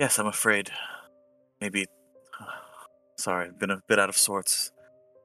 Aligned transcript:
Yes, 0.00 0.18
I'm 0.18 0.26
afraid. 0.26 0.70
Maybe. 1.60 1.84
Sorry, 3.16 3.48
I've 3.48 3.58
been 3.58 3.70
a 3.70 3.82
bit 3.86 3.98
out 3.98 4.08
of 4.08 4.16
sorts. 4.16 4.72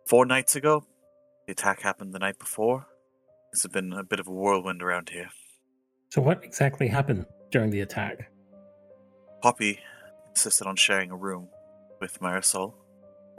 Four 0.06 0.26
nights 0.26 0.58
ago, 0.58 0.84
the 1.46 1.54
attack 1.54 1.82
happened 1.82 2.14
the 2.14 2.20
night 2.20 2.38
before. 2.38 2.86
This 3.54 3.62
has 3.62 3.72
been 3.72 3.94
a 3.94 4.04
bit 4.04 4.20
of 4.20 4.28
a 4.28 4.32
whirlwind 4.32 4.84
around 4.84 5.12
here. 5.12 5.30
So, 6.10 6.22
what 6.22 6.44
exactly 6.44 6.90
happened 6.90 7.26
during 7.52 7.70
the 7.70 7.80
attack? 7.80 8.30
Poppy 9.42 9.80
insisted 10.28 10.68
on 10.68 10.76
sharing 10.76 11.10
a 11.10 11.16
room 11.16 11.48
with 12.02 12.20
Marisol. 12.20 12.74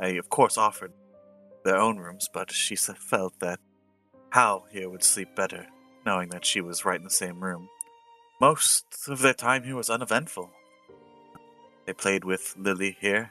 I, 0.00 0.08
of 0.12 0.30
course, 0.30 0.56
offered 0.56 0.94
their 1.66 1.76
own 1.76 1.98
rooms, 1.98 2.30
but 2.32 2.50
she 2.50 2.76
felt 2.76 3.40
that 3.40 3.60
Hal 4.30 4.64
here 4.70 4.88
would 4.88 5.04
sleep 5.04 5.36
better, 5.36 5.66
knowing 6.06 6.30
that 6.30 6.46
she 6.46 6.62
was 6.62 6.86
right 6.86 6.98
in 6.98 7.04
the 7.04 7.10
same 7.10 7.44
room. 7.44 7.68
Most 8.40 8.86
of 9.06 9.20
their 9.20 9.34
time 9.34 9.64
here 9.64 9.76
was 9.76 9.90
uneventful. 9.90 10.50
They 11.86 11.92
played 11.92 12.24
with 12.24 12.54
Lily 12.58 12.96
here, 13.00 13.30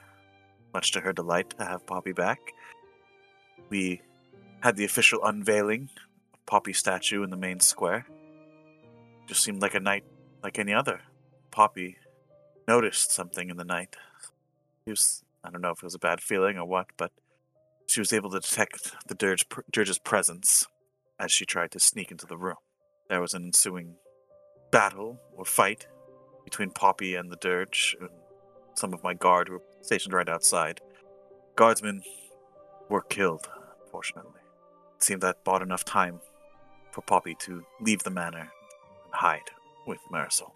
much 0.73 0.91
to 0.93 1.01
her 1.01 1.11
delight 1.11 1.51
to 1.51 1.65
have 1.65 1.85
Poppy 1.85 2.13
back. 2.13 2.39
We 3.69 4.01
had 4.61 4.77
the 4.77 4.85
official 4.85 5.23
unveiling 5.25 5.89
of 6.33 6.45
Poppy's 6.45 6.77
statue 6.77 7.23
in 7.23 7.29
the 7.29 7.37
main 7.37 7.59
square. 7.59 8.05
Just 9.27 9.43
seemed 9.43 9.61
like 9.61 9.75
a 9.75 9.79
night 9.79 10.05
like 10.41 10.57
any 10.57 10.73
other. 10.73 11.01
Poppy 11.51 11.97
noticed 12.67 13.11
something 13.11 13.49
in 13.49 13.57
the 13.57 13.65
night. 13.65 13.95
She 14.85 14.91
was, 14.91 15.23
I 15.43 15.49
don't 15.49 15.61
know 15.61 15.71
if 15.71 15.79
it 15.79 15.83
was 15.83 15.95
a 15.95 15.99
bad 15.99 16.21
feeling 16.21 16.57
or 16.57 16.65
what, 16.65 16.87
but 16.95 17.11
she 17.87 17.99
was 17.99 18.13
able 18.13 18.29
to 18.31 18.39
detect 18.39 18.93
the 19.07 19.15
dirge, 19.15 19.45
Dirge's 19.71 19.99
presence 19.99 20.65
as 21.19 21.31
she 21.31 21.45
tried 21.45 21.71
to 21.71 21.79
sneak 21.79 22.11
into 22.11 22.25
the 22.25 22.37
room. 22.37 22.57
There 23.09 23.21
was 23.21 23.33
an 23.33 23.43
ensuing 23.43 23.95
battle 24.71 25.19
or 25.35 25.45
fight 25.45 25.87
between 26.43 26.71
Poppy 26.71 27.15
and 27.15 27.31
the 27.31 27.37
Dirge, 27.37 27.95
some 28.75 28.93
of 28.93 29.03
my 29.03 29.13
guard 29.13 29.47
who 29.47 29.55
were 29.55 29.63
stationed 29.81 30.13
right 30.13 30.29
outside. 30.29 30.81
Guardsmen 31.55 32.03
were 32.89 33.01
killed, 33.01 33.47
fortunately. 33.91 34.41
It 34.97 35.03
seemed 35.03 35.21
that 35.21 35.43
bought 35.43 35.61
enough 35.61 35.85
time 35.85 36.19
for 36.91 37.01
Poppy 37.01 37.35
to 37.39 37.65
leave 37.81 38.03
the 38.03 38.09
manor 38.09 38.39
and 38.39 39.13
hide 39.13 39.51
with 39.87 39.99
Marisol. 40.11 40.51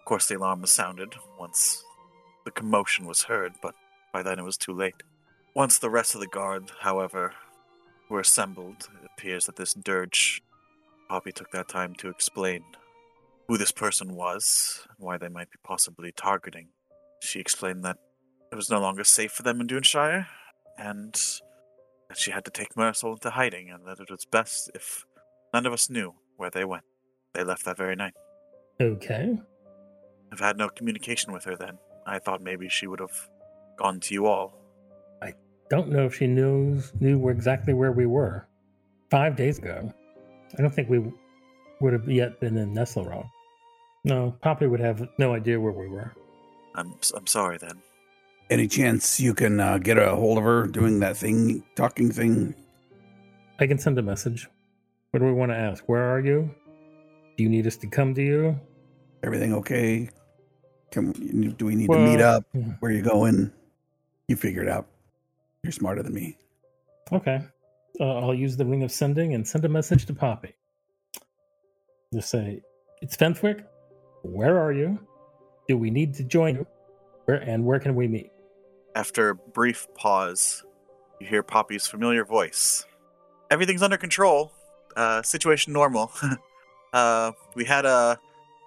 Of 0.00 0.04
course, 0.06 0.26
the 0.26 0.36
alarm 0.36 0.60
was 0.60 0.72
sounded 0.72 1.14
once 1.38 1.82
the 2.44 2.50
commotion 2.50 3.06
was 3.06 3.22
heard, 3.22 3.52
but 3.62 3.74
by 4.12 4.22
then 4.22 4.38
it 4.38 4.44
was 4.44 4.56
too 4.56 4.72
late. 4.72 5.02
Once 5.54 5.78
the 5.78 5.90
rest 5.90 6.14
of 6.14 6.20
the 6.20 6.26
guard, 6.26 6.70
however, 6.80 7.32
were 8.10 8.20
assembled, 8.20 8.88
it 9.02 9.10
appears 9.16 9.46
that 9.46 9.56
this 9.56 9.74
dirge, 9.74 10.42
Poppy 11.08 11.32
took 11.32 11.50
that 11.52 11.68
time 11.68 11.94
to 11.96 12.08
explain 12.08 12.64
who 13.48 13.56
this 13.56 13.72
person 13.72 14.14
was 14.14 14.86
and 14.96 15.06
why 15.06 15.16
they 15.16 15.28
might 15.28 15.50
be 15.50 15.58
possibly 15.62 16.12
targeting. 16.12 16.68
She 17.24 17.40
explained 17.40 17.84
that 17.84 17.96
it 18.52 18.54
was 18.54 18.70
no 18.70 18.80
longer 18.80 19.02
safe 19.02 19.32
for 19.32 19.42
them 19.42 19.60
in 19.60 19.66
Duneshire, 19.66 20.26
and 20.78 21.14
that 22.08 22.18
she 22.18 22.30
had 22.30 22.44
to 22.44 22.50
take 22.50 22.74
Marisol 22.74 23.14
into 23.14 23.30
hiding, 23.30 23.70
and 23.70 23.86
that 23.86 23.98
it 23.98 24.10
was 24.10 24.26
best 24.30 24.70
if 24.74 25.06
none 25.52 25.64
of 25.64 25.72
us 25.72 25.88
knew 25.88 26.14
where 26.36 26.50
they 26.50 26.64
went. 26.64 26.84
They 27.32 27.42
left 27.42 27.64
that 27.64 27.78
very 27.78 27.96
night. 27.96 28.12
Okay. 28.80 29.38
I've 30.30 30.40
had 30.40 30.58
no 30.58 30.68
communication 30.68 31.32
with 31.32 31.44
her 31.44 31.56
then. 31.56 31.78
I 32.06 32.18
thought 32.18 32.42
maybe 32.42 32.68
she 32.68 32.86
would 32.86 33.00
have 33.00 33.30
gone 33.78 34.00
to 34.00 34.14
you 34.14 34.26
all. 34.26 34.58
I 35.22 35.32
don't 35.70 35.88
know 35.88 36.04
if 36.04 36.14
she 36.14 36.26
knows 36.26 36.92
knew 37.00 37.28
exactly 37.30 37.72
where 37.72 37.92
we 37.92 38.04
were. 38.04 38.46
Five 39.10 39.36
days 39.36 39.58
ago. 39.58 39.90
I 40.58 40.62
don't 40.62 40.74
think 40.74 40.90
we 40.90 41.10
would 41.80 41.92
have 41.94 42.08
yet 42.08 42.38
been 42.40 42.58
in 42.58 42.74
Nesselrog. 42.74 43.26
No, 44.04 44.36
Poppy 44.42 44.66
would 44.66 44.80
have 44.80 45.08
no 45.18 45.34
idea 45.34 45.58
where 45.58 45.72
we 45.72 45.88
were. 45.88 46.12
I'm 46.74 46.94
I'm 47.14 47.26
sorry 47.26 47.58
then. 47.58 47.82
Any 48.50 48.68
chance 48.68 49.18
you 49.18 49.34
can 49.34 49.58
uh, 49.58 49.78
get 49.78 49.96
a 49.98 50.14
hold 50.14 50.38
of 50.38 50.44
her 50.44 50.66
doing 50.66 51.00
that 51.00 51.16
thing, 51.16 51.64
talking 51.76 52.10
thing? 52.10 52.54
I 53.58 53.66
can 53.66 53.78
send 53.78 53.98
a 53.98 54.02
message. 54.02 54.48
What 55.10 55.20
do 55.20 55.26
we 55.26 55.32
want 55.32 55.52
to 55.52 55.56
ask? 55.56 55.84
Where 55.86 56.02
are 56.12 56.20
you? 56.20 56.54
Do 57.36 57.42
you 57.42 57.48
need 57.48 57.66
us 57.66 57.76
to 57.78 57.86
come 57.86 58.14
to 58.14 58.22
you? 58.22 58.58
Everything 59.22 59.54
okay? 59.54 60.10
Can 60.90 61.12
do 61.56 61.66
we 61.66 61.74
need 61.74 61.88
to 61.88 61.98
meet 61.98 62.18
Well, 62.18 62.36
up? 62.36 62.44
Where 62.80 62.92
you 62.92 63.02
going? 63.02 63.50
You 64.28 64.36
figure 64.36 64.62
it 64.62 64.68
out. 64.68 64.86
You're 65.62 65.72
smarter 65.72 66.02
than 66.02 66.12
me. 66.12 66.36
Okay. 67.12 67.40
Uh, 68.00 68.18
I'll 68.18 68.34
use 68.34 68.56
the 68.56 68.66
ring 68.66 68.82
of 68.82 68.90
sending 68.92 69.34
and 69.34 69.46
send 69.46 69.64
a 69.64 69.68
message 69.68 70.06
to 70.06 70.14
Poppy. 70.14 70.54
Just 72.12 72.30
say, 72.30 72.60
it's 73.00 73.16
Fenthwick. 73.16 73.64
Where 74.22 74.58
are 74.58 74.72
you? 74.72 74.98
Do 75.68 75.78
we 75.78 75.90
need 75.90 76.14
to 76.14 76.24
join 76.24 76.56
you? 76.56 76.66
Where 77.24 77.36
and 77.36 77.64
where 77.64 77.80
can 77.80 77.94
we 77.94 78.06
meet? 78.08 78.30
After 78.94 79.30
a 79.30 79.34
brief 79.34 79.88
pause, 79.94 80.62
you 81.20 81.26
hear 81.26 81.42
Poppy's 81.42 81.86
familiar 81.86 82.24
voice. 82.24 82.84
Everything's 83.50 83.82
under 83.82 83.96
control. 83.96 84.52
Uh, 84.96 85.22
situation 85.22 85.72
normal. 85.72 86.12
uh, 86.92 87.32
we 87.54 87.64
had 87.64 87.84
a, 87.84 88.18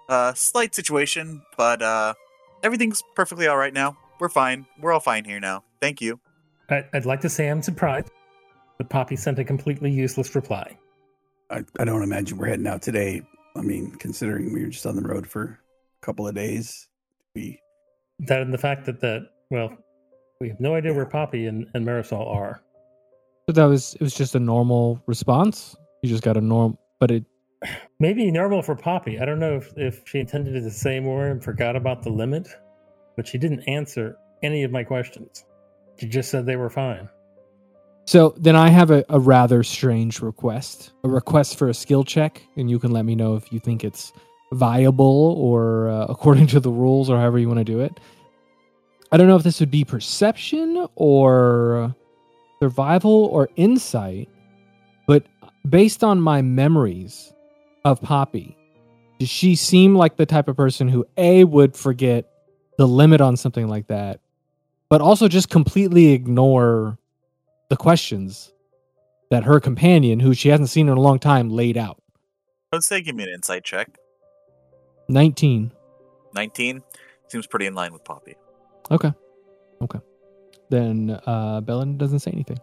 a 0.08 0.32
slight 0.36 0.74
situation, 0.74 1.42
but 1.56 1.80
uh, 1.80 2.14
everything's 2.62 3.02
perfectly 3.14 3.46
all 3.46 3.56
right 3.56 3.72
now. 3.72 3.96
We're 4.18 4.28
fine. 4.28 4.66
We're 4.80 4.92
all 4.92 5.00
fine 5.00 5.24
here 5.24 5.40
now. 5.40 5.64
Thank 5.80 6.00
you. 6.00 6.20
I, 6.68 6.84
I'd 6.92 7.06
like 7.06 7.20
to 7.22 7.30
say 7.30 7.48
I'm 7.48 7.62
surprised, 7.62 8.10
but 8.76 8.90
Poppy 8.90 9.16
sent 9.16 9.38
a 9.38 9.44
completely 9.44 9.90
useless 9.90 10.34
reply. 10.34 10.76
I, 11.50 11.64
I 11.78 11.84
don't 11.84 12.02
imagine 12.02 12.36
we're 12.36 12.48
heading 12.48 12.66
out 12.66 12.82
today. 12.82 13.22
I 13.56 13.62
mean, 13.62 13.92
considering 13.92 14.52
we 14.52 14.64
were 14.64 14.70
just 14.70 14.84
on 14.84 14.96
the 14.96 15.02
road 15.02 15.26
for 15.26 15.44
a 15.44 15.58
couple 16.00 16.26
of 16.26 16.34
days, 16.34 16.88
we 17.34 17.60
That 18.20 18.42
and 18.42 18.52
the 18.52 18.58
fact 18.58 18.86
that 18.86 19.00
that 19.00 19.28
well, 19.50 19.76
we 20.40 20.48
have 20.48 20.60
no 20.60 20.74
idea 20.74 20.92
where 20.92 21.06
Poppy 21.06 21.46
and, 21.46 21.66
and 21.74 21.86
Marisol 21.86 22.26
are. 22.26 22.60
So 23.48 23.52
that 23.52 23.64
was 23.64 23.94
it 23.94 24.02
was 24.02 24.14
just 24.14 24.34
a 24.34 24.40
normal 24.40 25.02
response. 25.06 25.76
You 26.02 26.08
just 26.08 26.22
got 26.22 26.36
a 26.36 26.40
norm, 26.40 26.78
but 27.00 27.10
it 27.10 27.24
Maybe 28.00 28.30
normal 28.30 28.62
for 28.62 28.76
Poppy. 28.76 29.18
I 29.18 29.24
don't 29.24 29.38
know 29.38 29.56
if, 29.56 29.72
if 29.76 30.02
she 30.06 30.20
intended 30.20 30.62
to 30.62 30.70
say 30.70 31.00
more 31.00 31.26
and 31.26 31.42
forgot 31.42 31.76
about 31.76 32.02
the 32.02 32.10
limit, 32.10 32.48
but 33.16 33.26
she 33.26 33.38
didn't 33.38 33.62
answer 33.62 34.16
any 34.42 34.62
of 34.62 34.70
my 34.70 34.84
questions. 34.84 35.44
She 35.98 36.06
just 36.06 36.30
said 36.30 36.46
they 36.46 36.56
were 36.56 36.70
fine. 36.70 37.08
So 38.06 38.34
then 38.38 38.56
I 38.56 38.70
have 38.70 38.90
a, 38.90 39.04
a 39.08 39.20
rather 39.20 39.62
strange 39.62 40.20
request. 40.20 40.92
A 41.04 41.08
request 41.08 41.58
for 41.58 41.68
a 41.68 41.74
skill 41.74 42.04
check, 42.04 42.42
and 42.56 42.70
you 42.70 42.78
can 42.78 42.90
let 42.90 43.04
me 43.04 43.14
know 43.14 43.34
if 43.34 43.52
you 43.52 43.58
think 43.58 43.84
it's 43.84 44.12
viable 44.52 45.34
or 45.38 45.88
uh, 45.88 46.06
according 46.08 46.46
to 46.48 46.60
the 46.60 46.70
rules 46.70 47.10
or 47.10 47.16
however 47.18 47.38
you 47.38 47.48
want 47.48 47.58
to 47.58 47.64
do 47.64 47.80
it. 47.80 47.98
I 49.10 49.16
don't 49.16 49.26
know 49.26 49.36
if 49.36 49.42
this 49.42 49.60
would 49.60 49.70
be 49.70 49.84
perception 49.84 50.86
or 50.94 51.94
survival 52.60 53.26
or 53.26 53.48
insight, 53.56 54.28
but 55.06 55.24
based 55.68 56.04
on 56.04 56.20
my 56.20 56.42
memories 56.42 57.32
of 57.84 58.02
Poppy, 58.02 58.56
does 59.18 59.30
she 59.30 59.56
seem 59.56 59.94
like 59.94 60.16
the 60.16 60.26
type 60.26 60.46
of 60.46 60.56
person 60.56 60.88
who 60.88 61.06
A 61.16 61.44
would 61.44 61.74
forget 61.74 62.26
the 62.76 62.86
limit 62.86 63.20
on 63.20 63.36
something 63.36 63.66
like 63.66 63.88
that, 63.88 64.20
but 64.90 65.00
also 65.00 65.26
just 65.26 65.48
completely 65.48 66.12
ignore 66.12 66.98
the 67.70 67.76
questions 67.76 68.52
that 69.30 69.44
her 69.44 69.60
companion, 69.60 70.20
who 70.20 70.34
she 70.34 70.48
hasn't 70.48 70.70
seen 70.70 70.88
in 70.88 70.96
a 70.96 71.00
long 71.00 71.18
time, 71.18 71.50
laid 71.50 71.76
out. 71.76 72.00
I 72.72 72.76
would 72.76 72.84
say 72.84 73.00
give 73.00 73.16
me 73.16 73.24
an 73.24 73.30
insight 73.30 73.64
check. 73.64 73.98
19. 75.08 75.72
19 76.34 76.82
seems 77.28 77.46
pretty 77.46 77.66
in 77.66 77.74
line 77.74 77.92
with 77.92 78.04
Poppy. 78.04 78.34
Okay. 78.90 79.12
Okay. 79.82 79.98
Then 80.70 81.18
uh 81.26 81.60
Belladin 81.60 81.96
doesn't 81.98 82.20
say 82.20 82.30
anything. 82.30 82.58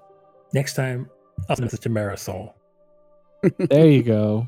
Next 0.53 0.75
time, 0.75 1.09
I'll 1.49 1.55
send 1.55 1.73
a 1.73 1.77
to 1.77 1.89
Marisol. 1.89 2.53
There 3.57 3.87
you 3.87 4.03
go. 4.03 4.47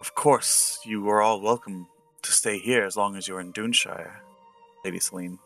Of 0.00 0.14
course, 0.14 0.78
you 0.84 1.08
are 1.08 1.20
all 1.20 1.40
welcome 1.40 1.88
to 2.22 2.32
stay 2.32 2.58
here 2.58 2.84
as 2.84 2.96
long 2.96 3.16
as 3.16 3.26
you're 3.26 3.40
in 3.40 3.52
Duneshire. 3.52 4.12
Lady 4.84 5.00
Celine 5.00 5.38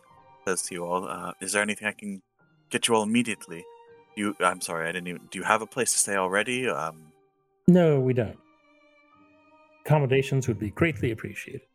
says 0.46 0.62
to 0.62 0.74
you 0.74 0.84
all, 0.84 1.08
uh, 1.08 1.32
is 1.40 1.52
there 1.52 1.62
anything 1.62 1.88
I 1.88 1.92
can 1.92 2.20
get 2.70 2.86
you 2.86 2.94
all 2.94 3.02
immediately? 3.02 3.64
You, 4.14 4.36
I'm 4.40 4.60
sorry, 4.60 4.88
I 4.88 4.92
didn't 4.92 5.08
even, 5.08 5.22
do 5.30 5.38
you 5.38 5.44
have 5.44 5.62
a 5.62 5.66
place 5.66 5.92
to 5.92 5.98
stay 5.98 6.16
already? 6.16 6.68
Um, 6.68 7.12
No, 7.66 7.98
we 7.98 8.12
don't. 8.12 8.38
Accommodations 9.84 10.46
would 10.48 10.58
be 10.58 10.70
greatly 10.70 11.10
appreciated. 11.10 11.66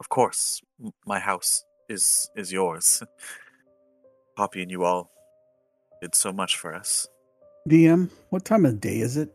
of 0.00 0.08
course, 0.08 0.62
my 1.06 1.18
house 1.18 1.64
is, 1.88 2.30
is 2.34 2.50
yours. 2.50 3.02
Poppy 4.36 4.62
and 4.62 4.70
you 4.70 4.84
all 4.84 5.10
did 6.00 6.14
so 6.14 6.32
much 6.32 6.56
for 6.56 6.74
us. 6.74 7.06
DM, 7.68 8.08
what 8.30 8.44
time 8.46 8.64
of 8.64 8.80
day 8.80 9.00
is 9.00 9.18
it? 9.18 9.34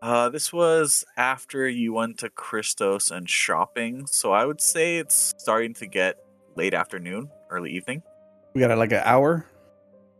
Uh, 0.00 0.28
this 0.28 0.52
was 0.52 1.04
after 1.16 1.68
you 1.68 1.92
went 1.92 2.18
to 2.18 2.28
Christos 2.28 3.10
and 3.10 3.28
shopping, 3.28 4.06
so 4.06 4.32
I 4.32 4.44
would 4.44 4.60
say 4.60 4.98
it's 4.98 5.34
starting 5.38 5.74
to 5.74 5.86
get 5.86 6.18
late 6.56 6.74
afternoon, 6.74 7.28
early 7.50 7.72
evening. 7.72 8.02
We 8.54 8.60
got 8.60 8.76
like 8.78 8.92
an 8.92 9.02
hour. 9.04 9.46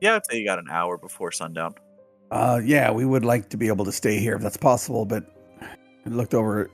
Yeah, 0.01 0.17
I'd 0.17 0.27
say 0.27 0.39
you 0.39 0.45
got 0.45 0.59
an 0.59 0.71
hour 0.71 0.99
before 0.99 1.31
sundown. 1.31 1.75
Uh, 2.31 2.61
yeah, 2.65 2.91
we 2.91 3.05
would 3.05 3.25
like 3.25 3.51
to 3.51 3.57
be 3.57 3.69
able 3.69 3.85
to 3.85 3.93
stay 3.93 4.19
here 4.19 4.35
if 4.35 4.43
that's 4.43 4.57
possible, 4.57 5.05
but 5.05 5.25
I 5.61 6.09
looked 6.09 6.35
over 6.35 6.63
at 6.63 6.71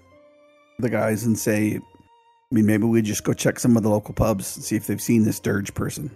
the 0.81 0.91
guys 0.91 1.25
and 1.25 1.39
say, 1.39 1.77
I 1.77 2.55
mean, 2.55 2.67
maybe 2.67 2.85
we 2.85 3.03
just 3.03 3.25
go 3.25 3.33
check 3.33 3.59
some 3.59 3.77
of 3.77 3.83
the 3.83 3.91
local 3.91 4.15
pubs 4.15 4.57
and 4.57 4.65
see 4.65 4.77
if 4.77 4.87
they've 4.87 5.01
seen 5.01 5.25
this 5.25 5.39
dirge 5.41 5.73
person 5.75 6.11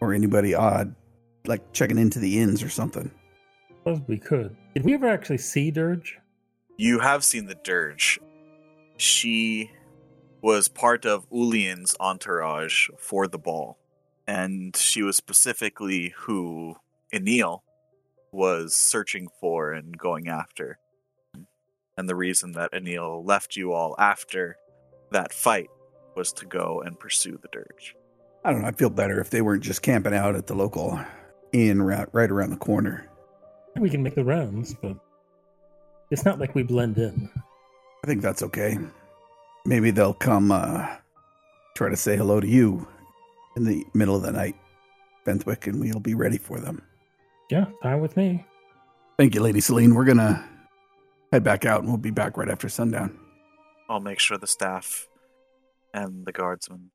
or 0.00 0.14
anybody 0.14 0.54
odd, 0.54 0.94
like 1.46 1.72
checking 1.72 1.98
into 1.98 2.18
the 2.18 2.38
inns 2.38 2.62
or 2.62 2.68
something. 2.68 3.10
Suppose 3.78 4.00
we 4.06 4.18
could. 4.18 4.56
Did 4.74 4.84
we 4.84 4.94
ever 4.94 5.08
actually 5.08 5.38
see 5.38 5.70
Dirge? 5.70 6.18
You 6.76 7.00
have 7.00 7.24
seen 7.24 7.46
the 7.46 7.56
Dirge. 7.56 8.20
She 8.96 9.70
was 10.42 10.68
part 10.68 11.04
of 11.04 11.28
Ulian's 11.30 11.96
entourage 11.98 12.88
for 12.98 13.26
the 13.26 13.38
ball. 13.38 13.78
And 14.26 14.76
she 14.76 15.02
was 15.02 15.16
specifically 15.16 16.14
who 16.18 16.76
Enil 17.12 17.62
was 18.30 18.74
searching 18.74 19.28
for 19.40 19.72
and 19.72 19.96
going 19.96 20.28
after. 20.28 20.78
And 21.98 22.08
the 22.08 22.14
reason 22.14 22.52
that 22.52 22.72
Enil 22.72 23.26
left 23.26 23.56
you 23.56 23.72
all 23.72 23.96
after 23.98 24.56
that 25.10 25.32
fight 25.34 25.68
was 26.14 26.32
to 26.34 26.46
go 26.46 26.80
and 26.86 26.98
pursue 26.98 27.36
the 27.42 27.48
Dirge. 27.50 27.96
I 28.44 28.52
don't 28.52 28.62
know. 28.62 28.68
I'd 28.68 28.78
feel 28.78 28.88
better 28.88 29.20
if 29.20 29.30
they 29.30 29.42
weren't 29.42 29.64
just 29.64 29.82
camping 29.82 30.14
out 30.14 30.36
at 30.36 30.46
the 30.46 30.54
local 30.54 30.98
inn 31.52 31.82
right, 31.82 32.06
right 32.12 32.30
around 32.30 32.50
the 32.50 32.56
corner. 32.56 33.10
We 33.76 33.90
can 33.90 34.04
make 34.04 34.14
the 34.14 34.24
rounds, 34.24 34.74
but 34.74 34.96
it's 36.12 36.24
not 36.24 36.38
like 36.38 36.54
we 36.54 36.62
blend 36.62 36.98
in. 36.98 37.28
I 38.04 38.06
think 38.06 38.22
that's 38.22 38.44
okay. 38.44 38.78
Maybe 39.66 39.90
they'll 39.90 40.14
come 40.14 40.52
uh, 40.52 40.86
try 41.76 41.88
to 41.88 41.96
say 41.96 42.16
hello 42.16 42.38
to 42.38 42.46
you 42.46 42.86
in 43.56 43.64
the 43.64 43.84
middle 43.92 44.14
of 44.14 44.22
the 44.22 44.30
night, 44.30 44.54
Fenthwick, 45.24 45.66
and 45.66 45.80
we'll 45.80 45.98
be 45.98 46.14
ready 46.14 46.38
for 46.38 46.60
them. 46.60 46.80
Yeah, 47.50 47.66
fine 47.82 48.00
with 48.00 48.16
me. 48.16 48.46
Thank 49.18 49.34
you, 49.34 49.40
Lady 49.40 49.58
Celine. 49.58 49.96
We're 49.96 50.04
going 50.04 50.18
to 50.18 50.44
head 51.32 51.44
back 51.44 51.64
out 51.64 51.80
and 51.80 51.88
we'll 51.88 51.98
be 51.98 52.10
back 52.10 52.36
right 52.36 52.48
after 52.48 52.68
sundown. 52.68 53.18
I'll 53.88 54.00
make 54.00 54.18
sure 54.18 54.38
the 54.38 54.46
staff 54.46 55.08
and 55.94 56.26
the 56.26 56.32
guardsmen 56.32 56.90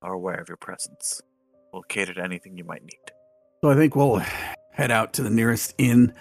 are 0.00 0.12
aware 0.12 0.40
of 0.40 0.48
your 0.48 0.56
presence. 0.56 1.20
We'll 1.72 1.82
cater 1.82 2.14
to 2.14 2.22
anything 2.22 2.56
you 2.56 2.64
might 2.64 2.82
need. 2.82 3.12
So 3.62 3.70
I 3.70 3.74
think 3.74 3.96
we'll 3.96 4.22
head 4.72 4.90
out 4.90 5.14
to 5.14 5.22
the 5.22 5.30
nearest 5.30 5.74
inn 5.78 6.12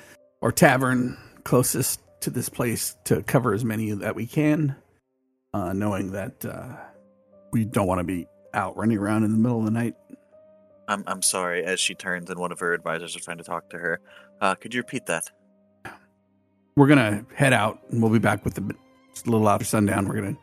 or 0.41 0.51
tavern 0.51 1.17
closest 1.43 1.99
to 2.21 2.29
this 2.29 2.49
place 2.49 2.95
to 3.05 3.23
cover 3.23 3.53
as 3.53 3.65
many 3.65 3.91
that 3.91 4.15
we 4.15 4.27
can, 4.27 4.75
uh, 5.53 5.73
knowing 5.73 6.11
that 6.11 6.45
uh, 6.45 6.75
we 7.51 7.65
don't 7.65 7.87
want 7.87 7.99
to 7.99 8.03
be 8.03 8.27
out 8.53 8.77
running 8.77 8.97
around 8.97 9.23
in 9.23 9.31
the 9.31 9.37
middle 9.37 9.59
of 9.59 9.65
the 9.65 9.71
night. 9.71 9.95
I'm 10.87 11.03
I'm 11.07 11.21
sorry. 11.21 11.63
As 11.63 11.79
she 11.79 11.95
turns 11.95 12.29
and 12.29 12.39
one 12.39 12.51
of 12.51 12.59
her 12.59 12.73
advisors 12.73 13.15
is 13.15 13.23
trying 13.23 13.37
to 13.37 13.43
talk 13.43 13.69
to 13.69 13.77
her, 13.77 13.99
uh, 14.41 14.55
could 14.55 14.73
you 14.73 14.81
repeat 14.81 15.05
that? 15.07 15.29
We're 16.75 16.87
gonna 16.87 17.25
head 17.35 17.53
out 17.53 17.81
and 17.89 18.01
we'll 18.01 18.11
be 18.11 18.19
back 18.19 18.45
with 18.45 18.53
the 18.53 18.75
just 19.13 19.27
a 19.27 19.31
little 19.31 19.49
after 19.49 19.65
sundown. 19.65 20.07
We're 20.07 20.15
gonna 20.15 20.37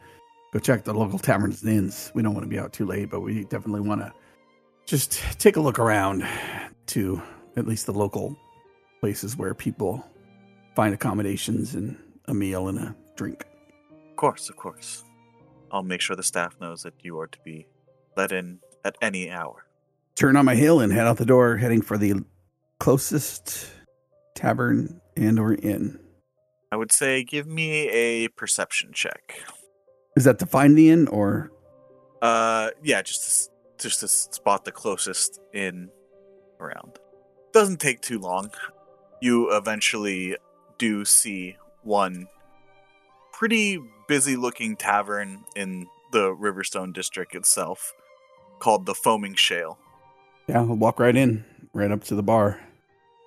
go 0.53 0.59
check 0.59 0.85
the 0.85 0.95
local 0.95 1.19
taverns 1.19 1.63
and 1.63 1.73
inns. 1.73 2.13
We 2.15 2.23
don't 2.23 2.35
want 2.35 2.45
to 2.45 2.51
be 2.51 2.59
out 2.59 2.73
too 2.73 2.87
late, 2.87 3.11
but 3.11 3.21
we 3.21 3.45
definitely 3.45 3.81
want 3.81 4.01
to 4.03 4.13
just 4.87 5.13
take 5.39 5.57
a 5.57 5.61
look 5.61 5.79
around 5.79 6.27
to 6.87 7.23
at 7.57 7.67
least 7.67 7.87
the 7.87 7.93
local 7.93 8.37
places 9.01 9.37
where 9.37 9.55
people 9.55 10.05
find 10.75 10.95
accommodations 10.95 11.75
and 11.75 11.97
a 12.27 12.35
meal 12.35 12.69
and 12.69 12.79
a 12.79 12.97
drink. 13.17 13.45
Of 14.11 14.17
course, 14.17 14.49
of 14.49 14.57
course. 14.57 15.05
I'll 15.71 15.83
make 15.83 16.01
sure 16.01 16.17
the 16.17 16.23
staff 16.23 16.57
knows 16.61 16.83
that 16.83 16.95
you 17.03 17.19
are 17.19 17.27
to 17.27 17.39
be 17.45 17.67
let 18.17 18.33
in 18.33 18.61
at 18.85 18.97
any 19.03 19.31
hour. 19.31 19.67
Turn 20.15 20.37
on 20.37 20.45
my 20.45 20.55
heel 20.55 20.81
and 20.81 20.93
head 20.93 21.07
out 21.07 21.19
the 21.19 21.27
door, 21.27 21.57
heading 21.57 21.83
for 21.83 21.99
the 21.99 22.25
closest 22.81 23.71
tavern 24.35 25.01
and 25.17 25.39
or 25.39 25.55
inn. 25.55 25.99
I 26.71 26.77
would 26.77 26.93
say 26.93 27.25
give 27.25 27.47
me 27.47 27.89
a 27.89 28.29
perception 28.29 28.93
check. 28.93 29.43
Is 30.17 30.25
that 30.25 30.39
to 30.41 30.47
find 30.47 30.77
the 30.77 30.91
inn 30.91 31.09
or 31.09 31.51
Uh, 32.21 32.71
yeah, 32.83 33.01
just 33.03 33.51
to, 33.79 33.89
just 33.89 34.01
to 34.01 34.09
spot 34.09 34.65
the 34.65 34.73
closest 34.73 35.41
inn 35.55 35.89
around. 36.61 36.99
Doesn't 37.53 37.81
take 37.81 38.01
too 38.01 38.19
long. 38.19 38.51
You 39.21 39.57
eventually 39.57 40.37
do 40.79 41.05
see 41.05 41.57
one 41.83 42.27
pretty 43.33 43.79
busy-looking 44.09 44.77
tavern 44.77 45.45
in 45.55 45.87
the 46.13 46.35
Riverstone 46.35 46.93
district 46.93 47.35
itself, 47.35 47.93
called 48.59 48.87
the 48.87 48.95
Foaming 48.95 49.35
Shale. 49.35 49.79
yeah, 50.49 50.63
we'll 50.63 50.77
walk 50.77 50.99
right 50.99 51.15
in, 51.17 51.45
right 51.73 51.91
up 51.91 52.03
to 52.05 52.15
the 52.15 52.23
bar. 52.23 52.61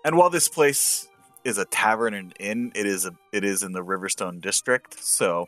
And 0.03 0.17
while 0.17 0.29
this 0.29 0.49
place 0.49 1.07
is 1.43 1.57
a 1.57 1.65
tavern 1.65 2.13
and 2.13 2.33
inn, 2.39 2.71
it 2.75 2.85
is 2.85 3.05
a 3.05 3.13
it 3.31 3.43
is 3.43 3.63
in 3.63 3.71
the 3.71 3.83
Riverstone 3.83 4.41
district, 4.41 5.03
so 5.03 5.47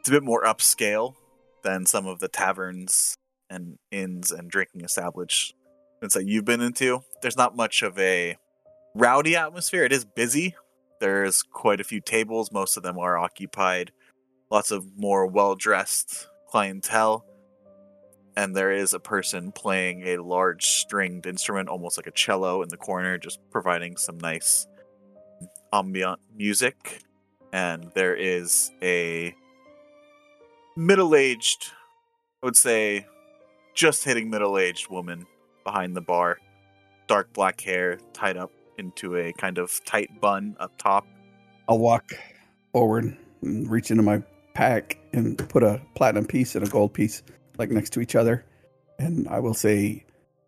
it's 0.00 0.08
a 0.08 0.12
bit 0.12 0.22
more 0.22 0.44
upscale 0.44 1.14
than 1.62 1.86
some 1.86 2.06
of 2.06 2.20
the 2.20 2.28
taverns 2.28 3.16
and 3.50 3.78
inns 3.90 4.30
and 4.30 4.50
drinking 4.50 4.82
establishments 4.82 5.54
that 6.14 6.26
you've 6.26 6.44
been 6.44 6.60
into. 6.60 7.02
There's 7.22 7.36
not 7.36 7.56
much 7.56 7.82
of 7.82 7.98
a 7.98 8.36
rowdy 8.94 9.36
atmosphere. 9.36 9.84
It 9.84 9.92
is 9.92 10.04
busy. 10.04 10.54
There's 11.00 11.42
quite 11.42 11.80
a 11.80 11.84
few 11.84 12.00
tables. 12.00 12.52
Most 12.52 12.76
of 12.76 12.82
them 12.82 12.98
are 12.98 13.18
occupied. 13.18 13.92
Lots 14.50 14.70
of 14.70 14.86
more 14.96 15.26
well 15.26 15.54
dressed 15.54 16.28
clientele. 16.48 17.24
And 18.36 18.56
there 18.56 18.72
is 18.72 18.92
a 18.94 19.00
person 19.00 19.52
playing 19.52 20.08
a 20.08 20.22
large 20.22 20.66
stringed 20.66 21.26
instrument, 21.26 21.68
almost 21.68 21.96
like 21.96 22.08
a 22.08 22.12
cello, 22.12 22.62
in 22.62 22.68
the 22.68 22.76
corner, 22.76 23.16
just 23.16 23.38
providing 23.50 23.96
some 23.96 24.18
nice 24.18 24.66
ambient 25.74 26.20
music. 26.34 27.02
And 27.52 27.90
there 27.94 28.14
is 28.14 28.70
a 28.82 29.34
middle 30.76 31.14
aged, 31.14 31.72
I 32.42 32.46
would 32.46 32.56
say, 32.56 33.06
just 33.74 34.04
hitting 34.04 34.30
middle 34.30 34.58
aged 34.58 34.88
woman 34.88 35.26
behind 35.64 35.96
the 35.96 36.00
bar. 36.00 36.38
Dark 37.06 37.32
black 37.32 37.60
hair 37.60 37.98
tied 38.12 38.36
up 38.36 38.50
into 38.78 39.16
a 39.16 39.32
kind 39.32 39.58
of 39.58 39.80
tight 39.84 40.20
bun 40.20 40.56
up 40.58 40.76
top. 40.78 41.06
I'll 41.68 41.78
walk 41.78 42.12
forward 42.72 43.16
and 43.42 43.70
reach 43.70 43.90
into 43.90 44.02
my 44.02 44.22
pack 44.54 44.98
and 45.12 45.36
put 45.48 45.62
a 45.62 45.80
platinum 45.94 46.26
piece 46.26 46.54
and 46.54 46.66
a 46.66 46.70
gold 46.70 46.94
piece 46.94 47.22
like 47.58 47.70
next 47.70 47.90
to 47.94 48.00
each 48.00 48.14
other. 48.14 48.44
And 48.98 49.28
I 49.28 49.40
will 49.40 49.54
say, 49.54 50.04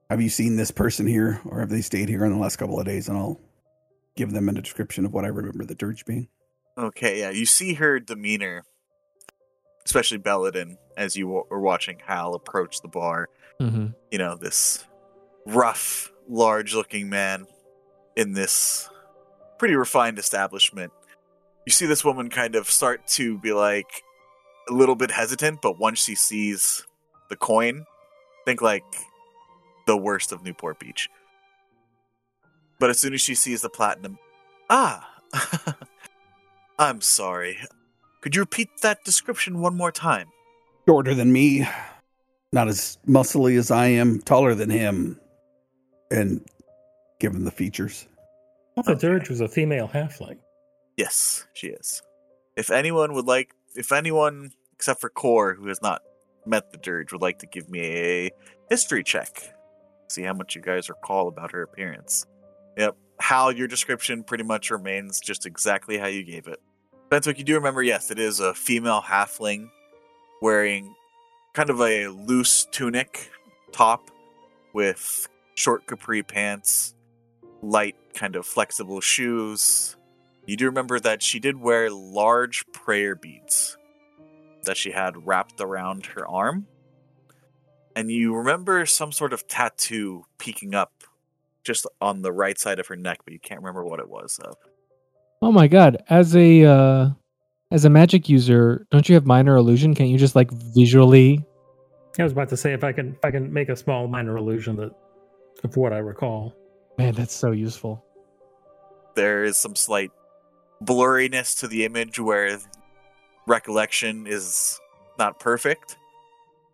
Have 0.09 0.21
you 0.21 0.29
seen 0.29 0.57
this 0.57 0.71
person 0.71 1.07
here 1.07 1.41
or 1.45 1.61
have 1.61 1.69
they 1.69 1.83
stayed 1.83 2.09
here 2.09 2.25
in 2.25 2.33
the 2.33 2.39
last 2.39 2.57
couple 2.57 2.79
of 2.79 2.87
days? 2.87 3.09
And 3.09 3.19
I'll 3.19 3.41
give 4.17 4.33
them 4.33 4.49
a 4.49 4.53
description 4.53 5.05
of 5.05 5.13
what 5.13 5.25
I 5.25 5.29
remember 5.29 5.65
the 5.65 5.75
dirge 5.75 6.05
being. 6.05 6.29
Okay, 6.79 7.21
yeah, 7.21 7.31
you 7.31 7.47
see 7.47 7.75
her 7.75 8.01
demeanor, 8.01 8.65
especially 9.85 10.19
Belladin, 10.19 10.77
as 10.97 11.17
you 11.17 11.29
were 11.29 11.61
watching 11.61 12.01
Hal 12.07 12.35
approach 12.35 12.83
the 12.83 12.89
bar. 12.89 13.29
Mm-hmm. 13.61 13.89
You 14.11 14.19
know, 14.19 14.37
this 14.37 14.87
rough, 15.47 16.13
large 16.29 16.75
looking 16.75 17.09
man 17.09 17.47
in 18.17 18.33
this 18.33 18.91
pretty 19.59 19.75
refined 19.75 20.19
establishment. 20.19 20.93
You 21.65 21.73
see 21.73 21.87
this 21.87 22.05
woman 22.05 22.29
kind 22.29 22.55
of 22.55 22.71
start 22.71 23.07
to 23.09 23.39
be 23.39 23.53
like 23.53 24.03
a 24.69 24.73
little 24.73 24.97
bit 24.97 25.11
hesitant, 25.11 25.63
but 25.63 25.79
once 25.79 26.03
she 26.03 26.15
sees 26.15 26.85
the 27.29 27.37
coin, 27.37 27.87
think 28.45 28.61
like 28.61 28.85
the 29.87 29.97
worst 29.97 30.33
of 30.33 30.43
Newport 30.45 30.79
Beach. 30.79 31.09
But 32.79 32.91
as 32.91 32.99
soon 32.99 33.15
as 33.15 33.21
she 33.21 33.35
sees 33.35 33.63
the 33.63 33.71
platinum, 33.71 34.19
ah, 34.69 35.09
I'm 36.79 37.01
sorry. 37.01 37.59
Could 38.21 38.35
you 38.35 38.43
repeat 38.43 38.69
that 38.83 39.05
description 39.05 39.61
one 39.61 39.77
more 39.77 39.93
time? 39.93 40.29
Shorter 40.89 41.15
than 41.15 41.33
me, 41.33 41.67
not 42.53 42.69
as 42.69 42.99
muscly 43.07 43.59
as 43.59 43.71
I 43.71 43.87
am, 43.87 44.21
taller 44.21 44.55
than 44.55 44.71
him, 44.71 45.21
and 46.11 46.45
given 47.19 47.45
the 47.45 47.51
features. 47.51 48.07
I 48.77 48.83
thought 48.83 48.97
Okay. 48.97 49.01
Dirge 49.01 49.31
was 49.31 49.41
a 49.41 49.49
female 49.49 49.89
halfling. 49.89 50.39
Yes, 50.97 51.47
she 51.55 51.69
is. 51.69 52.03
If 52.57 52.71
anyone 52.71 53.15
would 53.15 53.27
like, 53.27 53.53
if 53.75 53.93
anyone 53.93 54.51
except 54.75 55.01
for 55.01 55.09
Core, 55.09 55.55
who 55.55 55.69
has 55.69 55.81
not 55.81 56.03
met 56.45 56.71
the 56.71 56.79
Dirge, 56.79 57.13
would 57.13 57.23
like 57.23 57.39
to 57.41 57.47
give 57.47 57.69
me 57.71 57.81
a 57.81 58.31
history 58.71 59.03
check, 59.03 59.43
see 60.09 60.23
how 60.23 60.35
much 60.35 60.55
you 60.55 60.63
guys 60.63 60.89
recall 60.89 61.29
about 61.29 61.53
her 61.53 61.63
appearance. 61.63 62.27
Yep. 62.77 62.97
How 63.19 63.49
your 63.49 63.67
description 63.67 64.23
pretty 64.23 64.45
much 64.45 64.71
remains 64.71 65.21
just 65.21 65.47
exactly 65.47 65.99
how 65.99 66.07
you 66.07 66.23
gave 66.23 66.47
it. 66.47 66.61
Fenthwick, 67.11 67.39
you 67.39 67.45
do 67.45 67.55
remember, 67.55 67.83
yes, 67.83 68.11
it 68.11 68.19
is 68.19 68.41
a 68.41 68.53
female 68.53 69.01
halfling 69.01 69.71
wearing 70.43 70.95
kind 71.55 71.71
of 71.71 71.81
a 71.81 72.09
loose 72.09 72.67
tunic 72.71 73.31
top 73.73 74.11
with 74.75 75.29
short 75.55 75.87
capri 75.87 76.23
pants, 76.23 76.95
light, 77.63 77.97
kind 78.15 78.37
of 78.37 78.45
flexible 78.45 79.01
shoes. 79.01 79.97
You 80.47 80.57
do 80.57 80.67
remember 80.67 81.01
that 81.01 81.23
she 81.23 81.41
did 81.41 81.57
wear 81.57 81.91
large 81.91 82.67
prayer 82.73 83.15
beads 83.15 83.79
that 84.65 84.77
she 84.77 84.91
had 84.91 85.27
wrapped 85.27 85.61
around 85.61 86.07
her 86.07 86.27
arm. 86.29 86.67
And 87.95 88.11
you 88.11 88.35
remember 88.35 88.85
some 88.85 89.13
sort 89.13 89.33
of 89.33 89.49
tattoo 89.49 90.25
peeking 90.39 90.75
up 90.75 91.05
just 91.67 91.87
on 92.01 92.23
the 92.23 92.33
right 92.33 92.59
side 92.59 92.79
of 92.79 92.87
her 92.87 92.97
neck, 92.97 93.21
but 93.25 93.33
you 93.33 93.41
can't 93.41 93.61
remember 93.61 93.85
what 93.85 94.01
it 94.01 94.09
was. 94.09 94.39
Of. 94.43 94.55
Oh 95.43 95.53
my 95.53 95.67
god! 95.67 96.03
As 96.09 96.35
a 96.37 96.65
uh, 96.65 97.09
as 97.71 97.85
a 97.85 97.91
magic 97.91 98.29
user, 98.29 98.87
don't 98.91 99.09
you 99.09 99.15
have 99.15 99.27
minor 99.27 99.57
illusion? 99.57 99.95
Can't 99.95 100.09
you 100.09 100.19
just 100.19 100.37
like 100.37 100.51
visually? 100.51 101.45
I 102.19 102.23
was 102.23 102.33
about 102.33 102.49
to 102.49 102.57
say 102.57 102.73
if 102.73 102.83
I 102.83 102.93
can 102.93 103.13
if 103.13 103.25
I 103.25 103.31
can 103.31 103.53
make 103.53 103.69
a 103.69 103.77
small 103.77 104.09
minor 104.09 104.37
illusion 104.39 104.77
that 104.77 104.93
of 105.65 105.77
what 105.77 105.93
I 105.93 105.99
recall. 105.99 106.55
Man, 106.99 107.15
that's 107.15 107.35
so 107.35 107.51
useful. 107.51 108.03
There 109.15 109.45
is 109.45 109.57
some 109.57 109.77
slight 109.77 110.11
blurriness 110.83 111.59
to 111.61 111.69
the 111.69 111.85
image 111.85 112.19
where 112.19 112.59
recollection 113.47 114.27
is 114.27 114.81
not 115.19 115.41
perfect. 115.41 115.97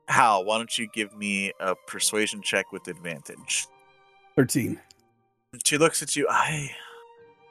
Hal, 0.09 0.45
why 0.45 0.59
don't 0.59 0.77
you 0.77 0.89
give 0.93 1.17
me 1.17 1.53
a 1.61 1.75
persuasion 1.87 2.43
check 2.43 2.73
with 2.73 2.89
advantage? 2.89 3.67
13. 4.37 4.81
She 5.65 5.79
looks 5.79 6.03
at 6.03 6.17
you. 6.17 6.27
I 6.29 6.71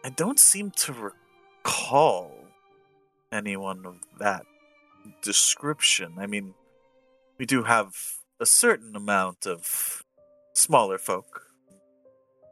I 0.03 0.09
don't 0.09 0.39
seem 0.39 0.71
to 0.71 1.13
recall 1.63 2.31
anyone 3.31 3.85
of 3.85 3.97
that 4.19 4.43
description. 5.21 6.15
I 6.17 6.25
mean, 6.25 6.55
we 7.37 7.45
do 7.45 7.63
have 7.63 7.95
a 8.39 8.45
certain 8.45 8.95
amount 8.95 9.45
of 9.45 10.03
smaller 10.53 10.97
folk. 10.97 11.43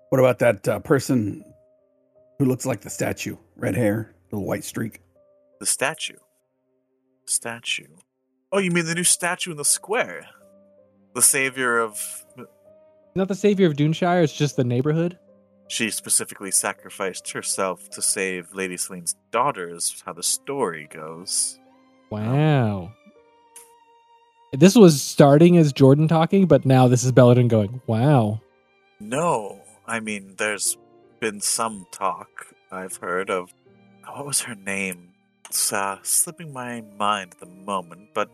What 0.09 0.19
about 0.19 0.39
that 0.39 0.67
uh, 0.67 0.79
person 0.79 1.43
who 2.37 2.45
looks 2.45 2.65
like 2.65 2.81
the 2.81 2.89
statue? 2.89 3.37
Red 3.55 3.75
hair, 3.75 4.13
little 4.31 4.45
white 4.45 4.63
streak. 4.63 5.01
The 5.59 5.65
statue. 5.65 6.17
Statue. 7.25 7.87
Oh, 8.51 8.59
you 8.59 8.71
mean 8.71 8.85
the 8.85 8.95
new 8.95 9.03
statue 9.03 9.51
in 9.51 9.57
the 9.57 9.65
square? 9.65 10.27
The 11.15 11.21
savior 11.21 11.79
of. 11.79 12.25
Not 13.15 13.27
the 13.27 13.35
savior 13.35 13.67
of 13.67 13.75
Duneshire, 13.75 14.23
it's 14.23 14.33
just 14.33 14.55
the 14.55 14.63
neighborhood. 14.63 15.17
She 15.67 15.91
specifically 15.91 16.51
sacrificed 16.51 17.31
herself 17.31 17.89
to 17.91 18.01
save 18.01 18.53
Lady 18.53 18.75
Celine's 18.77 19.15
daughters, 19.31 20.01
how 20.05 20.13
the 20.13 20.23
story 20.23 20.87
goes. 20.91 21.59
Wow. 22.09 22.91
This 24.51 24.75
was 24.75 25.01
starting 25.01 25.57
as 25.57 25.71
Jordan 25.71 26.07
talking, 26.07 26.47
but 26.47 26.65
now 26.65 26.87
this 26.87 27.03
is 27.03 27.11
Belladin 27.11 27.47
going, 27.47 27.81
wow. 27.85 28.41
No, 28.99 29.61
I 29.85 29.99
mean, 29.99 30.33
there's 30.37 30.75
been 31.19 31.39
some 31.39 31.85
talk 31.91 32.47
I've 32.71 32.95
heard 32.97 33.29
of. 33.29 33.53
What 34.11 34.25
was 34.25 34.41
her 34.41 34.55
name? 34.55 35.13
It's 35.45 35.71
uh, 35.71 35.99
slipping 36.01 36.51
my 36.51 36.81
mind 36.97 37.33
at 37.33 37.39
the 37.39 37.45
moment, 37.45 38.09
but 38.15 38.29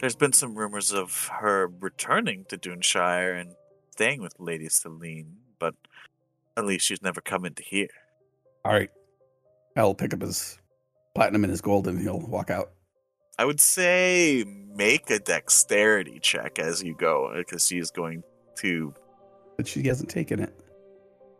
there's 0.00 0.16
been 0.16 0.32
some 0.32 0.54
rumors 0.54 0.92
of 0.92 1.28
her 1.28 1.70
returning 1.80 2.44
to 2.48 2.58
Duneshire 2.58 3.40
and 3.40 3.54
staying 3.96 4.20
with 4.20 4.34
Lady 4.38 4.68
Celine, 4.68 5.36
but 5.58 5.74
at 6.54 6.66
least 6.66 6.84
she's 6.84 7.00
never 7.00 7.22
come 7.22 7.46
into 7.46 7.62
here. 7.62 7.88
All 8.62 8.72
right. 8.72 8.90
I'll 9.74 9.94
pick 9.94 10.12
up 10.12 10.20
his 10.20 10.58
platinum 11.14 11.44
and 11.44 11.50
his 11.50 11.62
gold 11.62 11.88
and 11.88 11.98
he'll 11.98 12.20
walk 12.20 12.50
out. 12.50 12.72
I 13.38 13.46
would 13.46 13.60
say 13.60 14.44
make 14.74 15.08
a 15.08 15.18
dexterity 15.18 16.18
check 16.20 16.58
as 16.58 16.82
you 16.82 16.94
go, 16.94 17.32
because 17.34 17.66
she's 17.66 17.90
going 17.90 18.22
to. 18.56 18.92
But 19.56 19.66
she 19.66 19.82
hasn't 19.84 20.10
taken 20.10 20.40
it. 20.40 20.54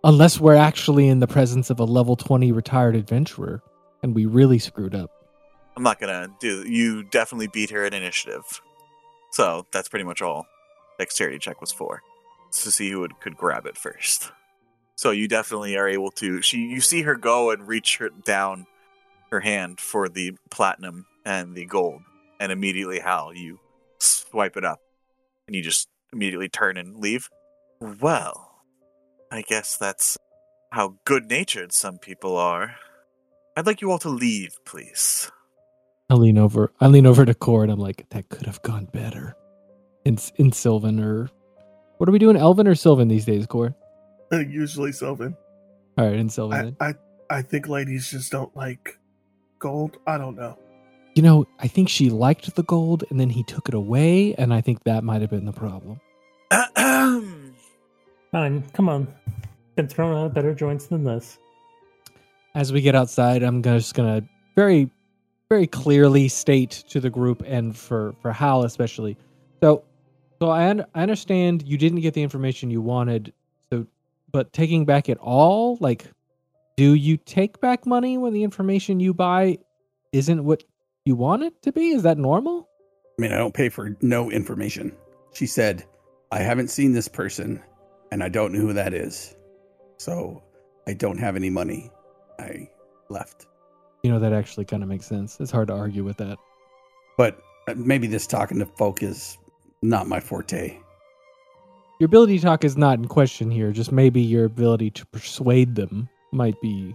Unless 0.02 0.40
we're 0.40 0.54
actually 0.54 1.08
in 1.08 1.20
the 1.20 1.26
presence 1.26 1.68
of 1.68 1.78
a 1.78 1.84
level 1.84 2.16
20 2.16 2.52
retired 2.52 2.96
adventurer 2.96 3.62
and 4.02 4.14
we 4.14 4.24
really 4.24 4.58
screwed 4.58 4.94
up. 4.94 5.10
I'm 5.76 5.82
not 5.82 6.00
gonna 6.00 6.28
do. 6.40 6.66
You 6.66 7.02
definitely 7.02 7.48
beat 7.48 7.68
her 7.68 7.84
at 7.84 7.92
initiative, 7.92 8.62
so 9.32 9.66
that's 9.72 9.90
pretty 9.90 10.06
much 10.06 10.22
all. 10.22 10.46
Dexterity 10.98 11.38
check 11.38 11.60
was 11.60 11.70
for 11.70 12.00
to 12.64 12.70
see 12.70 12.90
who 12.90 13.00
would, 13.00 13.20
could 13.20 13.36
grab 13.36 13.66
it 13.66 13.76
first. 13.76 14.32
So 14.96 15.10
you 15.10 15.28
definitely 15.28 15.76
are 15.76 15.88
able 15.88 16.10
to. 16.12 16.40
She, 16.42 16.58
you 16.58 16.80
see 16.80 17.02
her 17.02 17.16
go 17.16 17.50
and 17.50 17.66
reach 17.66 17.98
her 17.98 18.10
down 18.24 18.66
her 19.30 19.40
hand 19.40 19.80
for 19.80 20.08
the 20.08 20.32
platinum 20.50 21.06
and 21.24 21.54
the 21.54 21.66
gold, 21.66 22.02
and 22.40 22.52
immediately, 22.52 23.00
Hal, 23.00 23.34
you 23.34 23.58
swipe 23.98 24.56
it 24.56 24.64
up, 24.64 24.80
and 25.46 25.56
you 25.56 25.62
just 25.62 25.88
immediately 26.12 26.48
turn 26.48 26.76
and 26.76 26.96
leave. 26.96 27.28
Well, 27.80 28.62
I 29.30 29.42
guess 29.42 29.76
that's 29.76 30.16
how 30.70 30.96
good 31.04 31.28
natured 31.28 31.72
some 31.72 31.98
people 31.98 32.36
are. 32.36 32.76
I'd 33.56 33.66
like 33.66 33.80
you 33.80 33.90
all 33.90 33.98
to 34.00 34.08
leave, 34.08 34.58
please. 34.64 35.30
I 36.08 36.14
lean 36.14 36.38
over. 36.38 36.72
I 36.80 36.86
lean 36.86 37.06
over 37.06 37.24
to 37.24 37.34
Core 37.34 37.62
and 37.62 37.72
I'm 37.72 37.78
like, 37.78 38.08
that 38.10 38.28
could 38.28 38.46
have 38.46 38.62
gone 38.62 38.86
better. 38.92 39.34
In 40.04 40.18
in 40.36 40.52
Sylvan 40.52 41.00
or 41.00 41.28
what 41.98 42.08
are 42.08 42.12
we 42.12 42.18
doing, 42.18 42.36
Elvin 42.36 42.68
or 42.68 42.74
Sylvan 42.74 43.08
these 43.08 43.24
days, 43.24 43.46
Core? 43.46 43.74
Usually 44.32 44.92
Sylvan. 44.92 45.36
All 45.98 46.06
right, 46.06 46.16
and 46.16 46.30
Sylvan. 46.30 46.58
I, 46.58 46.62
then. 46.62 46.76
I 46.80 46.94
I 47.38 47.42
think 47.42 47.68
ladies 47.68 48.10
just 48.10 48.30
don't 48.30 48.54
like 48.56 48.98
gold. 49.58 49.98
I 50.06 50.18
don't 50.18 50.36
know. 50.36 50.58
You 51.14 51.22
know, 51.22 51.46
I 51.58 51.66
think 51.66 51.88
she 51.88 52.10
liked 52.10 52.54
the 52.54 52.62
gold 52.62 53.04
and 53.10 53.18
then 53.18 53.30
he 53.30 53.42
took 53.42 53.68
it 53.68 53.74
away, 53.74 54.34
and 54.34 54.52
I 54.52 54.60
think 54.60 54.84
that 54.84 55.02
might 55.02 55.22
have 55.22 55.30
been 55.30 55.46
the 55.46 55.52
problem. 55.52 56.00
Fine, 58.32 58.64
come 58.72 58.88
on. 58.88 59.08
Been 59.76 59.88
thrown 59.88 60.16
out 60.16 60.26
of 60.26 60.34
better 60.34 60.54
joints 60.54 60.86
than 60.86 61.04
this. 61.04 61.38
As 62.54 62.72
we 62.72 62.80
get 62.80 62.94
outside, 62.94 63.42
I'm 63.42 63.62
gonna, 63.62 63.78
just 63.78 63.94
gonna 63.94 64.22
very, 64.54 64.90
very 65.48 65.66
clearly 65.66 66.28
state 66.28 66.84
to 66.90 67.00
the 67.00 67.10
group 67.10 67.42
and 67.46 67.76
for 67.76 68.14
for 68.20 68.32
Hal 68.32 68.64
especially. 68.64 69.16
So, 69.62 69.84
so 70.40 70.50
I 70.50 70.68
un- 70.68 70.86
I 70.94 71.02
understand 71.02 71.62
you 71.66 71.78
didn't 71.78 72.00
get 72.00 72.14
the 72.14 72.22
information 72.22 72.70
you 72.70 72.80
wanted. 72.80 73.32
So, 73.70 73.86
but 74.32 74.52
taking 74.52 74.84
back 74.84 75.08
it 75.08 75.18
all, 75.18 75.76
like, 75.80 76.06
do 76.76 76.94
you 76.94 77.16
take 77.16 77.60
back 77.60 77.86
money 77.86 78.18
when 78.18 78.32
the 78.32 78.42
information 78.42 79.00
you 79.00 79.14
buy 79.14 79.58
isn't 80.12 80.44
what 80.44 80.64
you 81.04 81.16
want 81.16 81.42
it 81.42 81.62
to 81.62 81.72
be? 81.72 81.90
Is 81.90 82.02
that 82.02 82.18
normal? 82.18 82.68
I 83.18 83.22
mean, 83.22 83.32
I 83.32 83.38
don't 83.38 83.54
pay 83.54 83.68
for 83.68 83.96
no 84.02 84.30
information. 84.30 84.94
She 85.32 85.46
said, 85.46 85.84
I 86.32 86.40
haven't 86.40 86.68
seen 86.68 86.92
this 86.92 87.08
person 87.08 87.62
and 88.12 88.22
I 88.22 88.28
don't 88.28 88.52
know 88.52 88.60
who 88.60 88.72
that 88.74 88.92
is. 88.92 89.34
So 89.98 90.42
I 90.86 90.92
don't 90.92 91.18
have 91.18 91.36
any 91.36 91.50
money. 91.50 91.90
I 92.38 92.68
left. 93.08 93.46
You 94.02 94.10
know 94.10 94.18
that 94.18 94.32
actually 94.32 94.66
kind 94.66 94.82
of 94.82 94.88
makes 94.88 95.06
sense. 95.06 95.40
It's 95.40 95.50
hard 95.50 95.68
to 95.68 95.74
argue 95.74 96.04
with 96.04 96.18
that. 96.18 96.36
But 97.16 97.40
uh, 97.66 97.74
maybe 97.76 98.06
this 98.06 98.26
talking 98.26 98.58
to 98.58 98.66
folk 98.66 99.02
is 99.02 99.38
not 99.82 100.06
my 100.08 100.20
forte. 100.20 100.78
Your 101.98 102.06
ability 102.06 102.38
to 102.38 102.44
talk 102.44 102.64
is 102.64 102.76
not 102.76 102.98
in 102.98 103.06
question 103.06 103.50
here. 103.50 103.72
Just 103.72 103.90
maybe 103.92 104.20
your 104.20 104.44
ability 104.44 104.90
to 104.90 105.06
persuade 105.06 105.74
them 105.74 106.08
might 106.32 106.60
be 106.60 106.94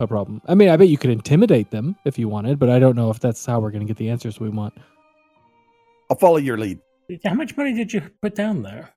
a 0.00 0.06
problem. 0.06 0.40
I 0.46 0.54
mean, 0.54 0.68
I 0.68 0.76
bet 0.76 0.88
you 0.88 0.96
could 0.96 1.10
intimidate 1.10 1.70
them 1.70 1.96
if 2.04 2.18
you 2.18 2.28
wanted, 2.28 2.58
but 2.58 2.70
I 2.70 2.78
don't 2.78 2.96
know 2.96 3.10
if 3.10 3.20
that's 3.20 3.44
how 3.44 3.60
we're 3.60 3.70
going 3.70 3.86
to 3.86 3.86
get 3.86 3.96
the 3.98 4.08
answers 4.08 4.40
we 4.40 4.48
want. 4.48 4.74
I'll 6.10 6.16
follow 6.16 6.38
your 6.38 6.56
lead. 6.56 6.78
How 7.24 7.34
much 7.34 7.56
money 7.56 7.74
did 7.74 7.92
you 7.92 8.02
put 8.22 8.34
down 8.34 8.62
there? 8.62 8.90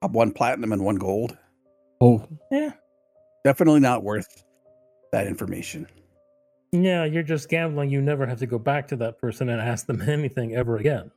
I 0.00 0.06
have 0.06 0.14
one 0.14 0.32
platinum 0.32 0.72
and 0.72 0.84
one 0.84 0.96
gold. 0.96 1.36
Oh, 2.00 2.26
Yeah. 2.50 2.70
Definitely 3.44 3.80
not 3.80 4.02
worth 4.02 4.44
that 5.12 5.26
information. 5.26 5.86
Yeah, 6.72 7.04
you're 7.04 7.22
just 7.22 7.48
gambling. 7.48 7.90
You 7.90 8.00
never 8.00 8.26
have 8.26 8.38
to 8.40 8.46
go 8.46 8.58
back 8.58 8.88
to 8.88 8.96
that 8.96 9.18
person 9.18 9.48
and 9.48 9.60
ask 9.60 9.86
them 9.86 10.00
anything 10.08 10.54
ever 10.54 10.76
again. 10.76 11.10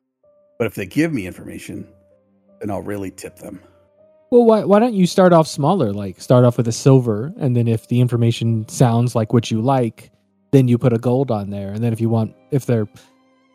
But 0.58 0.68
if 0.68 0.76
they 0.76 0.86
give 0.86 1.12
me 1.14 1.28
information, 1.28 1.88
then 2.60 2.70
I'll 2.72 2.82
really 2.82 3.12
tip 3.12 3.38
them. 3.38 3.60
well, 4.32 4.46
why 4.46 4.64
why 4.64 4.80
don't 4.80 4.94
you 4.94 5.06
start 5.08 5.34
off 5.34 5.48
smaller? 5.48 5.92
Like 5.94 6.22
start 6.22 6.46
off 6.46 6.58
with 6.58 6.68
a 6.68 6.72
silver, 6.72 7.34
and 7.38 7.56
then 7.56 7.68
if 7.68 7.88
the 7.88 8.00
information 8.02 8.68
sounds 8.70 9.16
like 9.16 9.34
what 9.34 9.52
you 9.52 9.62
like, 9.62 10.12
then 10.52 10.68
you 10.68 10.78
put 10.78 10.94
a 10.94 10.98
gold 10.98 11.32
on 11.32 11.50
there. 11.50 11.70
And 11.72 11.84
then 11.84 11.94
if 11.94 12.00
you 12.00 12.10
want, 12.10 12.36
if 12.52 12.66
they're, 12.66 12.88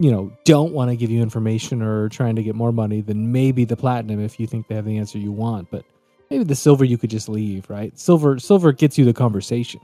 you 0.00 0.10
know, 0.10 0.32
don't 0.44 0.72
want 0.72 0.90
to 0.90 0.96
give 0.96 1.10
you 1.10 1.22
information 1.22 1.82
or 1.82 2.08
trying 2.08 2.36
to 2.36 2.42
get 2.42 2.54
more 2.54 2.72
money, 2.72 3.00
then 3.00 3.32
maybe 3.32 3.64
the 3.64 3.76
platinum 3.76 4.20
if 4.20 4.38
you 4.38 4.46
think 4.46 4.68
they 4.68 4.74
have 4.74 4.84
the 4.84 4.98
answer 4.98 5.18
you 5.18 5.32
want. 5.32 5.70
But 5.70 5.84
maybe 6.30 6.44
the 6.44 6.56
silver 6.56 6.84
you 6.84 6.98
could 6.98 7.10
just 7.10 7.28
leave, 7.28 7.70
right? 7.70 7.96
Silver 7.98 8.38
silver 8.38 8.72
gets 8.72 8.98
you 8.98 9.04
the 9.04 9.14
conversation. 9.14 9.80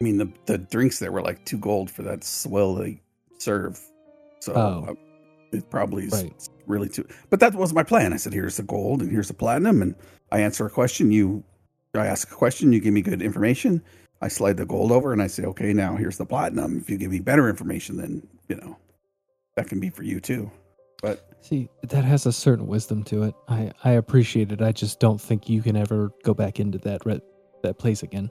I 0.00 0.04
mean, 0.04 0.16
the, 0.18 0.32
the 0.46 0.56
drinks 0.58 0.98
there 0.98 1.12
were 1.12 1.20
like 1.22 1.44
two 1.44 1.58
gold 1.58 1.90
for 1.90 2.02
that 2.04 2.24
swill 2.24 2.74
they 2.76 3.02
serve. 3.38 3.78
So 4.40 4.52
Oh. 4.54 4.86
Uh, 4.90 4.94
it 5.52 5.68
probably 5.70 6.04
is 6.04 6.12
Right. 6.12 6.48
really 6.66 6.88
too. 6.88 7.06
But 7.30 7.40
that 7.40 7.54
was 7.54 7.72
my 7.72 7.82
plan. 7.82 8.12
I 8.12 8.16
said, 8.16 8.32
here's 8.32 8.56
the 8.56 8.62
gold 8.62 9.02
and 9.02 9.10
here's 9.10 9.28
the 9.28 9.34
platinum. 9.34 9.82
And 9.82 9.94
I 10.30 10.40
answer 10.40 10.66
a 10.66 10.70
question. 10.70 11.10
You, 11.12 11.42
I 11.94 12.06
ask 12.06 12.30
a 12.30 12.34
question. 12.34 12.72
You 12.72 12.80
give 12.80 12.94
me 12.94 13.02
good 13.02 13.20
information. 13.22 13.82
I 14.22 14.28
slide 14.28 14.56
the 14.58 14.66
gold 14.66 14.92
over 14.92 15.12
and 15.12 15.22
I 15.22 15.26
say, 15.28 15.44
okay, 15.44 15.72
now 15.72 15.96
here's 15.96 16.18
the 16.18 16.26
platinum. 16.26 16.78
If 16.78 16.90
you 16.90 16.98
give 16.98 17.10
me 17.10 17.20
better 17.20 17.48
information, 17.48 17.96
then, 17.96 18.26
you 18.48 18.56
know, 18.56 18.76
that 19.56 19.68
can 19.68 19.80
be 19.80 19.90
for 19.90 20.02
you 20.02 20.20
too. 20.20 20.50
But 21.02 21.26
See, 21.40 21.70
that 21.82 22.04
has 22.04 22.26
a 22.26 22.32
certain 22.32 22.66
wisdom 22.66 23.02
to 23.04 23.22
it. 23.22 23.34
I 23.48 23.72
I 23.82 23.92
appreciate 23.92 24.52
it. 24.52 24.60
I 24.60 24.72
just 24.72 25.00
don't 25.00 25.18
think 25.18 25.48
you 25.48 25.62
can 25.62 25.74
ever 25.74 26.12
go 26.22 26.34
back 26.34 26.60
into 26.60 26.76
that 26.80 27.06
re- 27.06 27.22
that 27.62 27.78
place 27.78 28.02
again 28.02 28.30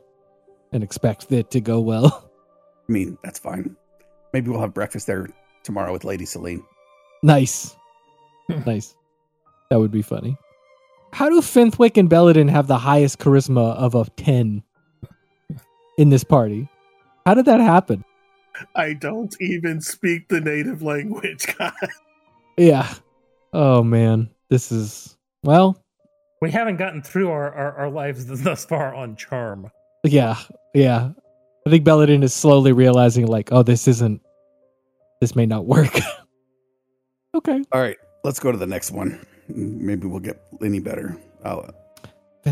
and 0.72 0.84
expect 0.84 1.32
it 1.32 1.50
to 1.50 1.62
go 1.62 1.80
well. 1.80 2.30
I 2.88 2.92
mean, 2.92 3.18
that's 3.24 3.40
fine. 3.40 3.76
Maybe 4.34 4.52
we'll 4.52 4.60
have 4.62 4.76
breakfast 4.76 5.08
there 5.08 5.28
tomorrow 5.64 5.92
with 5.92 6.04
Lady 6.04 6.26
Celine. 6.26 6.64
Nice, 7.24 7.76
hmm. 8.48 8.62
nice. 8.66 8.96
That 9.70 9.80
would 9.80 9.92
be 9.92 10.02
funny. 10.02 10.38
How 11.12 11.30
do 11.30 11.42
Fenthwick 11.42 11.98
and 11.98 12.10
Belladin 12.10 12.48
have 12.48 12.68
the 12.68 12.78
highest 12.78 13.20
charisma 13.20 13.76
of 13.76 13.96
a 13.96 14.06
ten 14.16 14.64
in 15.98 16.10
this 16.10 16.24
party? 16.24 16.68
How 17.26 17.34
did 17.34 17.46
that 17.46 17.60
happen? 17.60 18.04
I 18.76 18.94
don't 18.94 19.36
even 19.40 19.82
speak 19.82 20.28
the 20.28 20.42
native 20.42 20.82
language, 20.82 21.48
guys. 21.58 21.74
Yeah. 22.58 22.92
Oh 23.54 23.84
man, 23.84 24.30
this 24.50 24.72
is 24.72 25.18
well. 25.44 25.82
We 26.42 26.52
haven't 26.52 26.78
gotten 26.78 27.02
through 27.02 27.30
our, 27.30 27.52
our, 27.54 27.74
our 27.74 27.90
lives 27.90 28.26
thus 28.44 28.66
far 28.66 28.94
on 28.94 29.16
charm. 29.16 29.72
Yeah, 30.04 30.38
yeah. 30.74 31.12
I 31.68 31.70
think 31.70 31.84
Belladin 31.84 32.24
is 32.24 32.34
slowly 32.34 32.72
realizing, 32.72 33.28
like, 33.28 33.52
oh, 33.52 33.64
this 33.64 33.88
isn't. 33.88 34.22
This 35.20 35.36
may 35.36 35.46
not 35.46 35.66
work. 35.66 35.94
okay. 37.36 37.63
All 37.71 37.81
right, 37.81 37.98
let's 38.24 38.39
go 38.39 38.51
to 38.51 38.57
the 38.57 38.67
next 38.67 38.91
one. 38.91 39.25
Maybe 39.48 40.07
we'll 40.07 40.19
get 40.19 40.41
any 40.63 40.79
better. 40.79 41.17
I'll, 41.43 41.74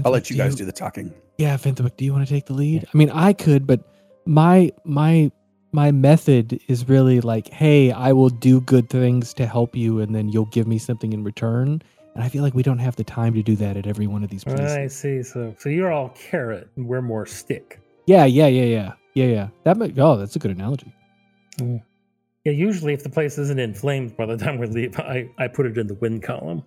I'll 0.05 0.11
let 0.11 0.29
you 0.29 0.37
guys 0.37 0.55
do 0.55 0.65
the 0.65 0.71
talking. 0.71 1.13
Yeah, 1.37 1.55
Fenthwick, 1.57 1.97
do 1.97 2.05
you 2.05 2.13
want 2.13 2.27
to 2.27 2.33
take 2.33 2.47
the 2.47 2.53
lead? 2.53 2.87
I 2.91 2.97
mean, 2.97 3.11
I 3.11 3.33
could, 3.33 3.67
but 3.67 3.81
my 4.25 4.71
my 4.83 5.31
my 5.71 5.91
method 5.91 6.59
is 6.67 6.89
really 6.89 7.21
like, 7.21 7.47
hey, 7.49 7.91
I 7.91 8.13
will 8.13 8.29
do 8.29 8.61
good 8.61 8.89
things 8.89 9.33
to 9.35 9.45
help 9.45 9.75
you, 9.75 9.99
and 9.99 10.15
then 10.15 10.29
you'll 10.29 10.45
give 10.45 10.67
me 10.67 10.79
something 10.79 11.13
in 11.13 11.23
return. 11.23 11.81
And 12.15 12.23
I 12.23 12.29
feel 12.29 12.41
like 12.41 12.55
we 12.55 12.63
don't 12.63 12.79
have 12.79 12.95
the 12.95 13.03
time 13.03 13.35
to 13.35 13.43
do 13.43 13.55
that 13.57 13.77
at 13.77 13.85
every 13.85 14.07
one 14.07 14.23
of 14.23 14.31
these 14.31 14.43
places. 14.43 14.71
I 14.71 14.87
see. 14.87 15.21
So 15.21 15.53
so 15.59 15.69
you're 15.69 15.91
all 15.91 16.09
carrot 16.09 16.67
and 16.75 16.87
we're 16.87 17.03
more 17.03 17.27
stick. 17.27 17.79
Yeah, 18.07 18.25
yeah, 18.25 18.47
yeah, 18.47 18.63
yeah, 18.63 18.93
yeah, 19.13 19.25
yeah. 19.25 19.47
That 19.63 19.77
might. 19.77 19.99
Oh, 19.99 20.17
that's 20.17 20.35
a 20.35 20.39
good 20.39 20.51
analogy. 20.51 20.91
Yeah. 21.59 21.77
Yeah. 22.47 22.53
Usually, 22.53 22.93
if 22.93 23.03
the 23.03 23.09
place 23.09 23.37
isn't 23.37 23.59
inflamed 23.59 24.15
by 24.15 24.25
the 24.25 24.37
time 24.37 24.57
we 24.57 24.67
leave, 24.67 24.97
I 24.99 25.29
I 25.37 25.47
put 25.47 25.65
it 25.65 25.77
in 25.77 25.87
the 25.87 25.95
wind 25.95 26.23
column. 26.23 26.63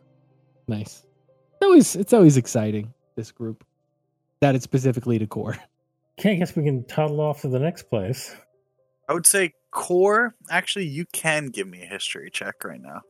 Nice. 0.68 1.04
It's 1.54 1.62
always 1.62 1.96
it's 1.96 2.12
always 2.12 2.36
exciting. 2.36 2.92
This 3.16 3.32
group 3.32 3.64
that 4.40 4.54
it's 4.54 4.64
specifically 4.64 5.18
to 5.18 5.26
core. 5.26 5.56
Okay, 6.18 6.32
I 6.32 6.34
guess 6.34 6.54
we 6.54 6.64
can 6.64 6.84
toddle 6.84 7.20
off 7.20 7.40
to 7.42 7.48
the 7.48 7.58
next 7.58 7.84
place. 7.84 8.36
I 9.08 9.14
would 9.14 9.26
say 9.26 9.54
core. 9.70 10.34
Actually, 10.50 10.86
you 10.86 11.06
can 11.12 11.46
give 11.46 11.66
me 11.66 11.82
a 11.82 11.86
history 11.86 12.28
check 12.30 12.62
right 12.62 12.80
now. 12.80 13.00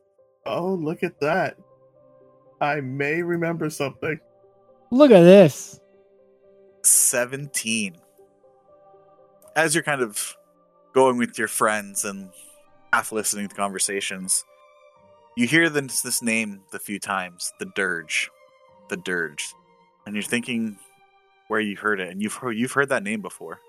Oh, 0.46 0.74
look 0.74 1.02
at 1.02 1.18
that. 1.20 1.56
I 2.60 2.80
may 2.80 3.22
remember 3.22 3.68
something. 3.68 4.20
Look 4.92 5.10
at 5.10 5.22
this. 5.22 5.80
17. 6.84 7.96
As 9.56 9.74
you're 9.74 9.82
kind 9.82 10.02
of 10.02 10.36
going 10.94 11.16
with 11.16 11.36
your 11.36 11.48
friends 11.48 12.04
and 12.04 12.30
half 12.92 13.12
listening 13.12 13.48
to 13.48 13.54
conversations, 13.54 14.44
you 15.36 15.46
hear 15.46 15.68
this, 15.68 16.02
this 16.02 16.22
name 16.22 16.62
a 16.72 16.78
few 16.78 16.98
times 16.98 17.52
the 17.58 17.66
Dirge. 17.74 18.30
The 18.88 18.96
Dirge. 18.96 19.54
And 20.06 20.14
you're 20.14 20.22
thinking 20.22 20.78
where 21.48 21.60
you 21.60 21.76
heard 21.76 22.00
it, 22.00 22.10
and 22.10 22.22
you've 22.22 22.34
heard, 22.34 22.56
you've 22.56 22.72
heard 22.72 22.88
that 22.88 23.02
name 23.02 23.20
before. 23.20 23.60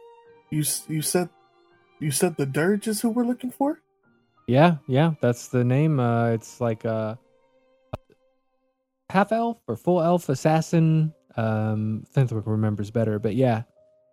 You 0.49 0.63
you 0.87 1.01
said 1.01 1.29
you 1.99 2.11
said 2.11 2.35
the 2.35 2.45
dirge 2.45 2.87
is 2.87 2.99
who 3.01 3.09
we're 3.09 3.25
looking 3.25 3.51
for. 3.51 3.79
Yeah, 4.47 4.77
yeah, 4.87 5.13
that's 5.21 5.47
the 5.47 5.63
name. 5.63 5.99
Uh, 5.99 6.31
it's 6.31 6.59
like 6.59 6.83
a 6.83 7.17
half 9.09 9.31
elf 9.31 9.57
or 9.67 9.77
full 9.77 10.01
elf 10.01 10.27
assassin. 10.27 11.13
Um, 11.37 12.05
Fenthwick 12.11 12.45
remembers 12.47 12.91
better, 12.91 13.17
but 13.17 13.35
yeah. 13.35 13.63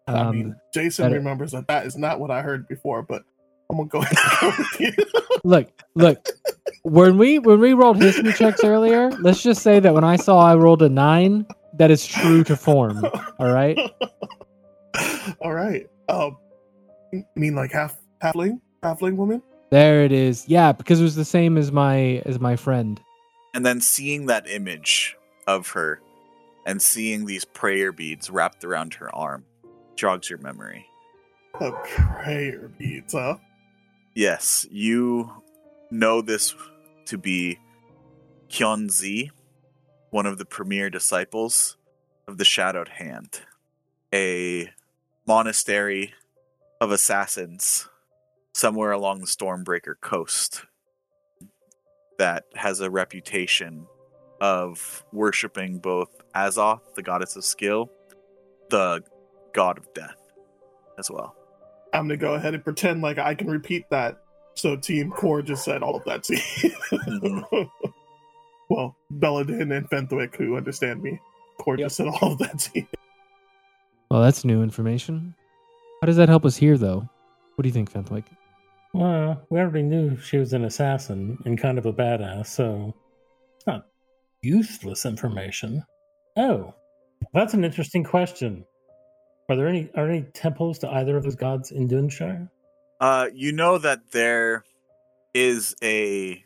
Um, 0.06 0.16
I 0.16 0.30
mean, 0.30 0.56
Jason 0.72 1.06
better. 1.06 1.16
remembers 1.16 1.52
that 1.52 1.66
that 1.68 1.86
is 1.86 1.96
not 1.96 2.20
what 2.20 2.30
I 2.30 2.42
heard 2.42 2.68
before, 2.68 3.02
but 3.02 3.24
I'm 3.70 3.76
gonna 3.76 3.88
go 3.88 3.98
ahead 4.00 4.16
and 4.16 4.40
go 4.40 4.54
with 4.58 4.80
you. 4.80 5.04
look, 5.44 5.68
look. 5.94 6.26
When 6.82 7.18
we 7.18 7.38
when 7.38 7.60
we 7.60 7.74
rolled 7.74 8.00
history 8.00 8.32
checks 8.32 8.64
earlier, 8.64 9.10
let's 9.20 9.42
just 9.42 9.62
say 9.62 9.78
that 9.80 9.92
when 9.92 10.04
I 10.04 10.16
saw 10.16 10.38
I 10.38 10.54
rolled 10.54 10.82
a 10.82 10.88
nine, 10.88 11.46
that 11.74 11.90
is 11.90 12.06
true 12.06 12.44
to 12.44 12.56
form. 12.56 13.04
All 13.38 13.52
right. 13.52 13.78
all 15.40 15.52
right. 15.52 15.86
Um, 16.08 16.38
you 17.12 17.24
mean 17.36 17.54
like 17.54 17.72
half 17.72 17.98
halfling 18.22 18.60
halfling 18.82 19.16
woman? 19.16 19.42
There 19.70 20.02
it 20.02 20.12
is. 20.12 20.48
Yeah, 20.48 20.72
because 20.72 21.00
it 21.00 21.04
was 21.04 21.14
the 21.16 21.24
same 21.24 21.58
as 21.58 21.70
my 21.70 22.22
as 22.24 22.40
my 22.40 22.56
friend. 22.56 23.00
And 23.54 23.66
then 23.66 23.80
seeing 23.80 24.26
that 24.26 24.48
image 24.48 25.16
of 25.46 25.68
her, 25.70 26.00
and 26.64 26.80
seeing 26.80 27.26
these 27.26 27.44
prayer 27.44 27.92
beads 27.92 28.30
wrapped 28.30 28.64
around 28.64 28.94
her 28.94 29.14
arm, 29.14 29.44
jogs 29.96 30.30
your 30.30 30.38
memory. 30.38 30.86
A 31.60 31.72
prayer 31.72 32.70
beads, 32.78 33.12
huh? 33.12 33.36
Yes, 34.18 34.66
you 34.72 35.30
know 35.92 36.22
this 36.22 36.52
to 37.06 37.16
be 37.16 37.60
Kyonzi, 38.48 39.30
one 40.10 40.26
of 40.26 40.38
the 40.38 40.44
premier 40.44 40.90
disciples 40.90 41.76
of 42.26 42.36
the 42.36 42.44
Shadowed 42.44 42.88
Hand, 42.88 43.42
a 44.12 44.70
monastery 45.24 46.14
of 46.80 46.90
assassins 46.90 47.88
somewhere 48.52 48.90
along 48.90 49.20
the 49.20 49.28
Stormbreaker 49.28 49.94
coast 50.00 50.64
that 52.18 52.46
has 52.56 52.80
a 52.80 52.90
reputation 52.90 53.86
of 54.40 55.04
worshipping 55.12 55.78
both 55.78 56.10
Azoth, 56.34 56.80
the 56.96 57.04
goddess 57.04 57.36
of 57.36 57.44
skill, 57.44 57.88
the 58.68 59.00
god 59.54 59.78
of 59.78 59.94
death, 59.94 60.18
as 60.98 61.08
well. 61.08 61.37
I'm 61.92 62.04
gonna 62.04 62.16
go 62.16 62.34
ahead 62.34 62.54
and 62.54 62.62
pretend 62.62 63.02
like 63.02 63.18
I 63.18 63.34
can 63.34 63.48
repeat 63.48 63.88
that. 63.90 64.22
So 64.54 64.76
Team 64.76 65.10
Core 65.10 65.42
just 65.42 65.64
said 65.64 65.82
all 65.82 65.96
of 65.96 66.04
that 66.04 66.24
to 66.24 66.36
you. 66.62 67.70
well, 68.70 68.96
Belladin 69.10 69.72
and 69.72 69.88
Fenthwick, 69.88 70.36
who 70.36 70.56
understand 70.56 71.02
me, 71.02 71.20
Core 71.58 71.76
yep. 71.78 71.86
just 71.86 71.96
said 71.96 72.08
all 72.08 72.32
of 72.32 72.38
that 72.38 72.58
to 72.58 72.80
you. 72.80 72.86
Well, 74.10 74.22
that's 74.22 74.44
new 74.44 74.62
information. 74.62 75.34
How 76.00 76.06
does 76.06 76.16
that 76.16 76.28
help 76.28 76.44
us 76.44 76.56
here, 76.56 76.78
though? 76.78 77.08
What 77.54 77.62
do 77.62 77.68
you 77.68 77.72
think, 77.72 77.90
Fenthwick? 77.90 78.24
Well, 78.94 79.42
we 79.50 79.60
already 79.60 79.82
knew 79.82 80.16
she 80.16 80.38
was 80.38 80.52
an 80.52 80.64
assassin 80.64 81.38
and 81.44 81.58
kind 81.58 81.78
of 81.78 81.86
a 81.86 81.92
badass, 81.92 82.46
so 82.46 82.94
it's 83.56 83.66
not 83.66 83.86
useless 84.42 85.04
information. 85.04 85.84
Oh, 86.36 86.74
that's 87.34 87.54
an 87.54 87.64
interesting 87.64 88.04
question. 88.04 88.64
Are 89.48 89.56
there 89.56 89.66
any 89.66 89.88
are 89.94 90.08
any 90.08 90.22
temples 90.34 90.78
to 90.80 90.90
either 90.90 91.16
of 91.16 91.24
those 91.24 91.36
gods 91.36 91.70
in 91.70 91.88
Duneshire? 91.88 92.50
Uh, 93.00 93.28
you 93.32 93.52
know 93.52 93.78
that 93.78 94.10
there 94.10 94.64
is 95.32 95.74
a 95.82 96.44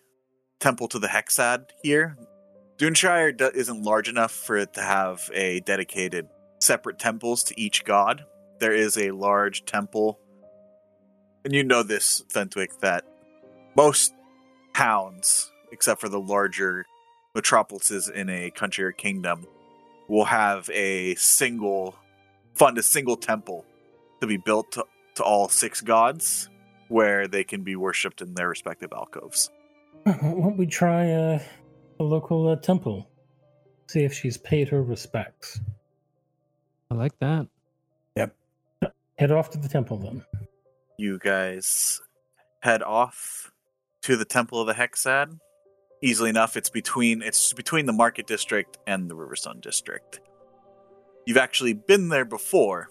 temple 0.61 0.87
to 0.89 1.01
the 1.01 1.09
Hexad 1.09 1.71
here. 1.83 2.17
Duneshire 2.79 3.55
isn't 3.55 3.83
large 3.83 4.09
enough 4.09 4.31
for 4.31 4.57
it 4.57 4.75
to 4.75 4.83
have 4.83 5.29
a 5.35 5.61
dedicated 5.61 6.29
separate 6.61 7.01
temples 7.01 7.43
to 7.45 7.61
each 7.61 7.85
god. 7.85 8.25
There 8.61 8.73
is 8.73 8.97
a 8.97 9.11
large 9.11 9.65
temple, 9.65 10.21
and 11.45 11.53
you 11.53 11.65
know 11.65 11.83
this, 11.83 12.23
Fenthwick, 12.29 12.79
that 12.81 13.05
most 13.77 14.15
towns, 14.75 15.51
except 15.73 16.01
for 16.01 16.09
the 16.09 16.21
larger 16.21 16.87
metropolises 17.35 18.09
in 18.09 18.29
a 18.29 18.51
country 18.51 18.85
or 18.85 18.93
kingdom, 18.93 19.47
will 20.09 20.27
have 20.27 20.71
a 20.71 21.17
single 21.17 21.97
fund 22.55 22.79
a 22.79 22.83
single 22.83 23.17
temple 23.17 23.65
to 24.21 24.27
be 24.27 24.37
built 24.37 24.73
to, 24.73 24.85
to 25.17 25.23
all 25.23 25.49
six 25.49 25.81
gods 25.81 26.49
where 26.89 27.27
they 27.27 27.45
can 27.45 27.63
be 27.63 27.77
worshipped 27.77 28.21
in 28.21 28.35
their 28.35 28.49
respective 28.49 28.93
alcoves. 28.93 29.51
Why 30.05 30.13
don't 30.21 30.57
we 30.57 30.67
try 30.67 31.11
uh, 31.11 31.39
a 32.01 32.03
local 32.03 32.49
uh, 32.49 32.57
temple? 32.57 33.09
See 33.89 34.05
if 34.05 34.13
she's 34.13 34.37
paid 34.37 34.69
her 34.69 34.83
respects. 34.83 35.61
I 36.91 36.95
like 36.95 37.19
that. 37.21 37.47
Yep. 38.17 38.35
Head 39.19 39.31
off 39.31 39.51
to 39.51 39.59
the 39.59 39.69
temple 39.69 39.99
then. 39.99 40.25
You 40.99 41.19
guys 41.19 42.01
head 42.61 42.83
off 42.83 43.51
to 44.03 44.17
the 44.17 44.25
temple 44.25 44.61
of 44.61 44.67
the 44.67 44.75
Hexad. 44.75 45.39
Easily 46.03 46.31
enough, 46.31 46.57
it's 46.57 46.71
between 46.71 47.23
it's 47.23 47.53
between 47.53 47.87
the 47.87 47.93
Market 47.93 48.27
District 48.27 48.77
and 48.87 49.09
the 49.09 49.15
Riverstone 49.15 49.61
District. 49.61 50.21
You've 51.25 51.37
actually 51.37 51.73
been 51.73 52.09
there 52.09 52.25
before 52.25 52.89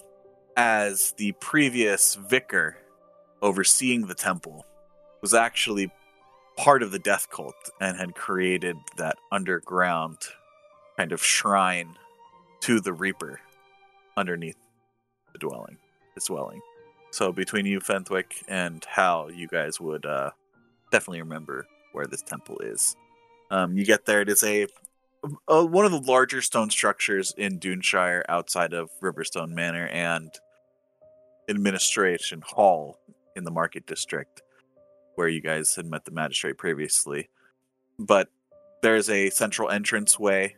as 0.56 1.14
the 1.18 1.34
previous 1.34 2.16
vicar 2.16 2.78
overseeing 3.42 4.08
the 4.08 4.16
temple 4.16 4.66
was 5.22 5.34
actually 5.34 5.92
part 6.58 6.84
of 6.84 6.92
the 6.92 7.00
death 7.00 7.30
cult 7.30 7.72
and 7.80 7.98
had 7.98 8.16
created 8.16 8.78
that 8.98 9.18
underground 9.32 10.18
kind 10.98 11.12
of 11.12 11.24
shrine 11.24 11.96
to 12.62 12.80
the 12.80 12.94
Reaper 12.94 13.42
underneath 14.16 14.58
the 15.34 15.40
dwelling, 15.40 15.78
his 16.16 16.26
dwelling. 16.26 16.62
So 17.12 17.32
between 17.32 17.66
you, 17.66 17.80
Fenthwick, 17.80 18.44
and 18.48 18.86
Hal, 18.86 19.32
you 19.32 19.48
guys 19.48 19.80
would 19.80 20.06
uh, 20.06 20.32
definitely 20.92 21.22
remember 21.22 21.68
where 21.92 22.06
this 22.06 22.22
temple 22.22 22.60
is. 22.60 22.96
Um, 23.50 23.76
you 23.76 23.84
get 23.84 24.06
there; 24.06 24.22
it 24.22 24.30
is 24.30 24.44
a, 24.44 24.68
a, 25.48 25.66
one 25.66 25.86
of 25.86 25.92
the 25.92 26.02
larger 26.02 26.42
stone 26.42 26.70
structures 26.70 27.34
in 27.38 27.60
Duneshire, 27.60 28.24
outside 28.30 28.74
of 28.74 28.90
Riverstone 29.02 29.50
Manor 29.50 29.88
and 29.88 30.30
Administration 31.50 32.42
Hall 32.46 33.00
in 33.36 33.44
the 33.44 33.52
Market 33.52 33.86
District 33.86 34.42
where 35.16 35.28
you 35.28 35.42
guys 35.42 35.76
had 35.76 35.86
met 35.86 36.06
the 36.06 36.12
magistrate 36.12 36.58
previously. 36.58 37.30
But 38.00 38.30
there's 38.82 39.10
a 39.10 39.30
central 39.30 39.70
entrance 39.70 40.18
way, 40.18 40.56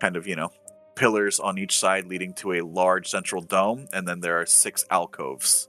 kind 0.00 0.16
of, 0.16 0.26
you 0.26 0.36
know, 0.36 0.50
pillars 0.96 1.40
on 1.40 1.58
each 1.58 1.78
side 1.78 2.06
leading 2.06 2.32
to 2.34 2.54
a 2.54 2.62
large 2.62 3.08
central 3.08 3.42
dome, 3.42 3.86
and 3.92 4.06
then 4.06 4.20
there 4.20 4.40
are 4.40 4.46
six 4.46 4.84
alcoves 4.90 5.68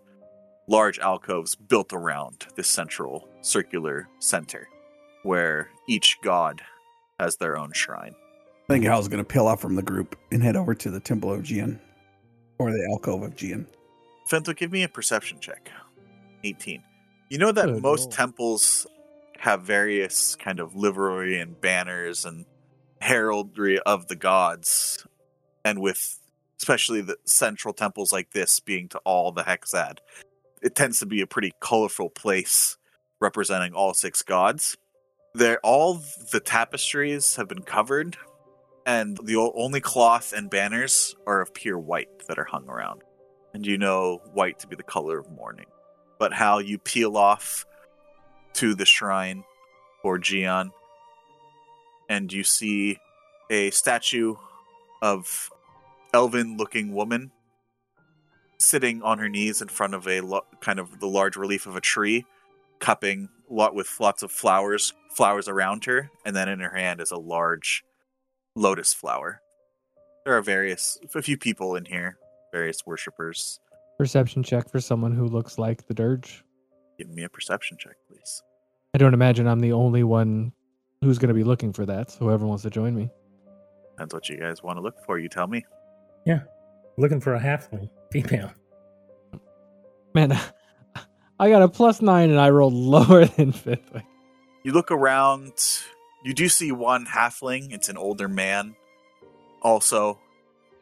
large 0.67 0.99
alcoves 0.99 1.53
built 1.55 1.91
around 1.91 2.45
this 2.55 2.67
central 2.67 3.27
circular 3.41 4.07
center 4.19 4.69
where 5.23 5.69
each 5.89 6.17
god 6.23 6.61
has 7.21 7.37
their 7.37 7.57
own 7.57 7.71
shrine. 7.71 8.15
I 8.69 8.73
think 8.73 8.85
Hal's 8.85 9.07
going 9.07 9.23
to 9.23 9.27
peel 9.27 9.47
off 9.47 9.61
from 9.61 9.75
the 9.75 9.83
group 9.83 10.17
and 10.31 10.41
head 10.41 10.55
over 10.55 10.73
to 10.73 10.89
the 10.89 10.99
Temple 10.99 11.31
of 11.31 11.43
Gian 11.43 11.79
or 12.57 12.71
the 12.71 12.87
alcove 12.91 13.21
of 13.21 13.35
Gian. 13.35 13.67
Fento, 14.29 14.55
give 14.55 14.71
me 14.71 14.83
a 14.83 14.89
perception 14.89 15.39
check. 15.39 15.69
18. 16.43 16.81
You 17.29 17.37
know 17.37 17.51
that 17.51 17.67
Good 17.67 17.81
most 17.81 18.05
roll. 18.05 18.11
temples 18.11 18.87
have 19.37 19.63
various 19.63 20.35
kind 20.35 20.59
of 20.59 20.75
livery 20.75 21.39
and 21.39 21.59
banners 21.59 22.25
and 22.25 22.45
heraldry 23.01 23.79
of 23.79 24.07
the 24.07 24.15
gods, 24.15 25.05
and 25.65 25.79
with 25.79 26.19
especially 26.59 27.01
the 27.01 27.17
central 27.25 27.73
temples 27.73 28.11
like 28.11 28.31
this 28.31 28.59
being 28.59 28.87
to 28.89 28.99
all 28.99 29.31
the 29.31 29.43
Hexad, 29.43 29.97
it 30.61 30.75
tends 30.75 30.99
to 30.99 31.05
be 31.05 31.21
a 31.21 31.27
pretty 31.27 31.53
colorful 31.59 32.09
place 32.09 32.77
representing 33.19 33.73
all 33.73 33.93
six 33.93 34.21
gods. 34.21 34.77
There, 35.33 35.59
all 35.63 36.01
the 36.31 36.41
tapestries 36.41 37.37
have 37.37 37.47
been 37.47 37.63
covered, 37.63 38.17
and 38.85 39.17
the 39.23 39.37
only 39.37 39.79
cloth 39.79 40.33
and 40.33 40.49
banners 40.49 41.15
are 41.25 41.41
of 41.41 41.53
pure 41.53 41.79
white 41.79 42.27
that 42.27 42.37
are 42.37 42.45
hung 42.45 42.67
around 42.67 43.03
and 43.53 43.65
you 43.65 43.77
know 43.77 44.21
white 44.33 44.59
to 44.59 44.67
be 44.67 44.75
the 44.75 44.83
color 44.83 45.19
of 45.19 45.29
mourning. 45.31 45.65
But 46.19 46.33
how 46.33 46.59
you 46.59 46.77
peel 46.77 47.17
off 47.17 47.65
to 48.53 48.75
the 48.75 48.85
shrine 48.85 49.43
for 50.01 50.17
Gian, 50.17 50.71
and 52.09 52.31
you 52.31 52.43
see 52.43 52.97
a 53.49 53.71
statue 53.71 54.35
of 55.01 55.49
elven-looking 56.13 56.93
woman 56.93 57.31
sitting 58.59 59.01
on 59.01 59.17
her 59.17 59.29
knees 59.29 59.61
in 59.61 59.67
front 59.67 59.95
of 59.95 60.07
a 60.07 60.21
lo- 60.21 60.45
kind 60.59 60.79
of 60.79 60.99
the 60.99 61.07
large 61.07 61.35
relief 61.35 61.65
of 61.65 61.75
a 61.75 61.81
tree, 61.81 62.25
cupping 62.79 63.29
lot 63.51 63.75
with 63.75 63.99
lots 63.99 64.23
of 64.23 64.31
flowers, 64.31 64.93
flowers 65.15 65.47
around 65.47 65.85
her, 65.85 66.09
and 66.25 66.35
then 66.35 66.49
in 66.49 66.59
her 66.59 66.75
hand 66.75 67.01
is 67.01 67.11
a 67.11 67.17
large 67.17 67.83
lotus 68.55 68.93
flower. 68.93 69.41
There 70.25 70.37
are 70.37 70.41
various, 70.41 70.97
a 71.15 71.21
few 71.21 71.37
people 71.37 71.75
in 71.75 71.85
here, 71.85 72.17
various 72.51 72.85
worshippers. 72.85 73.59
Perception 73.97 74.43
check 74.43 74.69
for 74.69 74.79
someone 74.79 75.13
who 75.13 75.27
looks 75.27 75.57
like 75.57 75.87
the 75.87 75.93
dirge. 75.93 76.43
Give 76.97 77.09
me 77.09 77.23
a 77.23 77.29
perception 77.29 77.77
check, 77.79 77.95
please. 78.07 78.43
I 78.93 78.97
don't 78.97 79.13
imagine 79.13 79.47
I'm 79.47 79.59
the 79.59 79.73
only 79.73 80.03
one 80.03 80.51
who's 81.01 81.17
going 81.17 81.29
to 81.29 81.33
be 81.33 81.43
looking 81.43 81.73
for 81.73 81.85
that. 81.85 82.11
So 82.11 82.19
whoever 82.19 82.45
wants 82.45 82.63
to 82.63 82.69
join 82.69 82.95
me. 82.95 83.09
Depends 83.91 84.13
what 84.13 84.29
you 84.29 84.37
guys 84.37 84.61
want 84.61 84.77
to 84.77 84.81
look 84.81 85.03
for. 85.05 85.17
You 85.19 85.29
tell 85.29 85.47
me. 85.47 85.65
Yeah, 86.25 86.41
looking 86.97 87.19
for 87.19 87.35
a 87.35 87.39
halfling 87.39 87.89
female. 88.11 88.51
Man, 90.13 90.37
I 91.41 91.49
got 91.49 91.63
a 91.63 91.67
plus 91.67 92.03
nine 92.03 92.29
and 92.29 92.39
I 92.39 92.51
rolled 92.51 92.73
lower 92.75 93.25
than 93.25 93.51
fifth. 93.51 94.03
You 94.63 94.73
look 94.73 94.91
around. 94.91 95.53
You 96.23 96.35
do 96.35 96.47
see 96.47 96.71
one 96.71 97.07
halfling. 97.07 97.73
It's 97.73 97.89
an 97.89 97.97
older 97.97 98.27
man, 98.27 98.75
also 99.63 100.19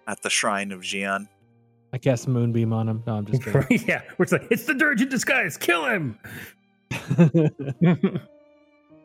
at 0.06 0.22
the 0.22 0.30
shrine 0.30 0.74
of 0.74 0.82
Gian. 0.82 1.30
I 1.94 1.98
cast 1.98 2.28
moonbeam 2.28 2.74
on 2.74 2.90
him. 2.90 3.02
No, 3.08 3.16
I'm 3.16 3.26
just 3.26 3.42
kidding. 3.70 3.88
yeah, 3.88 4.02
we're 4.18 4.26
like, 4.30 4.48
it's 4.52 4.66
the 4.66 4.74
dirge 4.74 5.02
in 5.02 5.08
disguise. 5.08 5.56
Kill 5.56 5.86
him. 5.86 6.20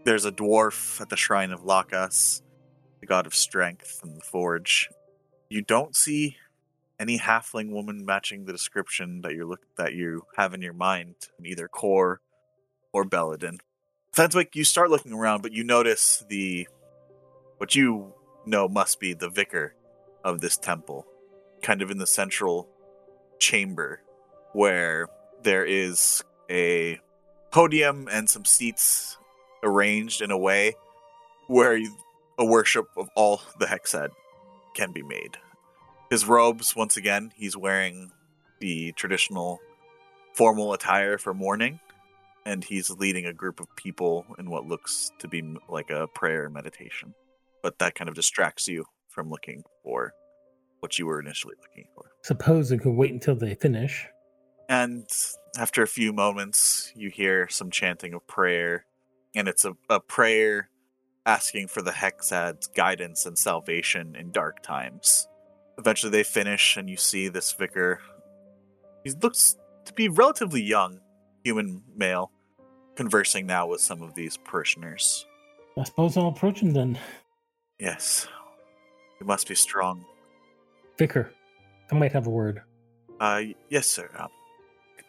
There's 0.04 0.24
a 0.24 0.32
dwarf 0.32 1.00
at 1.00 1.08
the 1.08 1.16
shrine 1.16 1.52
of 1.52 1.60
Lakas, 1.60 2.42
the 2.98 3.06
god 3.06 3.28
of 3.28 3.34
strength 3.34 4.00
and 4.02 4.16
the 4.16 4.24
forge. 4.24 4.90
You 5.48 5.62
don't 5.62 5.94
see 5.94 6.36
any 7.04 7.18
halfling 7.18 7.70
woman 7.70 8.02
matching 8.02 8.46
the 8.46 8.52
description 8.52 9.20
that 9.20 9.34
you 9.34 9.46
look 9.46 9.60
that 9.76 9.92
you 9.92 10.22
have 10.38 10.54
in 10.54 10.62
your 10.62 10.72
mind 10.72 11.14
in 11.38 11.44
either 11.44 11.68
Core 11.68 12.22
or 12.94 13.04
Belladin. 13.04 13.58
Fenthwick, 14.10 14.56
you 14.56 14.64
start 14.64 14.88
looking 14.88 15.12
around, 15.12 15.42
but 15.42 15.52
you 15.52 15.64
notice 15.64 16.24
the 16.30 16.66
what 17.58 17.74
you 17.74 18.14
know 18.46 18.68
must 18.68 19.00
be 19.00 19.12
the 19.12 19.28
vicar 19.28 19.74
of 20.24 20.40
this 20.40 20.56
temple, 20.56 21.06
kind 21.60 21.82
of 21.82 21.90
in 21.90 21.98
the 21.98 22.06
central 22.06 22.70
chamber 23.38 24.00
where 24.54 25.06
there 25.42 25.66
is 25.66 26.24
a 26.50 26.98
podium 27.50 28.08
and 28.10 28.30
some 28.30 28.46
seats 28.46 29.18
arranged 29.62 30.22
in 30.22 30.30
a 30.30 30.38
way 30.38 30.74
where 31.48 31.78
a 32.38 32.44
worship 32.46 32.86
of 32.96 33.10
all 33.14 33.42
the 33.58 33.66
Hexad 33.66 34.08
can 34.74 34.90
be 34.90 35.02
made. 35.02 35.36
His 36.14 36.28
robes, 36.28 36.76
once 36.76 36.96
again, 36.96 37.32
he's 37.34 37.56
wearing 37.56 38.12
the 38.60 38.92
traditional 38.92 39.58
formal 40.32 40.72
attire 40.72 41.18
for 41.18 41.34
mourning, 41.34 41.80
and 42.46 42.62
he's 42.62 42.88
leading 42.88 43.26
a 43.26 43.32
group 43.32 43.58
of 43.58 43.66
people 43.74 44.24
in 44.38 44.48
what 44.48 44.64
looks 44.64 45.10
to 45.18 45.26
be 45.26 45.42
like 45.68 45.90
a 45.90 46.06
prayer 46.06 46.48
meditation. 46.48 47.14
But 47.64 47.80
that 47.80 47.96
kind 47.96 48.08
of 48.08 48.14
distracts 48.14 48.68
you 48.68 48.84
from 49.08 49.28
looking 49.28 49.64
for 49.82 50.12
what 50.78 51.00
you 51.00 51.06
were 51.06 51.18
initially 51.18 51.56
looking 51.60 51.88
for. 51.96 52.12
Suppose 52.22 52.70
we 52.70 52.78
could 52.78 52.94
wait 52.94 53.10
until 53.10 53.34
they 53.34 53.56
finish. 53.56 54.06
And 54.68 55.08
after 55.58 55.82
a 55.82 55.88
few 55.88 56.12
moments, 56.12 56.92
you 56.94 57.10
hear 57.10 57.48
some 57.48 57.72
chanting 57.72 58.14
of 58.14 58.24
prayer, 58.28 58.86
and 59.34 59.48
it's 59.48 59.64
a, 59.64 59.72
a 59.90 59.98
prayer 59.98 60.70
asking 61.26 61.66
for 61.66 61.82
the 61.82 61.90
Hexad's 61.90 62.68
guidance 62.68 63.26
and 63.26 63.36
salvation 63.36 64.14
in 64.14 64.30
dark 64.30 64.62
times. 64.62 65.26
Eventually, 65.78 66.10
they 66.10 66.22
finish, 66.22 66.76
and 66.76 66.88
you 66.88 66.96
see 66.96 67.28
this 67.28 67.52
vicar. 67.52 68.00
He 69.04 69.10
looks 69.22 69.56
to 69.84 69.92
be 69.92 70.08
relatively 70.08 70.62
young, 70.62 71.00
human 71.42 71.82
male, 71.96 72.30
conversing 72.96 73.46
now 73.46 73.66
with 73.66 73.80
some 73.80 74.02
of 74.02 74.14
these 74.14 74.36
parishioners. 74.36 75.26
I 75.78 75.84
suppose 75.84 76.16
I'll 76.16 76.28
approach 76.28 76.60
him 76.60 76.72
then. 76.72 76.98
Yes, 77.78 78.28
you 79.20 79.26
must 79.26 79.48
be 79.48 79.54
strong. 79.54 80.04
Vicar, 80.96 81.32
I 81.90 81.96
might 81.96 82.12
have 82.12 82.26
a 82.26 82.30
word. 82.30 82.62
Uh, 83.20 83.42
yes, 83.68 83.86
sir. 83.86 84.08
Um, 84.16 84.28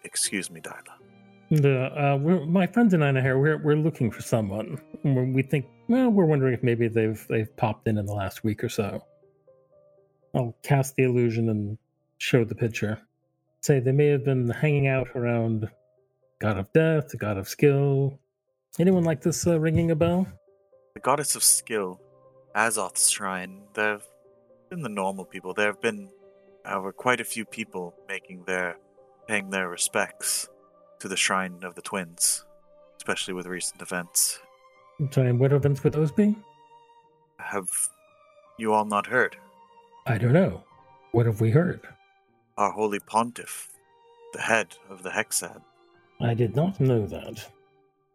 excuse 0.04 0.50
me, 0.50 0.62
Dyla. 0.62 0.82
The 1.52 1.86
uh, 1.96 2.18
we're, 2.18 2.46
my 2.46 2.66
friends 2.66 2.94
and 2.96 3.04
I 3.04 3.10
are 3.10 3.22
here. 3.22 3.38
We're 3.38 3.58
we're 3.58 3.76
looking 3.76 4.10
for 4.10 4.24
someone. 4.24 4.82
We 5.04 5.44
think. 5.44 5.68
Well, 5.88 6.10
we're 6.10 6.26
wondering 6.26 6.56
if 6.56 6.64
maybe 6.64 6.88
they've 6.88 7.24
they've 7.30 7.56
popped 7.56 7.88
in 7.88 8.00
in 8.00 8.08
the 8.08 8.14
last 8.14 8.44
week 8.44 8.64
or 8.64 8.70
so. 8.70 9.06
I'll 10.36 10.56
cast 10.64 10.96
the 10.96 11.04
illusion 11.04 11.50
and 11.50 11.78
show 12.18 12.44
the 12.44 12.56
picture. 12.56 13.00
Say 13.62 13.80
they 13.80 13.92
may 13.92 14.08
have 14.08 14.26
been 14.26 14.50
hanging 14.50 14.88
out 14.88 15.08
around 15.16 15.70
God 16.40 16.58
of 16.58 16.72
Death, 16.74 17.18
God 17.18 17.38
of 17.38 17.48
Skill. 17.48 18.20
Anyone 18.78 19.06
like 19.06 19.22
this 19.22 19.48
uh, 19.48 19.60
ringing 19.60 19.92
a 19.92 19.96
bell? 19.96 20.28
the 20.96 21.02
goddess 21.02 21.36
of 21.36 21.44
skill, 21.44 22.00
Azoth's 22.56 23.10
shrine, 23.10 23.64
there 23.74 23.92
have 23.92 24.08
been 24.70 24.82
the 24.82 24.90
normal 24.90 25.26
people. 25.26 25.54
There 25.54 25.68
have 25.68 25.82
been 25.82 26.10
uh, 26.64 26.80
quite 26.92 27.20
a 27.20 27.26
few 27.26 27.46
people 27.46 27.94
making 28.08 28.46
their 28.46 28.78
paying 29.28 29.50
their 29.50 29.68
respects 29.68 30.48
to 31.00 31.08
the 31.08 31.18
shrine 31.18 31.60
of 31.64 31.76
the 31.76 31.82
twins, 31.82 32.46
especially 32.98 33.34
with 33.34 33.46
recent 33.46 33.82
events. 33.82 34.40
I'm 35.00 35.12
sorry, 35.12 35.34
what 35.34 35.52
events 35.52 35.84
would 35.84 35.94
those 35.94 36.12
be? 36.12 36.36
Have 37.38 37.68
you 38.58 38.72
all 38.72 38.86
not 38.86 39.08
heard? 39.08 39.36
I 40.06 40.18
don't 40.18 40.34
know. 40.34 40.64
What 41.12 41.26
have 41.26 41.42
we 41.42 41.52
heard? 41.52 41.82
Our 42.58 42.72
holy 42.72 43.00
pontiff, 43.00 43.70
the 44.34 44.42
head 44.42 44.76
of 44.90 45.04
the 45.04 45.10
Hexad, 45.10 45.62
I 46.22 46.34
did 46.34 46.56
not 46.56 46.80
know 46.80 47.06
that. 47.08 47.46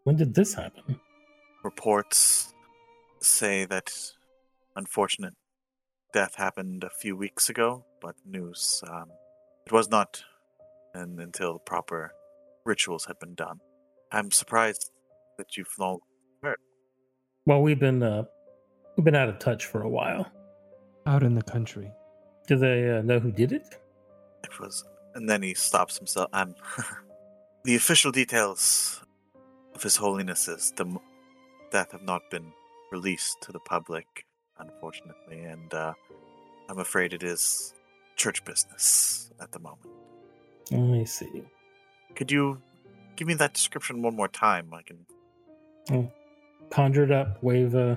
When 0.05 0.17
did 0.17 0.35
this 0.35 0.55
happen? 0.55 0.99
reports 1.63 2.55
say 3.21 3.65
that 3.67 3.93
unfortunate 4.77 5.35
death 6.13 6.37
happened 6.37 6.85
a 6.85 6.91
few 6.91 7.17
weeks 7.17 7.49
ago, 7.51 7.85
but 8.01 8.15
news 8.25 8.83
um, 8.89 9.11
it 9.67 9.73
was 9.73 9.91
not 9.91 10.23
and 10.95 11.21
until 11.21 11.59
proper 11.59 12.13
rituals 12.65 13.05
had 13.05 13.19
been 13.19 13.35
done. 13.35 13.61
I'm 14.11 14.31
surprised 14.31 14.91
that 15.39 15.57
you've 15.57 15.75
no 15.79 16.01
heard. 16.43 16.57
Well, 17.47 17.63
we've 17.63 17.79
been 17.79 18.03
uh, 18.03 18.25
we've 18.97 19.05
been 19.05 19.15
out 19.15 19.29
of 19.29 19.39
touch 19.39 19.67
for 19.67 19.83
a 19.83 19.89
while. 19.89 20.27
Out 21.07 21.23
in 21.23 21.35
the 21.35 21.43
country. 21.43 21.91
Do 22.47 22.57
they 22.57 22.91
uh, 22.91 23.03
know 23.03 23.19
who 23.19 23.31
did 23.31 23.53
it? 23.53 23.77
it 24.43 24.59
was 24.59 24.85
and 25.15 25.29
then 25.29 25.43
he 25.43 25.53
stops 25.53 25.99
himself 25.99 26.29
um 26.33 26.55
the 27.65 27.77
official 27.77 28.11
details 28.11 29.03
of 29.75 29.83
his 29.83 29.97
holiness's 29.97 30.71
dem- 30.77 30.99
death 31.71 31.93
have 31.93 32.03
not 32.03 32.23
been 32.31 32.51
released 32.91 33.37
to 33.43 33.53
the 33.53 33.59
public 33.61 34.25
unfortunately 34.59 35.41
and 35.41 35.75
uh, 35.75 35.93
i'm 36.71 36.79
afraid 36.79 37.13
it 37.13 37.23
is 37.23 37.75
church 38.17 38.43
business 38.47 39.31
at 39.43 39.53
the 39.53 39.59
moment 39.59 39.91
Let 40.71 40.81
me 40.81 41.05
see. 41.05 41.43
could 42.17 42.33
you 42.33 42.63
give 43.17 43.29
me 43.29 43.35
that 43.35 43.53
description 43.53 44.01
one 44.01 44.17
more 44.17 44.29
time 44.29 44.73
i 44.73 44.81
can 44.83 45.07
Conjure 46.71 47.05
it 47.05 47.11
up, 47.11 47.43
wave 47.43 47.75
uh, 47.75 47.97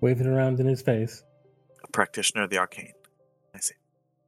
wave 0.00 0.20
it 0.20 0.26
around 0.26 0.60
in 0.60 0.66
his 0.66 0.80
face. 0.82 1.24
Practitioner 1.92 2.44
of 2.44 2.50
the 2.50 2.58
arcane 2.58 2.92
i 3.54 3.58
see 3.58 3.74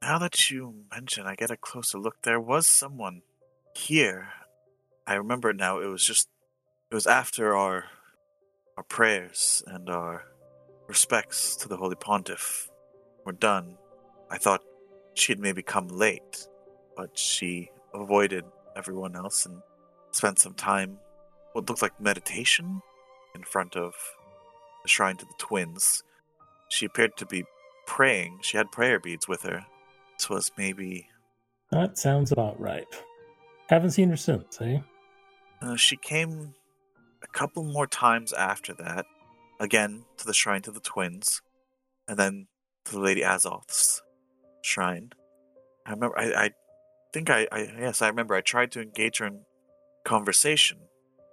now 0.02 0.18
that 0.18 0.50
you 0.50 0.74
mention 0.90 1.26
i 1.26 1.34
get 1.34 1.50
a 1.50 1.56
closer 1.56 1.98
look 1.98 2.22
there 2.22 2.40
was 2.40 2.66
someone 2.66 3.22
here, 3.76 4.28
I 5.06 5.14
remember 5.14 5.50
it 5.50 5.56
now. 5.56 5.80
It 5.80 5.86
was 5.86 6.04
just 6.04 6.28
it 6.90 6.94
was 6.94 7.06
after 7.06 7.54
our 7.56 7.86
our 8.76 8.84
prayers 8.84 9.62
and 9.66 9.88
our 9.88 10.24
respects 10.88 11.56
to 11.56 11.68
the 11.68 11.76
Holy 11.76 11.96
Pontiff 11.96 12.70
were 13.24 13.32
done. 13.32 13.76
I 14.30 14.38
thought 14.38 14.62
she'd 15.14 15.38
maybe 15.38 15.62
come 15.62 15.88
late, 15.88 16.48
but 16.96 17.18
she 17.18 17.70
avoided 17.92 18.44
everyone 18.76 19.16
else 19.16 19.46
and 19.46 19.62
spent 20.10 20.38
some 20.38 20.54
time, 20.54 20.98
what 21.52 21.68
looked 21.68 21.82
like 21.82 22.00
meditation, 22.00 22.82
in 23.34 23.42
front 23.42 23.76
of 23.76 23.94
the 24.82 24.88
shrine 24.88 25.16
to 25.16 25.24
the 25.24 25.34
twins. 25.38 26.02
She 26.68 26.86
appeared 26.86 27.16
to 27.18 27.26
be 27.26 27.44
praying. 27.86 28.38
She 28.42 28.56
had 28.56 28.70
prayer 28.72 28.98
beads 29.00 29.28
with 29.28 29.42
her. 29.42 29.64
This 30.18 30.30
was 30.30 30.50
maybe. 30.56 31.08
That 31.70 31.98
sounds 31.98 32.32
about 32.32 32.60
right. 32.60 32.86
Haven't 33.68 33.92
seen 33.92 34.10
her 34.10 34.16
since, 34.16 34.60
eh? 34.60 34.80
Uh, 35.62 35.76
she 35.76 35.96
came 35.96 36.54
a 37.22 37.26
couple 37.28 37.64
more 37.64 37.86
times 37.86 38.32
after 38.32 38.74
that, 38.74 39.06
again 39.58 40.04
to 40.18 40.26
the 40.26 40.34
shrine 40.34 40.62
to 40.62 40.70
the 40.70 40.80
twins, 40.80 41.40
and 42.06 42.18
then 42.18 42.46
to 42.84 42.92
the 42.92 43.00
Lady 43.00 43.22
Azoth's 43.22 44.02
shrine. 44.62 45.12
I 45.86 45.92
remember. 45.92 46.18
I, 46.18 46.44
I 46.44 46.50
think 47.12 47.30
I, 47.30 47.48
I. 47.50 47.72
Yes, 47.78 48.02
I 48.02 48.08
remember. 48.08 48.34
I 48.34 48.40
tried 48.40 48.72
to 48.72 48.82
engage 48.82 49.18
her 49.18 49.26
in 49.26 49.40
conversation, 50.04 50.78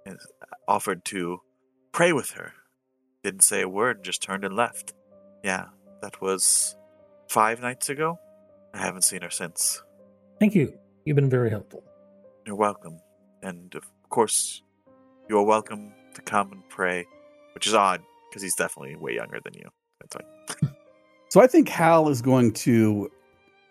and 0.06 0.18
offered 0.66 1.04
to 1.06 1.40
pray 1.92 2.12
with 2.12 2.32
her. 2.32 2.54
Didn't 3.22 3.42
say 3.42 3.62
a 3.62 3.68
word. 3.68 4.02
Just 4.02 4.22
turned 4.22 4.44
and 4.44 4.56
left. 4.56 4.94
Yeah, 5.44 5.66
that 6.02 6.20
was 6.20 6.76
five 7.28 7.60
nights 7.60 7.88
ago. 7.88 8.18
I 8.74 8.78
haven't 8.78 9.02
seen 9.02 9.22
her 9.22 9.30
since. 9.30 9.82
Thank 10.38 10.54
you. 10.54 10.74
You've 11.04 11.16
been 11.16 11.30
very 11.30 11.50
helpful. 11.50 11.82
You're 12.46 12.56
welcome. 12.56 12.98
And 13.42 13.74
of 13.74 13.84
course, 14.10 14.62
you 15.28 15.38
are 15.38 15.44
welcome 15.44 15.92
to 16.14 16.22
come 16.22 16.52
and 16.52 16.68
pray, 16.68 17.06
which 17.54 17.66
is 17.66 17.74
odd 17.74 18.02
because 18.28 18.42
he's 18.42 18.54
definitely 18.54 18.96
way 18.96 19.14
younger 19.14 19.40
than 19.42 19.54
you. 19.54 19.68
That's 20.00 20.16
fine. 20.16 20.70
So 21.28 21.40
I 21.40 21.46
think 21.46 21.70
Hal 21.70 22.10
is 22.10 22.20
going 22.20 22.52
to 22.52 23.10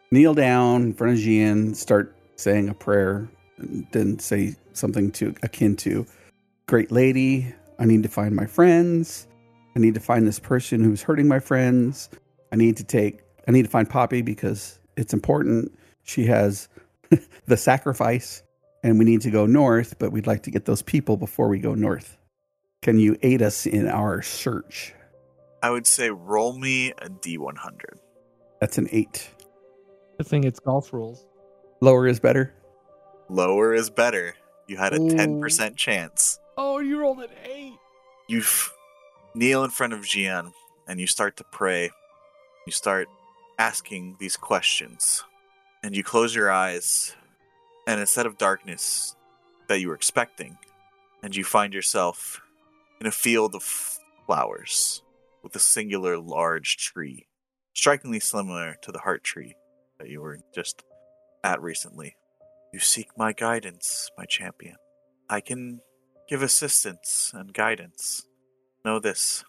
kneel 0.09 0.33
down 0.33 0.81
in 0.81 0.93
front 0.95 1.13
of 1.13 1.19
Gian, 1.19 1.75
start 1.75 2.15
saying 2.35 2.69
a 2.69 2.73
prayer, 2.73 3.29
and 3.57 3.85
then 3.91 4.17
say 4.17 4.55
something 4.73 5.11
to 5.11 5.35
akin 5.43 5.75
to, 5.75 6.07
"Great 6.65 6.91
lady, 6.91 7.53
I 7.77 7.85
need 7.85 8.01
to 8.01 8.09
find 8.09 8.35
my 8.35 8.47
friends. 8.47 9.27
I 9.75 9.79
need 9.79 9.93
to 9.93 9.99
find 9.99 10.27
this 10.27 10.39
person 10.39 10.83
who's 10.83 11.03
hurting 11.03 11.27
my 11.27 11.39
friends. 11.39 12.09
I 12.51 12.55
need 12.55 12.77
to 12.77 12.83
take. 12.83 13.21
I 13.47 13.51
need 13.51 13.63
to 13.63 13.69
find 13.69 13.89
Poppy 13.89 14.21
because 14.21 14.79
it's 14.97 15.13
important. 15.13 15.71
She 16.03 16.25
has 16.25 16.67
the 17.45 17.57
sacrifice, 17.57 18.43
and 18.83 18.99
we 18.99 19.05
need 19.05 19.21
to 19.21 19.31
go 19.31 19.45
north. 19.45 19.97
But 19.99 20.11
we'd 20.11 20.27
like 20.27 20.43
to 20.43 20.51
get 20.51 20.65
those 20.65 20.81
people 20.81 21.17
before 21.17 21.47
we 21.47 21.59
go 21.59 21.73
north. 21.73 22.17
Can 22.81 22.99
you 22.99 23.17
aid 23.21 23.41
us 23.41 23.65
in 23.65 23.87
our 23.87 24.21
search?" 24.21 24.93
I 25.63 25.69
would 25.69 25.85
say 25.85 26.09
roll 26.09 26.57
me 26.57 26.91
a 26.91 27.07
D100. 27.07 27.99
That's 28.59 28.79
an 28.79 28.87
eight. 28.91 29.29
The 30.17 30.23
thing 30.23 30.43
it's 30.43 30.59
golf 30.59 30.91
rules. 30.91 31.25
Lower 31.81 32.07
is 32.07 32.19
better. 32.19 32.53
Lower 33.29 33.73
is 33.73 33.89
better. 33.89 34.35
You 34.67 34.77
had 34.77 34.93
a 34.93 35.01
Ooh. 35.01 35.09
10% 35.09 35.75
chance. 35.75 36.39
Oh, 36.57 36.79
you 36.79 36.99
rolled 36.99 37.19
an 37.19 37.29
eight. 37.45 37.73
You 38.27 38.39
f- 38.39 38.71
kneel 39.35 39.63
in 39.63 39.69
front 39.69 39.93
of 39.93 40.03
Gian 40.05 40.53
and 40.87 40.99
you 40.99 41.07
start 41.07 41.37
to 41.37 41.43
pray. 41.51 41.91
You 42.65 42.71
start 42.71 43.07
asking 43.57 44.17
these 44.19 44.37
questions. 44.37 45.23
And 45.83 45.95
you 45.95 46.03
close 46.03 46.35
your 46.35 46.51
eyes, 46.51 47.15
and 47.87 47.99
instead 47.99 48.27
of 48.27 48.37
darkness 48.37 49.15
that 49.67 49.79
you 49.79 49.87
were 49.87 49.95
expecting, 49.95 50.59
and 51.23 51.35
you 51.35 51.43
find 51.43 51.73
yourself 51.73 52.39
in 52.99 53.07
a 53.07 53.11
field 53.11 53.55
of 53.55 53.63
flowers 53.63 55.01
with 55.41 55.55
a 55.55 55.59
singular 55.59 56.19
large 56.19 56.77
tree, 56.77 57.25
strikingly 57.73 58.19
similar 58.19 58.77
to 58.83 58.91
the 58.91 58.99
heart 58.99 59.23
tree 59.23 59.55
that 59.97 60.09
you 60.09 60.21
were 60.21 60.37
just 60.53 60.83
at 61.43 61.59
recently. 61.61 62.15
You 62.71 62.79
seek 62.79 63.17
my 63.17 63.33
guidance, 63.33 64.11
my 64.15 64.25
champion. 64.25 64.75
I 65.29 65.41
can 65.41 65.81
give 66.29 66.43
assistance 66.43 67.31
and 67.33 67.53
guidance. 67.53 68.27
Know 68.85 68.99
this 68.99 69.43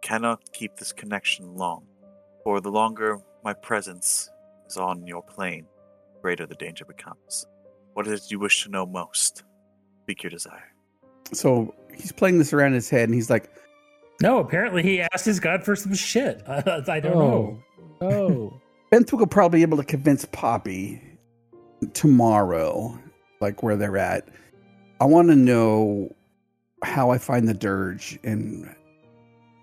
cannot 0.00 0.52
keep 0.52 0.76
this 0.76 0.92
connection 0.92 1.56
long, 1.56 1.87
for 2.48 2.62
the 2.62 2.70
longer 2.70 3.20
my 3.44 3.52
presence 3.52 4.30
is 4.66 4.78
on 4.78 5.06
your 5.06 5.22
plane, 5.22 5.66
the 6.14 6.20
greater 6.22 6.46
the 6.46 6.54
danger 6.54 6.82
becomes. 6.82 7.44
What 7.92 8.06
is 8.06 8.24
it 8.24 8.30
you 8.30 8.38
wish 8.38 8.62
to 8.62 8.70
know 8.70 8.86
most? 8.86 9.44
Speak 10.04 10.22
your 10.22 10.30
desire. 10.30 10.72
So 11.34 11.74
he's 11.94 12.10
playing 12.10 12.38
this 12.38 12.54
around 12.54 12.72
his 12.72 12.88
head, 12.88 13.10
and 13.10 13.14
he's 13.14 13.28
like, 13.28 13.50
No, 14.22 14.38
apparently 14.38 14.82
he 14.82 15.02
asked 15.02 15.26
his 15.26 15.40
god 15.40 15.62
for 15.62 15.76
some 15.76 15.92
shit. 15.92 16.42
I, 16.48 16.82
I 16.88 17.00
don't 17.00 17.16
oh. 17.16 17.20
know. 17.20 17.62
Oh, 18.00 18.08
no. 18.08 18.60
Fenthwick 18.90 19.20
will 19.20 19.26
probably 19.26 19.58
be 19.58 19.62
able 19.62 19.76
to 19.76 19.84
convince 19.84 20.24
Poppy 20.24 21.02
tomorrow, 21.92 22.98
like 23.42 23.62
where 23.62 23.76
they're 23.76 23.98
at. 23.98 24.26
I 25.02 25.04
want 25.04 25.28
to 25.28 25.36
know 25.36 26.16
how 26.82 27.10
I 27.10 27.18
find 27.18 27.46
the 27.46 27.52
dirge, 27.52 28.18
and 28.24 28.74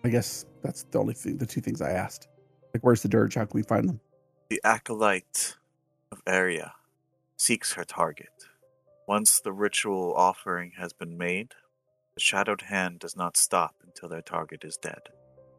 I 0.04 0.10
guess 0.10 0.46
that's 0.62 0.84
the 0.84 1.00
only 1.00 1.16
thing, 1.16 1.40
the 1.40 1.48
two 1.48 1.62
things 1.62 1.82
I 1.82 1.90
asked. 1.90 2.28
Like, 2.76 2.84
where's 2.84 3.04
the 3.04 3.08
dirge? 3.08 3.36
How 3.36 3.46
can 3.46 3.58
we 3.58 3.64
find 3.64 3.88
them? 3.88 4.02
The 4.50 4.60
acolyte 4.66 5.56
of 6.12 6.22
Aria 6.28 6.74
seeks 7.38 7.72
her 7.76 7.86
target. 7.86 8.50
Once 9.08 9.40
the 9.40 9.54
ritual 9.54 10.14
offering 10.14 10.74
has 10.78 10.92
been 10.92 11.18
made, 11.18 11.54
the 12.16 12.20
shadowed 12.20 12.64
hand 12.64 13.00
does 13.00 13.16
not 13.16 13.38
stop 13.38 13.76
until 13.82 14.10
their 14.10 14.22
target 14.22 14.66
is 14.66 14.76
dead. 14.76 15.04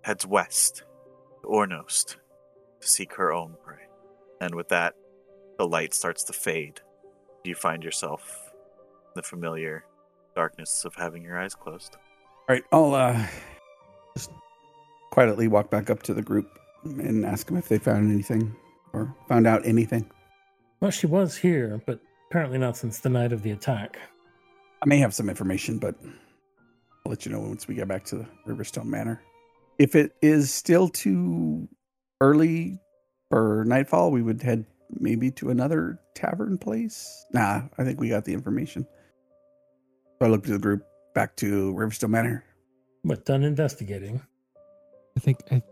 Heads 0.03 0.27
west 0.27 0.85
to 1.41 1.49
Ornost 1.49 2.17
to 2.83 2.87
seek 2.87 3.15
her 3.15 3.33
own 3.33 3.57
prey. 3.65 3.87
And 4.43 4.55
with 4.55 4.69
that, 4.69 4.93
the 5.57 5.67
light 5.67 5.95
starts 5.95 6.23
to 6.25 6.35
fade. 6.35 6.83
You 7.45 7.55
find 7.55 7.83
yourself 7.83 8.53
in 9.07 9.13
the 9.15 9.23
familiar 9.23 9.87
darkness 10.35 10.85
of 10.85 10.95
having 10.97 11.25
your 11.25 11.41
eyes 11.41 11.55
closed. 11.55 11.97
All 12.47 12.57
right, 12.57 12.65
I'll 12.71 12.95
uh, 12.95 13.27
just 14.15 14.31
quietly 15.11 15.49
walk 15.49 15.71
back 15.71 15.89
up 15.89 16.03
to 16.03 16.13
the 16.13 16.21
group 16.21 16.59
and 16.91 17.25
ask 17.25 17.47
them 17.47 17.57
if 17.57 17.69
they 17.69 17.79
found 17.79 18.11
anything 18.11 18.55
or 18.93 19.15
found 19.29 19.47
out 19.47 19.67
anything. 19.67 20.11
Well, 20.81 20.91
she 20.91 21.07
was 21.07 21.37
here, 21.37 21.81
but 21.87 22.01
apparently 22.31 22.59
not 22.59 22.77
since 22.77 23.01
the 23.01 23.09
night 23.09 23.33
of 23.33 23.43
the 23.43 23.51
attack. 23.51 23.99
I 24.83 24.87
may 24.87 24.99
have 24.99 25.15
some 25.15 25.29
information, 25.29 25.79
but 25.79 25.95
I'll 26.03 27.11
let 27.11 27.25
you 27.25 27.33
know 27.33 27.41
once 27.41 27.67
we 27.67 27.75
get 27.75 27.89
back 27.89 28.05
to 28.07 28.17
the 28.17 28.27
Riverstone 28.47 28.87
Manor. 28.87 29.23
If 29.79 29.95
it 29.95 30.15
is 30.23 30.53
still 30.53 30.89
too 30.89 31.69
early 32.21 32.79
for 33.31 33.65
nightfall, 33.67 34.11
we 34.11 34.23
would 34.23 34.43
head 34.43 34.65
maybe 34.91 35.31
to 35.33 35.51
another 35.51 35.99
tavern 36.15 36.59
place. 36.59 37.27
Nah, 37.33 37.63
I 37.79 37.85
think 37.85 38.01
we 38.01 38.09
got 38.09 38.25
the 38.25 38.33
information. 38.33 38.87
So 40.19 40.27
I 40.27 40.29
looked 40.29 40.47
to 40.47 40.53
the 40.53 40.59
group 40.59 40.83
back 41.15 41.37
to 41.37 41.75
Riverstone 41.75 42.11
Manor. 42.11 42.45
But 43.05 43.25
done 43.25 43.45
investigating. 43.45 44.23
I 45.17 45.21
think, 45.21 45.39
I, 45.51 45.63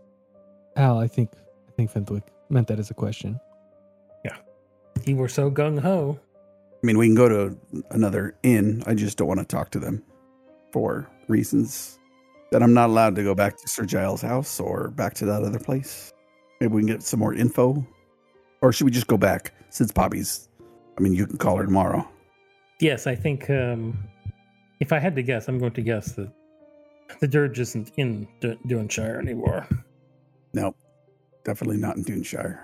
Al, 0.75 0.99
I 0.99 1.07
think, 1.07 1.31
I 1.67 1.71
think 1.71 1.91
Fenthwick 1.91 2.23
meant 2.49 2.67
that 2.67 2.79
as 2.79 2.91
a 2.91 2.93
question. 2.93 3.39
Yeah. 4.23 4.37
You 5.05 5.15
were 5.15 5.29
so 5.29 5.49
gung 5.49 5.79
ho. 5.79 6.19
I 6.71 6.85
mean, 6.85 6.97
we 6.97 7.07
can 7.07 7.15
go 7.15 7.29
to 7.29 7.57
another 7.91 8.35
inn. 8.43 8.83
I 8.85 8.93
just 8.93 9.17
don't 9.17 9.27
want 9.27 9.39
to 9.39 9.45
talk 9.45 9.71
to 9.71 9.79
them 9.79 10.03
for 10.71 11.09
reasons 11.27 11.99
that 12.51 12.61
I'm 12.61 12.73
not 12.73 12.89
allowed 12.89 13.15
to 13.15 13.23
go 13.23 13.33
back 13.33 13.57
to 13.57 13.67
Sir 13.67 13.85
Giles' 13.85 14.21
house 14.21 14.59
or 14.59 14.89
back 14.91 15.13
to 15.15 15.25
that 15.25 15.41
other 15.41 15.59
place. 15.59 16.11
Maybe 16.61 16.73
we 16.73 16.81
can 16.81 16.87
get 16.87 17.03
some 17.03 17.19
more 17.19 17.33
info. 17.33 17.85
Or 18.61 18.71
should 18.71 18.85
we 18.85 18.91
just 18.91 19.07
go 19.07 19.17
back 19.17 19.53
since 19.69 19.91
Poppy's? 19.91 20.49
I 20.97 21.01
mean, 21.01 21.13
you 21.13 21.27
can 21.27 21.37
call 21.37 21.57
her 21.57 21.65
tomorrow. 21.65 22.07
Yes, 22.79 23.07
I 23.07 23.15
think 23.15 23.49
um, 23.49 23.97
if 24.79 24.93
I 24.93 24.99
had 24.99 25.15
to 25.15 25.23
guess, 25.23 25.47
I'm 25.47 25.59
going 25.59 25.73
to 25.73 25.81
guess 25.81 26.13
that 26.13 26.31
the 27.19 27.27
dirge 27.27 27.59
isn't 27.59 27.91
in 27.97 28.27
D- 28.41 28.57
Duneshire 28.67 29.19
anymore. 29.19 29.67
Nope, 30.55 30.77
definitely 31.43 31.75
not 31.75 31.97
in 31.97 32.05
Duneshire. 32.05 32.57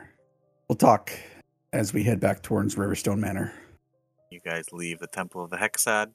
We'll 0.69 0.77
talk 0.77 1.11
as 1.73 1.93
we 1.93 2.03
head 2.03 2.21
back 2.21 2.41
towards 2.41 2.75
Riverstone 2.75 3.17
Manor. 3.17 3.51
You 4.29 4.39
guys 4.39 4.71
leave 4.71 4.99
the 4.99 5.07
Temple 5.07 5.43
of 5.43 5.49
the 5.49 5.57
Hexad 5.57 6.07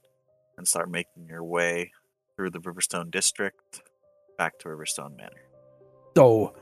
and 0.56 0.66
start 0.66 0.90
making 0.90 1.26
your 1.28 1.44
way 1.44 1.92
through 2.34 2.48
the 2.48 2.60
Riverstone 2.60 3.10
district 3.10 3.82
back 4.38 4.58
to 4.60 4.68
Riverstone 4.68 5.18
Manor. 5.18 5.42
So, 6.16 6.54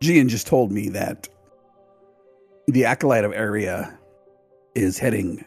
Gian 0.00 0.30
just 0.30 0.46
told 0.46 0.72
me 0.72 0.88
that 0.88 1.28
the 2.66 2.86
Acolyte 2.86 3.26
of 3.26 3.32
Aria 3.32 3.98
is 4.74 4.98
heading 4.98 5.44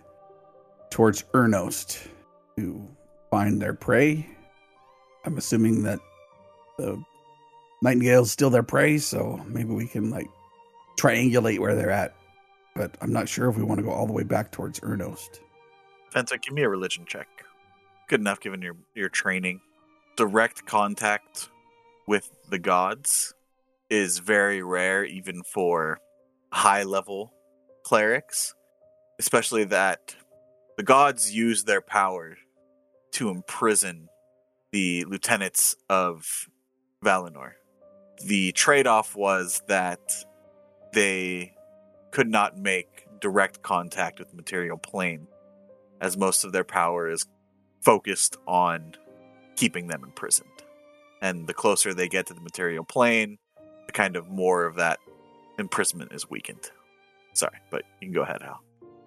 towards 0.91 1.23
Ernost 1.33 2.09
to 2.57 2.87
find 3.31 3.59
their 3.59 3.73
prey. 3.73 4.29
I'm 5.25 5.39
assuming 5.39 5.81
that 5.81 5.97
the 6.77 7.03
Nightingale's 7.81 8.31
still 8.31 8.49
their 8.49 8.63
prey, 8.63 8.97
so 8.97 9.39
maybe 9.47 9.73
we 9.73 9.87
can 9.87 10.09
like 10.09 10.27
triangulate 10.97 11.59
where 11.59 11.75
they're 11.75 11.91
at. 11.91 12.15
But 12.75 12.95
I'm 13.01 13.13
not 13.13 13.29
sure 13.29 13.49
if 13.49 13.57
we 13.57 13.63
want 13.63 13.79
to 13.79 13.83
go 13.83 13.91
all 13.91 14.07
the 14.07 14.13
way 14.13 14.23
back 14.23 14.51
towards 14.51 14.79
Ernost. 14.81 15.39
Fencer, 16.11 16.37
give 16.37 16.53
me 16.53 16.63
a 16.63 16.69
religion 16.69 17.05
check. 17.07 17.27
Good 18.07 18.19
enough 18.19 18.39
given 18.39 18.61
your, 18.61 18.75
your 18.95 19.09
training. 19.09 19.61
Direct 20.15 20.65
contact 20.65 21.49
with 22.07 22.29
the 22.49 22.59
gods 22.59 23.33
is 23.89 24.19
very 24.19 24.61
rare, 24.61 25.03
even 25.03 25.43
for 25.43 25.99
high 26.51 26.83
level 26.83 27.33
clerics, 27.83 28.53
especially 29.19 29.65
that 29.65 30.15
the 30.77 30.83
gods 30.83 31.33
use 31.33 31.63
their 31.63 31.81
power 31.81 32.37
to 33.11 33.29
imprison 33.29 34.07
the 34.71 35.05
lieutenants 35.05 35.75
of 35.89 36.47
Valinor. 37.03 37.53
The 38.25 38.51
trade 38.53 38.87
off 38.87 39.15
was 39.15 39.61
that 39.67 40.25
they 40.93 41.53
could 42.11 42.29
not 42.29 42.57
make 42.57 43.07
direct 43.19 43.61
contact 43.61 44.19
with 44.19 44.29
the 44.29 44.35
material 44.35 44.77
plane, 44.77 45.27
as 46.01 46.17
most 46.17 46.43
of 46.43 46.51
their 46.51 46.63
power 46.63 47.09
is 47.09 47.25
focused 47.81 48.37
on 48.47 48.95
keeping 49.55 49.87
them 49.87 50.03
imprisoned. 50.03 50.49
And 51.21 51.47
the 51.47 51.53
closer 51.53 51.93
they 51.93 52.07
get 52.07 52.27
to 52.27 52.33
the 52.33 52.41
material 52.41 52.83
plane, 52.83 53.37
the 53.85 53.91
kind 53.91 54.15
of 54.15 54.27
more 54.29 54.65
of 54.65 54.75
that 54.75 54.99
imprisonment 55.57 56.11
is 56.11 56.29
weakened. 56.29 56.71
Sorry, 57.33 57.57
but 57.69 57.83
you 58.01 58.07
can 58.07 58.13
go 58.13 58.21
ahead, 58.21 58.41
Hal. 58.41 58.61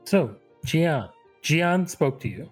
So, 0.05 0.35
Gian. 0.65 1.09
Gian 1.43 1.87
spoke 1.87 2.21
to 2.21 2.29
you. 2.29 2.49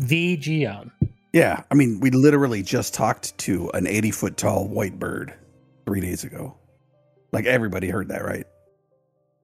The 0.00 0.36
Gian. 0.36 0.90
Yeah, 1.32 1.62
I 1.70 1.74
mean, 1.74 2.00
we 2.00 2.10
literally 2.10 2.62
just 2.62 2.94
talked 2.94 3.36
to 3.38 3.70
an 3.74 3.86
80 3.86 4.10
foot 4.10 4.36
tall 4.36 4.68
white 4.68 4.98
bird 4.98 5.34
three 5.84 6.00
days 6.00 6.24
ago. 6.24 6.56
Like 7.32 7.46
everybody 7.46 7.88
heard 7.88 8.08
that, 8.08 8.24
right? 8.24 8.46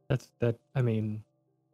That's 0.09 0.29
that. 0.41 0.57
I 0.75 0.83
mean, 0.83 1.23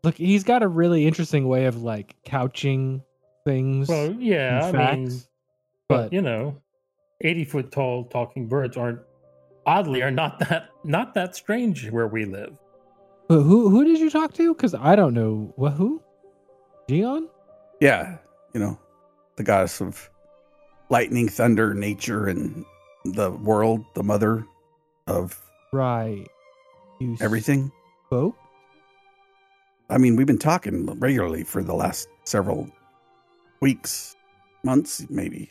look, 0.02 0.16
he's 0.16 0.44
got 0.44 0.62
a 0.62 0.68
really 0.68 1.06
interesting 1.06 1.48
way 1.48 1.66
of 1.66 1.82
like 1.82 2.14
couching 2.24 3.02
things. 3.44 3.88
Well, 3.88 4.12
yeah, 4.12 4.66
and 4.66 4.76
I 4.76 4.94
mean, 4.96 5.08
but 5.88 5.96
but 5.96 6.12
you 6.12 6.22
know, 6.22 6.60
eighty 7.20 7.44
foot 7.44 7.70
tall 7.70 8.04
talking 8.04 8.46
birds 8.46 8.76
aren't 8.76 9.00
oddly 9.66 10.02
are 10.02 10.10
not 10.10 10.38
that 10.38 10.70
not 10.84 11.14
that 11.14 11.36
strange 11.36 11.90
where 11.90 12.06
we 12.08 12.24
live. 12.24 12.56
but 13.28 13.42
who 13.42 13.68
who 13.68 13.84
did 13.84 13.98
you 13.98 14.10
talk 14.10 14.32
to? 14.34 14.54
Because 14.54 14.74
I 14.74 14.96
don't 14.96 15.14
know. 15.14 15.52
What 15.56 15.72
who? 15.72 16.02
Gian? 16.88 17.28
Yeah, 17.80 18.18
you 18.54 18.60
know, 18.60 18.78
the 19.36 19.42
goddess 19.42 19.80
of 19.80 20.08
lightning, 20.88 21.28
thunder, 21.28 21.74
nature, 21.74 22.26
and 22.26 22.64
the 23.04 23.30
world, 23.30 23.84
the 23.94 24.02
mother 24.02 24.46
of 25.06 25.40
Right. 25.72 26.26
You 27.00 27.16
everything. 27.20 27.70
spoke. 28.06 28.36
I 29.90 29.98
mean, 29.98 30.16
we've 30.16 30.26
been 30.26 30.38
talking 30.38 30.86
regularly 30.98 31.44
for 31.44 31.62
the 31.62 31.74
last 31.74 32.08
several 32.24 32.68
weeks, 33.60 34.16
months, 34.64 35.06
maybe. 35.08 35.50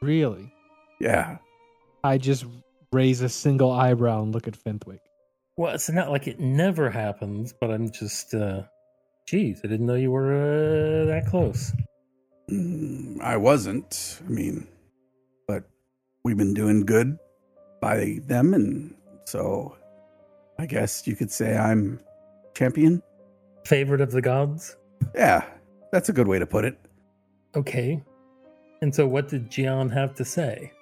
Really? 0.00 0.52
Yeah. 1.00 1.38
I 2.04 2.18
just 2.18 2.44
raise 2.92 3.20
a 3.22 3.28
single 3.28 3.70
eyebrow 3.72 4.22
and 4.22 4.32
look 4.34 4.48
at 4.48 4.56
Fenthwick. 4.56 5.00
Well, 5.56 5.74
it's 5.74 5.88
not 5.90 6.10
like 6.10 6.26
it 6.26 6.40
never 6.40 6.90
happens, 6.90 7.54
but 7.58 7.70
I'm 7.70 7.90
just, 7.90 8.34
uh, 8.34 8.62
geez, 9.26 9.60
I 9.64 9.68
didn't 9.68 9.86
know 9.86 9.94
you 9.94 10.10
were 10.10 10.32
uh, 10.32 11.04
that 11.06 11.26
close. 11.28 11.72
Mm, 12.50 13.20
I 13.20 13.36
wasn't. 13.36 14.20
I 14.26 14.28
mean, 14.30 14.66
but 15.46 15.64
we've 16.24 16.36
been 16.36 16.54
doing 16.54 16.84
good 16.84 17.16
by 17.82 18.20
them, 18.26 18.54
and 18.54 18.94
so 19.26 19.76
I 20.58 20.64
guess 20.64 21.06
you 21.06 21.16
could 21.16 21.30
say 21.30 21.58
I'm 21.58 22.00
champion. 22.54 23.02
Favorite 23.66 24.00
of 24.00 24.12
the 24.12 24.22
gods. 24.22 24.76
Yeah, 25.14 25.44
that's 25.90 26.08
a 26.08 26.12
good 26.12 26.28
way 26.28 26.38
to 26.38 26.46
put 26.46 26.64
it. 26.64 26.78
Okay. 27.54 28.02
And 28.80 28.94
so, 28.94 29.06
what 29.06 29.28
did 29.28 29.50
Gian 29.50 29.90
have 29.90 30.14
to 30.14 30.24
say? 30.24 30.72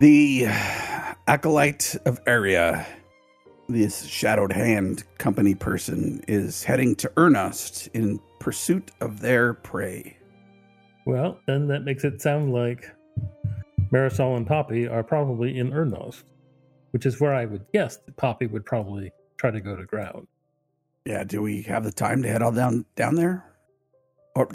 The 0.00 0.46
acolyte 1.26 1.96
of 2.06 2.20
Aria, 2.26 2.86
this 3.68 4.06
shadowed 4.06 4.52
hand 4.52 5.04
company 5.18 5.54
person, 5.54 6.24
is 6.28 6.62
heading 6.62 6.94
to 6.96 7.08
Ernost 7.16 7.88
in 7.92 8.20
pursuit 8.40 8.92
of 9.00 9.20
their 9.20 9.54
prey. 9.54 10.16
Well, 11.06 11.38
then 11.46 11.68
that 11.68 11.84
makes 11.84 12.04
it 12.04 12.20
sound 12.20 12.52
like 12.52 12.90
Marisol 13.92 14.36
and 14.36 14.46
Poppy 14.46 14.88
are 14.88 15.02
probably 15.02 15.58
in 15.58 15.70
Ernost, 15.70 16.24
which 16.96 17.04
is 17.04 17.20
where 17.20 17.34
I 17.34 17.44
would 17.44 17.70
guess 17.74 17.98
that 17.98 18.16
Poppy 18.16 18.46
would 18.46 18.64
probably 18.64 19.12
try 19.36 19.50
to 19.50 19.60
go 19.60 19.76
to 19.76 19.84
ground. 19.84 20.26
Yeah, 21.04 21.24
do 21.24 21.42
we 21.42 21.60
have 21.64 21.84
the 21.84 21.92
time 21.92 22.22
to 22.22 22.28
head 22.28 22.40
all 22.40 22.52
down 22.52 22.86
down 22.94 23.16
there? 23.16 23.44
Or 24.34 24.48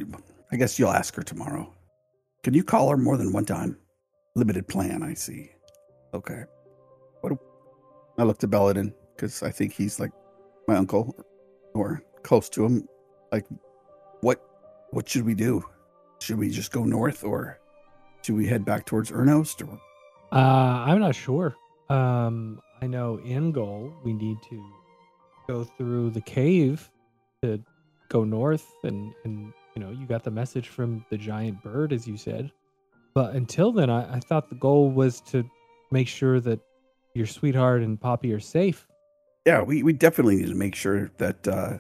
I 0.51 0.55
guess 0.55 0.79
you'll 0.79 0.89
ask 0.89 1.13
her 1.13 1.21
tomorrow. 1.21 1.71
Can 2.43 2.55
you 2.55 2.63
call 2.63 2.89
her 2.89 2.97
more 2.97 3.15
than 3.15 3.31
one 3.31 3.45
time? 3.45 3.77
Limited 4.33 4.67
plan, 4.67 5.03
I 5.03 5.13
see. 5.13 5.51
Okay. 6.15 6.45
What? 7.19 7.29
Do, 7.29 7.39
I 8.17 8.23
looked 8.23 8.43
at 8.43 8.49
Belladin 8.49 8.91
because 9.15 9.43
I 9.43 9.51
think 9.51 9.73
he's 9.73 9.99
like 9.99 10.11
my 10.67 10.77
uncle 10.77 11.15
or 11.75 12.01
close 12.23 12.49
to 12.49 12.65
him. 12.65 12.87
Like, 13.31 13.45
what? 14.21 14.41
What 14.89 15.07
should 15.07 15.27
we 15.27 15.35
do? 15.35 15.63
Should 16.21 16.39
we 16.39 16.49
just 16.49 16.71
go 16.71 16.85
north, 16.85 17.23
or 17.23 17.59
should 18.23 18.33
we 18.35 18.47
head 18.47 18.65
back 18.65 18.87
towards 18.87 19.11
Ernost? 19.11 19.61
Or 19.61 19.79
Uh, 20.35 20.85
I'm 20.87 20.99
not 20.99 21.13
sure. 21.13 21.55
Um, 21.91 22.61
I 22.81 22.87
know 22.87 23.19
in 23.19 23.51
goal 23.51 23.93
we 24.03 24.13
need 24.13 24.37
to 24.49 24.65
go 25.47 25.63
through 25.63 26.11
the 26.11 26.21
cave 26.21 26.89
to 27.43 27.61
go 28.09 28.23
north, 28.23 28.65
and 28.83 29.13
and 29.25 29.51
you 29.75 29.81
know 29.83 29.91
you 29.91 30.05
got 30.05 30.23
the 30.23 30.31
message 30.31 30.69
from 30.69 31.05
the 31.09 31.17
giant 31.17 31.61
bird 31.61 31.91
as 31.91 32.07
you 32.07 32.17
said. 32.17 32.51
But 33.13 33.35
until 33.35 33.73
then, 33.73 33.89
I, 33.89 34.15
I 34.15 34.19
thought 34.21 34.49
the 34.49 34.55
goal 34.55 34.89
was 34.89 35.19
to 35.21 35.43
make 35.91 36.07
sure 36.07 36.39
that 36.39 36.61
your 37.13 37.25
sweetheart 37.25 37.81
and 37.81 37.99
Poppy 37.99 38.31
are 38.31 38.39
safe. 38.39 38.87
yeah, 39.45 39.61
we, 39.61 39.83
we 39.83 39.91
definitely 39.91 40.37
need 40.37 40.47
to 40.47 40.55
make 40.55 40.75
sure 40.75 41.11
that 41.17 41.45
uh, 41.45 41.79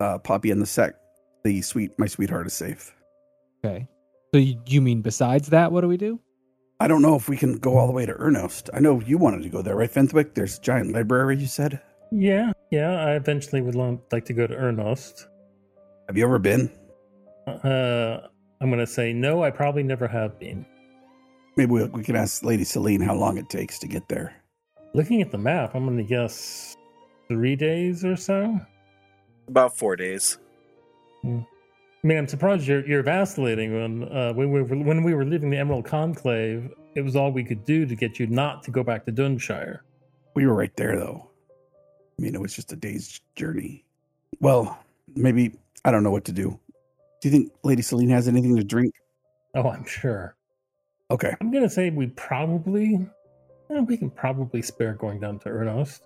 uh, 0.00 0.18
Poppy 0.18 0.50
and 0.50 0.62
the 0.62 0.66
sec, 0.66 0.94
the 1.44 1.60
sweet 1.60 1.90
my 1.98 2.06
sweetheart, 2.06 2.46
is 2.46 2.54
safe. 2.54 2.94
Okay. 3.62 3.86
So 4.32 4.38
you, 4.38 4.58
you 4.66 4.80
mean 4.80 5.02
besides 5.02 5.48
that, 5.48 5.70
what 5.70 5.82
do 5.82 5.88
we 5.88 5.98
do? 5.98 6.18
I 6.80 6.86
don't 6.86 7.02
know 7.02 7.16
if 7.16 7.28
we 7.28 7.36
can 7.36 7.58
go 7.58 7.76
all 7.76 7.88
the 7.88 7.92
way 7.92 8.06
to 8.06 8.14
Ernost. 8.14 8.70
I 8.72 8.78
know 8.78 9.00
you 9.00 9.18
wanted 9.18 9.42
to 9.42 9.48
go 9.48 9.62
there, 9.62 9.74
right, 9.74 9.90
Fenthwick? 9.90 10.34
There's 10.34 10.58
a 10.58 10.60
giant 10.60 10.92
library, 10.92 11.36
you 11.36 11.46
said. 11.46 11.80
Yeah, 12.12 12.52
yeah, 12.70 13.04
I 13.04 13.16
eventually 13.16 13.60
would 13.62 13.74
like 13.74 14.24
to 14.26 14.32
go 14.32 14.46
to 14.46 14.54
Ernost. 14.54 15.26
Have 16.06 16.16
you 16.16 16.24
ever 16.24 16.38
been? 16.38 16.70
Uh, 17.48 18.28
I'm 18.60 18.70
going 18.70 18.78
to 18.78 18.86
say 18.86 19.12
no, 19.12 19.42
I 19.42 19.50
probably 19.50 19.82
never 19.82 20.06
have 20.06 20.38
been. 20.38 20.64
Maybe 21.56 21.72
we, 21.72 21.84
we 21.86 22.04
can 22.04 22.14
ask 22.14 22.44
Lady 22.44 22.62
Celine 22.62 23.00
how 23.00 23.14
long 23.14 23.38
it 23.38 23.50
takes 23.50 23.80
to 23.80 23.88
get 23.88 24.08
there. 24.08 24.36
Looking 24.94 25.20
at 25.20 25.32
the 25.32 25.38
map, 25.38 25.74
I'm 25.74 25.84
going 25.84 25.98
to 25.98 26.04
guess 26.04 26.76
three 27.26 27.56
days 27.56 28.04
or 28.04 28.14
so. 28.16 28.58
About 29.48 29.76
four 29.76 29.96
days. 29.96 30.38
I 32.02 32.06
mean, 32.06 32.18
I'm 32.18 32.28
surprised 32.28 32.66
you're 32.66 32.86
you're 32.86 33.02
vacillating 33.02 33.74
when 33.74 34.16
uh, 34.16 34.32
when 34.32 34.52
we 34.52 34.62
were 34.62 34.76
when 34.76 35.02
we 35.02 35.14
were 35.14 35.24
leaving 35.24 35.50
the 35.50 35.56
Emerald 35.56 35.84
Conclave. 35.84 36.72
It 36.94 37.02
was 37.02 37.16
all 37.16 37.32
we 37.32 37.44
could 37.44 37.64
do 37.64 37.86
to 37.86 37.94
get 37.94 38.18
you 38.18 38.26
not 38.26 38.62
to 38.64 38.70
go 38.70 38.82
back 38.82 39.04
to 39.06 39.12
Duneshire. 39.12 39.80
We 40.34 40.46
were 40.46 40.54
right 40.54 40.74
there, 40.76 40.96
though. 40.96 41.28
I 42.18 42.22
mean, 42.22 42.34
it 42.34 42.40
was 42.40 42.54
just 42.54 42.72
a 42.72 42.76
day's 42.76 43.20
journey. 43.36 43.84
Well, 44.40 44.78
maybe 45.14 45.52
I 45.84 45.90
don't 45.90 46.02
know 46.02 46.10
what 46.10 46.24
to 46.26 46.32
do. 46.32 46.58
Do 47.20 47.28
you 47.28 47.30
think 47.30 47.52
Lady 47.64 47.82
Celine 47.82 48.10
has 48.10 48.28
anything 48.28 48.56
to 48.56 48.64
drink? 48.64 48.94
Oh, 49.54 49.68
I'm 49.68 49.84
sure. 49.84 50.36
Okay. 51.10 51.34
I'm 51.40 51.50
gonna 51.50 51.70
say 51.70 51.90
we 51.90 52.08
probably 52.08 53.08
eh, 53.70 53.80
we 53.80 53.96
can 53.96 54.10
probably 54.10 54.62
spare 54.62 54.94
going 54.94 55.18
down 55.18 55.40
to 55.40 55.48
Ernost. 55.48 56.00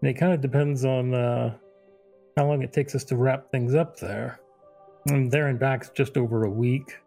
And 0.00 0.10
it 0.10 0.14
kind 0.14 0.32
of 0.32 0.40
depends 0.40 0.84
on 0.84 1.14
uh, 1.14 1.54
how 2.36 2.46
long 2.46 2.62
it 2.62 2.72
takes 2.72 2.94
us 2.94 3.04
to 3.04 3.16
wrap 3.16 3.50
things 3.50 3.74
up 3.74 3.98
there. 3.98 4.40
And 5.06 5.30
there 5.30 5.46
and 5.46 5.58
back's 5.58 5.90
just 5.90 6.16
over 6.16 6.44
a 6.44 6.50
week, 6.50 6.98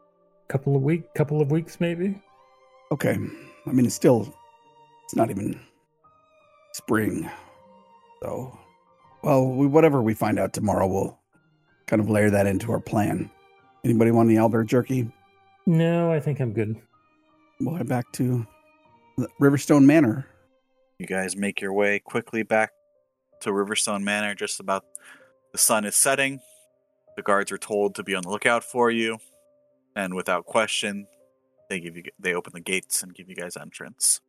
couple 0.48 0.76
of 0.76 0.82
week, 0.82 1.14
couple 1.14 1.42
of 1.42 1.52
weeks 1.52 1.80
maybe. 1.80 2.22
Okay. 2.92 3.18
I 3.66 3.72
mean, 3.72 3.86
it's 3.86 3.96
still, 3.96 4.34
it's 5.04 5.16
not 5.16 5.30
even 5.30 5.60
spring. 6.74 7.30
So, 8.24 8.58
well, 9.22 9.48
we, 9.48 9.68
whatever 9.68 10.02
we 10.02 10.14
find 10.14 10.40
out 10.40 10.54
tomorrow, 10.54 10.88
we'll 10.88 11.20
kind 11.88 12.02
of 12.02 12.10
layer 12.10 12.30
that 12.30 12.48
into 12.48 12.72
our 12.72 12.80
plan. 12.80 13.30
Anybody 13.84 14.12
want 14.12 14.30
any 14.30 14.38
owlbear 14.38 14.66
jerky? 14.66 15.12
No, 15.66 16.12
I 16.12 16.20
think 16.20 16.40
I'm 16.40 16.54
good. 16.54 16.76
We'll 17.60 17.76
head 17.76 17.88
back 17.88 18.12
to 18.14 18.48
the 19.18 19.28
Riverstone 19.42 19.86
Manor. 19.86 20.26
You 21.00 21.06
guys 21.06 21.36
make 21.36 21.62
your 21.62 21.74
way 21.74 22.00
quickly 22.00 22.44
back 22.44 22.72
to 23.42 23.52
Riverstone 23.52 24.04
Manor 24.04 24.36
just 24.36 24.60
about 24.60 24.84
the 25.52 25.58
sun 25.58 25.86
is 25.86 25.96
setting. 25.96 26.40
The 27.20 27.24
guards 27.24 27.52
are 27.52 27.58
told 27.58 27.96
to 27.96 28.04
be 28.04 28.16
on 28.16 28.24
the 28.24 28.30
lookout 28.30 28.64
for 28.64 28.90
you, 28.90 29.18
and 29.94 30.14
without 30.14 30.46
question, 30.46 31.06
they 31.70 31.82
give 31.82 31.98
you 31.98 32.04
they 32.18 32.34
open 32.34 32.54
the 32.54 32.62
gates 32.62 33.04
and 33.04 33.14
give 33.14 33.28
you 33.28 33.36
guys 33.36 33.58
entrance. 33.58 34.22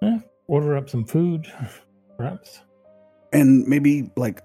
Eh, 0.00 0.20
order 0.46 0.76
up 0.76 0.88
some 0.88 1.04
food, 1.04 1.52
perhaps. 2.16 2.60
And 3.32 3.66
maybe 3.66 4.12
like 4.16 4.42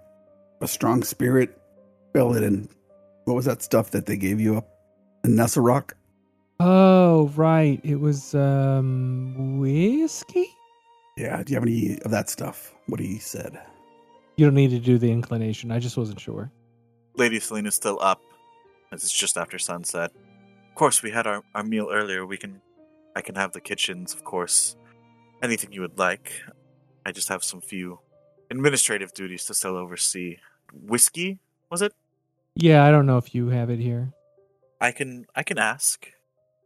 a 0.62 0.68
strong 0.68 1.04
spirit, 1.04 1.56
fill 2.12 2.34
it 2.34 2.42
in. 2.42 2.70
What 3.26 3.36
was 3.36 3.46
that 3.46 3.62
stuff 3.62 3.92
that 3.92 4.08
they 4.08 4.18
gave 4.18 4.42
you 4.42 4.58
up 4.58 4.68
in 5.24 5.36
Nestle 5.36 5.62
Rock? 5.62 5.96
Oh, 6.60 7.32
right. 7.36 7.80
It 7.84 8.00
was 8.00 8.34
um 8.34 9.60
whiskey. 9.60 10.48
Yeah. 11.18 11.44
Do 11.44 11.54
you 11.54 11.56
have 11.56 11.68
any 11.68 12.02
of 12.02 12.10
that 12.10 12.32
stuff? 12.32 12.74
What 12.88 13.00
he 13.00 13.20
said. 13.20 13.62
You 14.38 14.48
don't 14.48 14.56
need 14.56 14.72
to 14.72 14.80
do 14.80 14.98
the 14.98 15.12
inclination. 15.12 15.72
I 15.72 15.78
just 15.78 15.98
wasn't 15.98 16.20
sure. 16.20 16.52
Lady 17.16 17.40
Selena's 17.40 17.76
still 17.76 18.00
up, 18.02 18.22
as 18.92 19.04
it's 19.04 19.12
just 19.14 19.38
after 19.38 19.60
sunset. 19.60 20.12
Of 20.70 20.76
course, 20.76 21.04
we 21.04 21.12
had 21.12 21.28
our, 21.28 21.44
our 21.54 21.64
meal 21.64 21.90
earlier. 21.92 22.26
We 22.26 22.38
can, 22.38 22.62
I 23.16 23.22
can 23.22 23.36
have 23.36 23.52
the 23.52 23.62
kitchens, 23.62 24.14
of 24.14 24.24
course. 24.24 24.76
Anything 25.44 25.72
you 25.74 25.82
would 25.82 25.98
like. 25.98 26.32
I 27.06 27.12
just 27.12 27.30
have 27.30 27.44
some 27.44 27.62
few 27.62 28.00
administrative 28.50 29.14
duties 29.14 29.46
to 29.46 29.54
still 29.54 29.76
oversee. 29.76 30.38
Whiskey, 30.74 31.40
was 31.70 31.82
it? 31.82 31.94
Yeah, 32.56 32.84
I 32.86 32.92
don't 32.92 33.06
know 33.06 33.18
if 33.18 33.34
you 33.34 33.50
have 33.50 33.70
it 33.70 33.80
here. 33.80 34.14
I 34.80 34.92
can, 34.92 35.26
I 35.36 35.44
can 35.44 35.58
ask. 35.58 36.08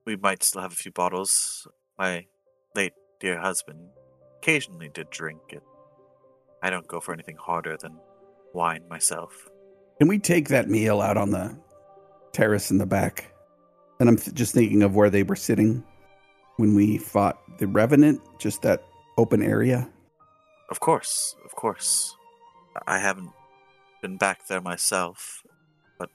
We 0.05 0.15
might 0.15 0.43
still 0.43 0.61
have 0.61 0.71
a 0.71 0.75
few 0.75 0.91
bottles. 0.91 1.67
My 1.97 2.27
late 2.75 2.93
dear 3.19 3.39
husband 3.39 3.89
occasionally 4.37 4.89
did 4.93 5.09
drink 5.09 5.41
it. 5.49 5.63
I 6.61 6.69
don't 6.69 6.87
go 6.87 6.99
for 6.99 7.13
anything 7.13 7.37
harder 7.37 7.77
than 7.77 7.97
wine 8.53 8.83
myself. 8.89 9.49
Can 9.97 10.07
we 10.07 10.19
take 10.19 10.49
that 10.49 10.69
meal 10.69 11.01
out 11.01 11.17
on 11.17 11.31
the 11.31 11.55
terrace 12.33 12.69
in 12.69 12.77
the 12.77 12.85
back? 12.85 13.33
And 13.99 14.09
I'm 14.09 14.17
th- 14.17 14.35
just 14.35 14.53
thinking 14.53 14.83
of 14.83 14.95
where 14.95 15.09
they 15.09 15.23
were 15.23 15.37
sitting 15.37 15.83
when 16.57 16.75
we 16.75 16.97
fought 16.97 17.39
the 17.59 17.67
Revenant, 17.67 18.21
just 18.39 18.61
that 18.63 18.83
open 19.17 19.41
area. 19.41 19.89
Of 20.69 20.79
course, 20.79 21.35
of 21.45 21.55
course. 21.55 22.15
I 22.85 22.99
haven't 22.99 23.29
been 24.01 24.17
back 24.17 24.47
there 24.47 24.59
myself, 24.59 25.43
but 25.97 26.09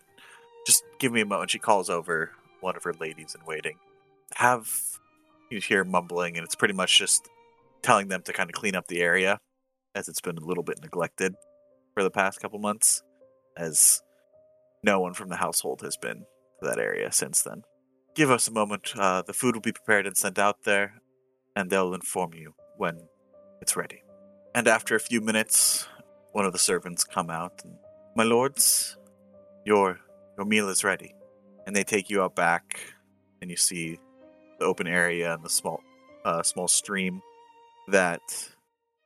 just 0.66 0.84
give 0.98 1.12
me 1.12 1.22
a 1.22 1.26
moment. 1.26 1.50
She 1.50 1.58
calls 1.58 1.88
over 1.88 2.32
one 2.60 2.76
of 2.76 2.84
her 2.84 2.92
ladies 2.92 3.34
in 3.34 3.44
waiting. 3.46 3.78
Have 4.34 4.68
you 5.50 5.60
hear 5.60 5.84
mumbling, 5.84 6.36
and 6.36 6.44
it's 6.44 6.54
pretty 6.54 6.74
much 6.74 6.98
just 6.98 7.28
telling 7.82 8.08
them 8.08 8.22
to 8.22 8.32
kind 8.32 8.50
of 8.50 8.54
clean 8.54 8.76
up 8.76 8.86
the 8.88 9.00
area 9.00 9.40
as 9.94 10.08
it's 10.08 10.20
been 10.20 10.36
a 10.36 10.44
little 10.44 10.62
bit 10.62 10.80
neglected 10.82 11.34
for 11.94 12.02
the 12.02 12.10
past 12.10 12.40
couple 12.40 12.58
months, 12.58 13.02
as 13.56 14.02
no 14.82 15.00
one 15.00 15.14
from 15.14 15.28
the 15.28 15.36
household 15.36 15.82
has 15.82 15.96
been 15.96 16.24
to 16.60 16.68
that 16.68 16.78
area 16.78 17.12
since 17.12 17.42
then. 17.42 17.62
Give 18.14 18.30
us 18.30 18.48
a 18.48 18.52
moment. 18.52 18.92
Uh, 18.96 19.22
the 19.22 19.32
food 19.32 19.54
will 19.54 19.62
be 19.62 19.72
prepared 19.72 20.06
and 20.06 20.16
sent 20.16 20.38
out 20.38 20.64
there, 20.64 21.00
and 21.54 21.70
they'll 21.70 21.94
inform 21.94 22.34
you 22.34 22.54
when 22.76 23.08
it's 23.60 23.76
ready. 23.76 24.02
And 24.54 24.66
after 24.66 24.94
a 24.94 25.00
few 25.00 25.20
minutes, 25.20 25.86
one 26.32 26.44
of 26.44 26.52
the 26.52 26.58
servants 26.58 27.04
come 27.04 27.30
out 27.30 27.60
and, 27.64 27.76
My 28.16 28.24
lords, 28.24 28.96
your 29.64 30.00
your 30.36 30.46
meal 30.46 30.68
is 30.68 30.82
ready. 30.82 31.14
And 31.66 31.76
they 31.76 31.84
take 31.84 32.10
you 32.10 32.22
out 32.22 32.34
back, 32.34 32.80
and 33.40 33.50
you 33.50 33.56
see 33.56 33.98
the 34.58 34.64
open 34.64 34.86
area 34.86 35.34
and 35.34 35.44
the 35.44 35.50
small 35.50 35.80
uh, 36.24 36.42
small 36.42 36.68
stream 36.68 37.22
that 37.88 38.20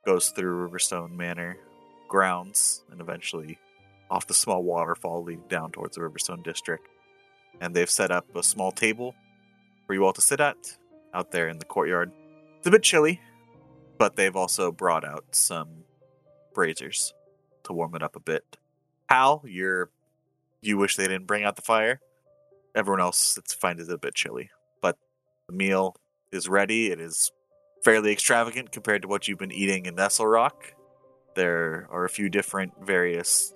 goes 0.05 0.29
through 0.29 0.67
Riverstone 0.69 1.11
Manor 1.11 1.57
grounds 2.07 2.83
and 2.91 3.01
eventually 3.01 3.57
off 4.09 4.27
the 4.27 4.33
small 4.33 4.63
waterfall 4.63 5.23
leading 5.23 5.47
down 5.47 5.71
towards 5.71 5.95
the 5.95 6.01
Riverstone 6.01 6.43
district. 6.43 6.87
And 7.61 7.75
they've 7.75 7.89
set 7.89 8.11
up 8.11 8.35
a 8.35 8.43
small 8.43 8.71
table 8.71 9.15
for 9.87 9.93
you 9.93 10.05
all 10.05 10.13
to 10.13 10.21
sit 10.21 10.39
at 10.39 10.77
out 11.13 11.31
there 11.31 11.47
in 11.47 11.59
the 11.59 11.65
courtyard. 11.65 12.11
It's 12.57 12.67
a 12.67 12.71
bit 12.71 12.83
chilly, 12.83 13.21
but 13.97 14.15
they've 14.15 14.35
also 14.35 14.71
brought 14.71 15.05
out 15.05 15.25
some 15.31 15.85
braziers 16.53 17.13
to 17.63 17.73
warm 17.73 17.95
it 17.95 18.03
up 18.03 18.15
a 18.15 18.19
bit. 18.19 18.57
Hal, 19.09 19.43
you're 19.45 19.89
you 20.61 20.77
wish 20.77 20.95
they 20.95 21.07
didn't 21.07 21.27
bring 21.27 21.43
out 21.43 21.55
the 21.55 21.61
fire. 21.61 22.01
Everyone 22.75 23.01
else 23.01 23.37
it's 23.37 23.53
finds 23.53 23.87
it 23.87 23.93
a 23.93 23.97
bit 23.97 24.15
chilly, 24.15 24.49
but 24.81 24.97
the 25.47 25.53
meal 25.53 25.95
is 26.31 26.49
ready. 26.49 26.91
It 26.91 26.99
is 26.99 27.31
fairly 27.83 28.11
extravagant 28.11 28.71
compared 28.71 29.03
to 29.03 29.07
what 29.07 29.27
you've 29.27 29.39
been 29.39 29.51
eating 29.51 29.85
in 29.85 29.95
Nestle 29.95 30.27
Rock. 30.27 30.73
There 31.35 31.87
are 31.91 32.03
a 32.03 32.09
few 32.09 32.29
different, 32.29 32.73
various 32.83 33.53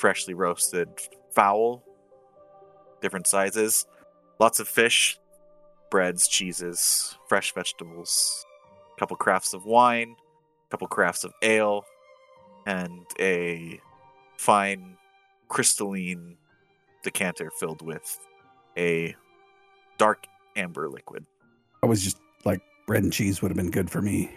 freshly 0.00 0.32
roasted 0.32 0.88
fowl, 1.32 1.84
different 3.02 3.26
sizes, 3.26 3.84
lots 4.38 4.58
of 4.58 4.66
fish, 4.66 5.18
breads, 5.90 6.26
cheeses, 6.26 7.18
fresh 7.28 7.52
vegetables, 7.52 8.46
a 8.96 8.98
couple 8.98 9.16
crafts 9.16 9.52
of 9.52 9.66
wine, 9.66 10.16
a 10.66 10.70
couple 10.70 10.88
crafts 10.88 11.22
of 11.22 11.32
ale, 11.42 11.84
and 12.66 13.04
a 13.20 13.78
fine 14.38 14.96
crystalline 15.48 16.36
decanter 17.02 17.50
filled 17.58 17.82
with 17.82 18.18
a 18.78 19.14
dark 19.98 20.26
amber 20.56 20.88
liquid. 20.88 21.26
I 21.82 21.86
was 21.86 22.02
just 22.02 22.18
like 22.46 22.62
bread 22.86 23.02
and 23.02 23.12
cheese 23.12 23.42
would 23.42 23.50
have 23.50 23.56
been 23.56 23.70
good 23.70 23.90
for 23.90 24.00
me. 24.00 24.30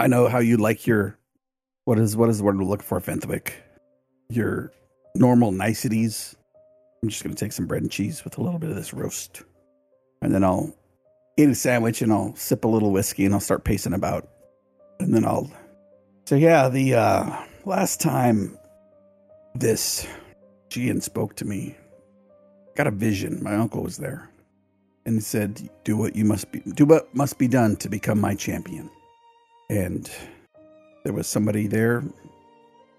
I 0.00 0.08
know 0.08 0.26
how 0.26 0.40
you 0.40 0.56
like 0.56 0.86
your 0.86 1.18
what 1.84 2.00
is 2.00 2.16
what 2.16 2.28
is 2.28 2.38
the 2.38 2.44
word 2.44 2.58
we're 2.58 2.64
looking 2.64 2.84
for, 2.84 2.98
Fenthwick? 2.98 3.62
Your 4.28 4.72
normal 5.14 5.52
niceties. 5.52 6.36
I'm 7.02 7.08
just 7.08 7.22
gonna 7.22 7.34
take 7.34 7.52
some 7.52 7.66
bread 7.66 7.82
and 7.82 7.90
cheese 7.90 8.24
with 8.24 8.38
a 8.38 8.42
little 8.42 8.58
bit 8.58 8.70
of 8.70 8.76
this 8.76 8.92
roast. 8.94 9.42
And 10.22 10.34
then 10.34 10.44
I'll 10.44 10.74
eat 11.36 11.48
a 11.48 11.54
sandwich 11.54 12.02
and 12.02 12.12
I'll 12.12 12.34
sip 12.34 12.64
a 12.64 12.68
little 12.68 12.90
whiskey 12.90 13.24
and 13.24 13.34
I'll 13.34 13.40
start 13.40 13.64
pacing 13.64 13.92
about. 13.92 14.28
And 15.00 15.14
then 15.14 15.24
I'll 15.24 15.50
So 16.24 16.34
yeah, 16.34 16.68
the 16.68 16.94
uh 16.94 17.36
last 17.64 18.00
time 18.00 18.58
this 19.54 20.06
Gian 20.68 21.00
spoke 21.00 21.36
to 21.36 21.44
me, 21.44 21.76
got 22.74 22.86
a 22.86 22.90
vision. 22.90 23.42
My 23.42 23.54
uncle 23.54 23.82
was 23.82 23.96
there 23.96 24.28
and 25.06 25.22
said, 25.22 25.70
"Do 25.84 25.96
what 25.96 26.16
you 26.16 26.24
must 26.24 26.50
be. 26.50 26.60
Do 26.60 26.84
what 26.84 27.14
must 27.14 27.38
be 27.38 27.48
done 27.48 27.76
to 27.76 27.88
become 27.88 28.20
my 28.20 28.34
champion." 28.34 28.90
And 29.70 30.10
there 31.04 31.12
was 31.12 31.26
somebody 31.26 31.66
there. 31.68 32.02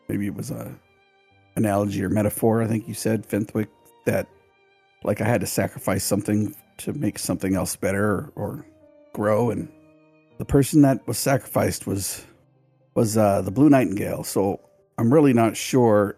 Maybe 0.07 0.28
it 0.28 0.34
was 0.36 0.51
a 0.51 0.73
analogy 1.58 2.03
or 2.03 2.10
metaphor. 2.10 2.62
I 2.62 2.68
think 2.68 2.88
you 2.88 2.93
said 2.93 3.26
Fenthwick 3.26 3.70
that, 4.05 4.28
like, 5.03 5.20
I 5.20 5.26
had 5.26 5.41
to 5.41 5.47
sacrifice 5.47 6.03
something 6.03 6.55
to 6.78 6.93
make 6.93 7.20
something 7.20 7.55
else 7.55 7.76
better 7.76 8.05
or, 8.05 8.32
or 8.36 8.66
grow. 9.14 9.49
And 9.49 9.68
the 10.38 10.45
person 10.45 10.82
that 10.84 11.05
was 11.08 11.18
sacrificed 11.18 11.88
was 11.88 12.26
was 12.95 13.18
uh, 13.18 13.41
the 13.41 13.51
Blue 13.51 13.70
Nightingale. 13.70 14.24
So 14.24 14.60
I'm 14.97 15.14
really 15.14 15.34
not 15.34 15.55
sure 15.55 16.18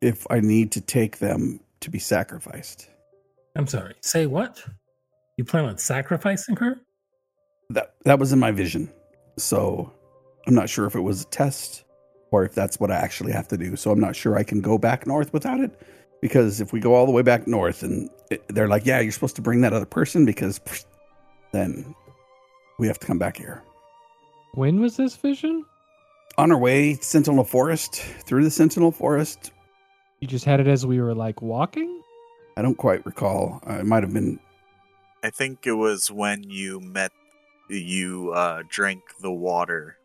if 0.00 0.26
I 0.30 0.40
need 0.40 0.70
to 0.72 0.80
take 0.80 1.18
them 1.18 1.58
to 1.80 1.90
be 1.90 1.98
sacrificed. 1.98 2.88
I'm 3.56 3.66
sorry. 3.66 3.94
Say 4.02 4.26
what? 4.26 4.62
You 5.36 5.44
plan 5.44 5.64
on 5.64 5.78
sacrificing 5.78 6.56
her? 6.56 6.80
That 7.70 7.94
that 8.04 8.18
was 8.18 8.32
in 8.32 8.38
my 8.38 8.52
vision. 8.52 8.92
So 9.38 9.92
I'm 10.46 10.54
not 10.54 10.68
sure 10.68 10.86
if 10.86 10.94
it 10.94 11.00
was 11.00 11.22
a 11.22 11.26
test 11.26 11.84
or 12.30 12.44
if 12.44 12.54
that's 12.54 12.78
what 12.80 12.90
I 12.90 12.96
actually 12.96 13.32
have 13.32 13.48
to 13.48 13.56
do. 13.56 13.76
So 13.76 13.90
I'm 13.90 14.00
not 14.00 14.16
sure 14.16 14.36
I 14.36 14.42
can 14.42 14.60
go 14.60 14.78
back 14.78 15.06
north 15.06 15.32
without 15.32 15.60
it 15.60 15.80
because 16.20 16.60
if 16.60 16.72
we 16.72 16.80
go 16.80 16.94
all 16.94 17.06
the 17.06 17.12
way 17.12 17.22
back 17.22 17.46
north 17.46 17.82
and 17.82 18.10
it, 18.30 18.42
they're 18.48 18.68
like, 18.68 18.86
"Yeah, 18.86 19.00
you're 19.00 19.12
supposed 19.12 19.36
to 19.36 19.42
bring 19.42 19.60
that 19.62 19.72
other 19.72 19.86
person 19.86 20.24
because 20.24 20.58
pff, 20.58 20.84
then 21.52 21.94
we 22.78 22.86
have 22.86 22.98
to 22.98 23.06
come 23.06 23.18
back 23.18 23.36
here." 23.36 23.62
When 24.54 24.80
was 24.80 24.96
this 24.96 25.16
vision? 25.16 25.64
On 26.38 26.52
our 26.52 26.58
way 26.58 26.94
Sentinel 26.94 27.44
Forest, 27.44 27.96
through 28.26 28.44
the 28.44 28.50
Sentinel 28.50 28.92
Forest, 28.92 29.52
You 30.20 30.28
just 30.28 30.44
had 30.44 30.60
it 30.60 30.66
as 30.66 30.84
we 30.84 31.00
were 31.00 31.14
like 31.14 31.40
walking? 31.40 32.02
I 32.56 32.62
don't 32.62 32.76
quite 32.76 33.04
recall. 33.04 33.60
Uh, 33.68 33.80
it 33.80 33.86
might 33.86 34.02
have 34.02 34.12
been 34.12 34.38
I 35.26 35.30
think 35.30 35.66
it 35.66 35.72
was 35.72 36.10
when 36.10 36.44
you 36.44 36.78
met, 36.78 37.10
you 37.68 38.32
uh, 38.32 38.62
drank 38.68 39.02
the 39.20 39.32
water 39.32 39.96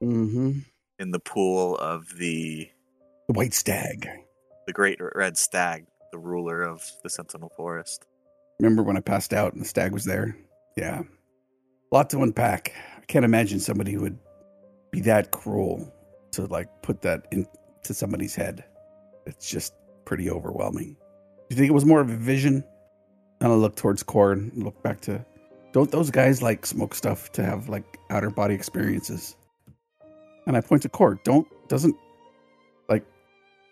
mm-hmm. 0.00 0.60
In 1.02 1.10
the 1.10 1.18
pool 1.18 1.76
of 1.78 2.16
the 2.16 2.70
the 3.26 3.32
White 3.32 3.54
Stag. 3.54 4.08
the 4.68 4.72
Great 4.72 5.00
Red 5.16 5.36
Stag, 5.36 5.86
the 6.12 6.18
ruler 6.18 6.62
of 6.62 6.88
the 7.02 7.10
Sentinel 7.10 7.50
Forest. 7.56 8.06
Remember 8.60 8.84
when 8.84 8.96
I 8.96 9.00
passed 9.00 9.32
out 9.32 9.52
and 9.52 9.60
the 9.60 9.66
stag 9.66 9.92
was 9.92 10.04
there? 10.04 10.36
Yeah. 10.76 11.00
A 11.00 11.94
lot 11.94 12.08
to 12.10 12.22
unpack. 12.22 12.72
I 12.96 13.04
can't 13.06 13.24
imagine 13.24 13.58
somebody 13.58 13.96
would 13.96 14.16
be 14.92 15.00
that 15.00 15.32
cruel 15.32 15.92
to 16.34 16.46
like 16.46 16.68
put 16.82 17.02
that 17.02 17.26
into 17.32 17.94
somebody's 17.94 18.36
head. 18.36 18.62
It's 19.26 19.50
just 19.50 19.74
pretty 20.04 20.30
overwhelming. 20.30 20.92
Do 20.94 21.46
you 21.50 21.56
think 21.56 21.68
it 21.68 21.74
was 21.74 21.84
more 21.84 22.00
of 22.00 22.10
a 22.10 22.16
vision? 22.16 22.62
And 23.40 23.52
I 23.52 23.56
look 23.56 23.74
towards 23.74 24.04
Core 24.04 24.30
and 24.30 24.56
look 24.62 24.80
back 24.84 25.00
to 25.00 25.26
don't 25.72 25.90
those 25.90 26.12
guys 26.12 26.42
like 26.42 26.64
smoke 26.64 26.94
stuff 26.94 27.32
to 27.32 27.42
have 27.42 27.68
like 27.68 27.98
outer 28.08 28.30
body 28.30 28.54
experiences? 28.54 29.34
And 30.46 30.56
I 30.56 30.60
point 30.60 30.82
to 30.82 30.88
Core. 30.88 31.20
Don't 31.24 31.46
doesn't 31.68 31.96
like 32.88 33.04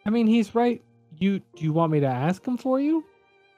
I 0.07 0.11
mean, 0.11 0.27
he's 0.27 0.55
right. 0.55 0.83
You 1.19 1.41
do 1.57 1.65
you 1.65 1.73
want 1.73 1.93
me 1.93 2.01
to 2.01 2.07
ask 2.07 2.47
him 2.47 2.57
for 2.57 2.81
you? 2.81 3.05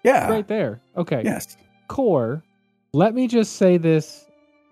yeah. 0.05 0.29
right 0.29 0.49
there. 0.49 0.81
Okay. 0.97 1.23
Yes. 1.25 1.57
Core, 1.89 2.43
let 2.93 3.15
me 3.15 3.29
just 3.29 3.57
say 3.57 3.77
this. 3.77 4.27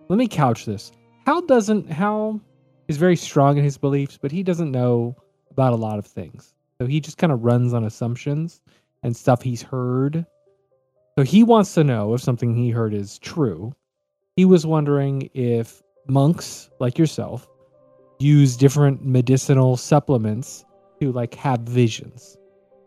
Let 0.08 0.16
me 0.16 0.26
couch 0.26 0.64
this. 0.64 0.90
Hal 1.26 1.42
doesn't 1.42 1.90
Hal 1.90 2.40
is 2.88 2.96
very 2.96 3.16
strong 3.16 3.56
in 3.58 3.64
his 3.64 3.78
beliefs, 3.78 4.18
but 4.20 4.32
he 4.32 4.42
doesn't 4.42 4.72
know 4.72 5.14
about 5.50 5.72
a 5.72 5.76
lot 5.76 5.98
of 5.98 6.06
things. 6.06 6.54
So 6.80 6.86
he 6.86 7.00
just 7.00 7.18
kind 7.18 7.32
of 7.32 7.44
runs 7.44 7.74
on 7.74 7.84
assumptions. 7.84 8.60
and 9.02 9.16
stuff 9.16 9.42
he's 9.42 9.62
heard. 9.62 10.26
So 11.18 11.24
he 11.24 11.42
wants 11.42 11.74
to 11.74 11.84
know 11.84 12.14
if 12.14 12.20
something 12.20 12.54
he 12.54 12.70
heard 12.70 12.94
is 12.94 13.18
true. 13.18 13.74
He 14.36 14.44
was 14.44 14.66
wondering 14.66 15.30
if 15.34 15.82
monks 16.06 16.70
like 16.80 16.98
yourself 16.98 17.48
use 18.20 18.56
different 18.56 19.04
medicinal 19.04 19.76
supplements 19.76 20.64
to 21.00 21.10
like 21.12 21.34
have 21.34 21.60
visions. 21.60 22.36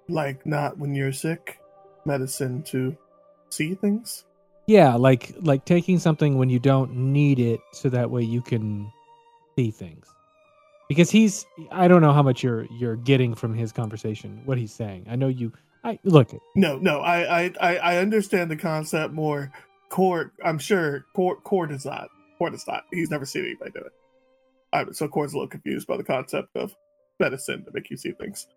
Like 0.08 0.46
not 0.46 0.78
when 0.78 0.94
you're 0.94 1.12
sick, 1.12 1.60
medicine 2.06 2.64
to 2.64 2.96
see 3.50 3.76
things. 3.76 4.26
Yeah, 4.68 4.96
like 4.96 5.34
like 5.42 5.66
taking 5.66 6.00
something 6.00 6.38
when 6.38 6.50
you 6.50 6.60
don't 6.60 6.96
need 6.96 7.40
it 7.40 7.60
so 7.74 7.90
that 7.90 8.10
way 8.10 8.24
you 8.24 8.42
can 8.42 8.92
see 9.58 9.72
things. 9.72 10.08
Because 10.88 11.10
he's 11.10 11.46
I 11.72 11.88
don't 11.88 12.02
know 12.02 12.14
how 12.14 12.24
much 12.24 12.44
you're 12.44 12.66
you're 12.78 12.96
getting 12.96 13.34
from 13.34 13.54
his 13.54 13.72
conversation, 13.72 14.42
what 14.46 14.58
he's 14.58 14.74
saying. 14.74 15.08
I 15.10 15.16
know 15.16 15.28
you 15.28 15.52
I 15.84 16.00
look 16.04 16.34
No, 16.56 16.78
no, 16.78 17.00
I 17.00 17.44
I 17.44 17.54
I, 17.60 17.78
I 17.78 17.98
understand 17.98 18.52
the 18.52 18.56
concept 18.56 19.14
more. 19.14 19.52
Core, 19.90 20.32
I'm 20.44 20.60
sure 20.60 21.06
Core 21.14 21.38
Core 21.38 21.72
is 21.72 21.86
not. 21.86 22.10
Core 22.38 22.54
is 22.54 22.66
not. 22.68 22.86
He's 22.92 23.12
never 23.12 23.26
seen 23.26 23.46
anybody 23.46 23.72
do 23.72 23.80
it. 23.80 23.94
I, 24.74 24.86
so 24.92 25.08
Core's 25.08 25.34
a 25.34 25.38
little 25.38 25.48
confused 25.50 25.88
by 25.88 25.96
the 25.98 26.04
concept 26.04 26.50
of 26.56 26.74
medicine 27.20 27.64
to 27.66 27.72
make 27.74 27.90
you 27.90 27.96
see 27.98 28.12
things, 28.20 28.48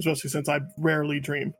especially 0.00 0.30
since 0.30 0.48
I 0.48 0.60
rarely 0.78 1.20
dream. 1.20 1.52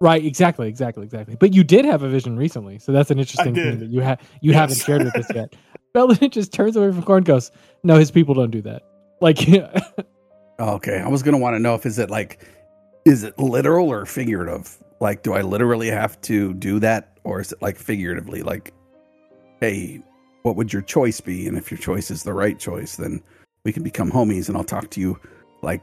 Right, 0.00 0.24
exactly, 0.24 0.68
exactly, 0.68 1.04
exactly. 1.04 1.36
But 1.36 1.54
you 1.54 1.62
did 1.62 1.84
have 1.84 2.02
a 2.02 2.08
vision 2.08 2.36
recently, 2.36 2.78
so 2.78 2.92
that's 2.92 3.10
an 3.10 3.18
interesting 3.18 3.54
thing 3.54 3.78
that 3.80 3.88
you 3.90 4.00
have 4.00 4.20
you 4.40 4.52
Yes. 4.52 4.58
haven't 4.60 4.78
shared 4.78 5.04
with 5.04 5.16
us 5.16 5.32
yet. 5.34 5.54
Belden 5.94 6.30
just 6.30 6.52
turns 6.52 6.74
away 6.76 6.90
from 6.90 7.02
Core 7.02 7.18
and 7.18 7.26
goes, 7.26 7.50
No, 7.84 7.96
his 7.98 8.10
people 8.10 8.34
don't 8.34 8.50
do 8.50 8.62
that. 8.62 8.82
Like 9.20 9.38
Okay, 10.60 10.98
I 10.98 11.08
was 11.08 11.22
gonna 11.22 11.38
want 11.38 11.54
to 11.54 11.58
know 11.60 11.74
if 11.74 11.86
is 11.86 11.98
it 11.98 12.10
like, 12.10 12.44
is 13.04 13.24
it 13.24 13.38
literal 13.38 13.90
or 13.90 14.06
figurative? 14.06 14.76
Like, 15.00 15.22
do 15.22 15.32
I 15.34 15.42
literally 15.42 15.90
have 15.90 16.20
to 16.22 16.54
do 16.54 16.78
that, 16.80 17.18
or 17.24 17.40
is 17.40 17.52
it 17.52 17.60
like 17.60 17.76
figuratively? 17.76 18.42
Like, 18.42 18.72
hey, 19.60 20.00
what 20.42 20.56
would 20.56 20.72
your 20.72 20.82
choice 20.82 21.20
be? 21.20 21.46
And 21.46 21.56
if 21.56 21.70
your 21.70 21.78
choice 21.78 22.10
is 22.10 22.22
the 22.22 22.32
right 22.32 22.58
choice, 22.58 22.96
then 22.96 23.22
we 23.64 23.72
can 23.72 23.82
become 23.82 24.10
homies, 24.10 24.48
and 24.48 24.56
I'll 24.56 24.64
talk 24.64 24.90
to 24.90 25.00
you 25.00 25.18
like 25.62 25.82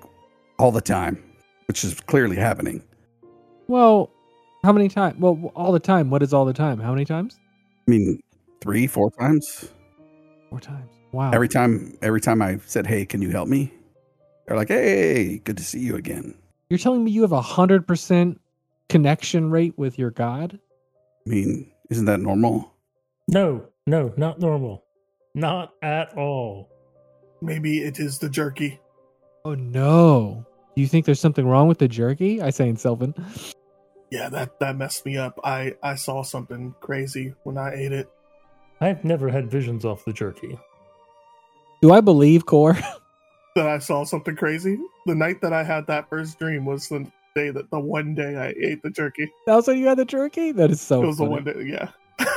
all 0.57 0.71
the 0.71 0.81
time, 0.81 1.23
which 1.67 1.83
is 1.83 1.99
clearly 2.01 2.35
happening. 2.35 2.83
Well, 3.67 4.11
how 4.63 4.73
many 4.73 4.89
times? 4.89 5.19
Well, 5.19 5.51
all 5.55 5.71
the 5.71 5.79
time. 5.79 6.09
What 6.09 6.21
is 6.21 6.33
all 6.33 6.45
the 6.45 6.53
time? 6.53 6.79
How 6.79 6.91
many 6.91 7.05
times? 7.05 7.39
I 7.87 7.91
mean, 7.91 8.19
three, 8.61 8.87
four 8.87 9.11
times. 9.11 9.69
Four 10.49 10.59
times. 10.59 10.91
Wow. 11.11 11.31
Every 11.31 11.47
time, 11.47 11.97
every 12.01 12.21
time 12.21 12.41
I 12.41 12.59
said, 12.65 12.85
"Hey, 12.85 13.05
can 13.05 13.21
you 13.21 13.29
help 13.29 13.47
me?" 13.47 13.73
They're 14.45 14.57
like, 14.57 14.67
"Hey, 14.67 15.39
good 15.39 15.57
to 15.57 15.63
see 15.63 15.79
you 15.79 15.95
again." 15.95 16.35
You're 16.69 16.79
telling 16.79 17.03
me 17.03 17.11
you 17.11 17.21
have 17.21 17.31
a 17.31 17.41
hundred 17.41 17.87
percent 17.87 18.39
connection 18.89 19.49
rate 19.49 19.77
with 19.77 19.97
your 19.97 20.11
god? 20.11 20.59
I 21.25 21.29
mean, 21.29 21.71
isn't 21.89 22.05
that 22.05 22.19
normal? 22.19 22.73
No, 23.27 23.65
no, 23.89 24.13
not 24.17 24.39
normal. 24.39 24.83
Not 25.33 25.73
at 25.81 26.15
all. 26.15 26.69
Maybe 27.41 27.79
it 27.79 27.99
is 27.99 28.19
the 28.19 28.29
jerky. 28.29 28.79
Oh 29.45 29.55
no. 29.55 30.45
Do 30.75 30.81
you 30.81 30.87
think 30.87 31.05
there's 31.05 31.19
something 31.19 31.47
wrong 31.47 31.67
with 31.67 31.79
the 31.79 31.87
jerky? 31.87 32.41
I 32.41 32.51
say 32.51 32.69
in 32.69 32.77
Sylvan. 32.77 33.15
Yeah, 34.11 34.29
that 34.29 34.59
that 34.59 34.75
messed 34.75 35.05
me 35.05 35.17
up. 35.17 35.39
I 35.43 35.75
I 35.81 35.95
saw 35.95 36.21
something 36.21 36.75
crazy 36.81 37.33
when 37.43 37.57
I 37.57 37.73
ate 37.73 37.91
it. 37.91 38.07
I've 38.79 39.03
never 39.03 39.29
had 39.29 39.49
visions 39.49 39.85
off 39.85 40.05
the 40.05 40.13
jerky. 40.13 40.57
Do 41.81 41.91
I 41.91 42.01
believe 42.01 42.45
Core? 42.45 42.77
That 43.55 43.67
I 43.67 43.79
saw 43.79 44.03
something 44.05 44.35
crazy. 44.35 44.77
The 45.07 45.15
night 45.15 45.41
that 45.41 45.53
I 45.53 45.63
had 45.63 45.87
that 45.87 46.07
first 46.07 46.37
dream 46.37 46.65
was 46.65 46.87
the 46.87 47.11
day 47.35 47.49
that 47.49 47.69
the 47.71 47.79
one 47.79 48.13
day 48.13 48.37
I 48.37 48.53
ate 48.63 48.83
the 48.83 48.91
jerky. 48.91 49.29
that 49.47 49.55
was 49.55 49.67
when 49.67 49.79
you 49.79 49.87
had 49.87 49.97
the 49.97 50.05
jerky? 50.05 50.51
That 50.51 50.69
is 50.69 50.79
so 50.79 51.03
it 51.03 51.07
was 51.07 51.17
the 51.17 51.25
one 51.25 51.43
day. 51.43 51.63
Yeah. 51.65 51.89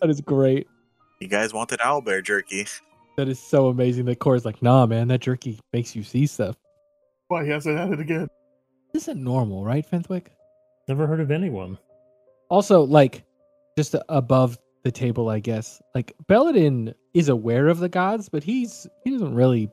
That 0.00 0.10
is 0.10 0.20
great. 0.20 0.66
You 1.20 1.28
guys 1.28 1.52
wanted 1.52 1.80
owlbear 1.80 2.22
jerky. 2.22 2.66
That 3.16 3.28
is 3.28 3.38
so 3.38 3.68
amazing 3.68 4.04
that 4.06 4.18
Core's 4.18 4.44
like, 4.44 4.62
nah, 4.62 4.86
man, 4.86 5.08
that 5.08 5.20
jerky 5.20 5.58
makes 5.72 5.96
you 5.96 6.02
see 6.02 6.26
stuff. 6.26 6.56
Why 7.28 7.44
he 7.44 7.50
hasn't 7.50 7.78
had 7.78 7.92
it 7.92 8.00
again? 8.00 8.28
This 8.92 9.04
isn't 9.04 9.22
normal, 9.22 9.64
right, 9.64 9.84
Fenthwick? 9.84 10.32
Never 10.88 11.06
heard 11.06 11.20
of 11.20 11.30
anyone. 11.30 11.78
Also, 12.50 12.82
like, 12.82 13.24
just 13.76 13.96
above 14.08 14.58
the 14.84 14.92
table, 14.92 15.28
I 15.28 15.40
guess, 15.40 15.80
like, 15.94 16.12
Belladin 16.28 16.94
is 17.14 17.28
aware 17.28 17.68
of 17.68 17.78
the 17.78 17.88
gods, 17.88 18.28
but 18.28 18.44
he's 18.44 18.86
he 19.02 19.10
doesn't 19.10 19.34
really 19.34 19.70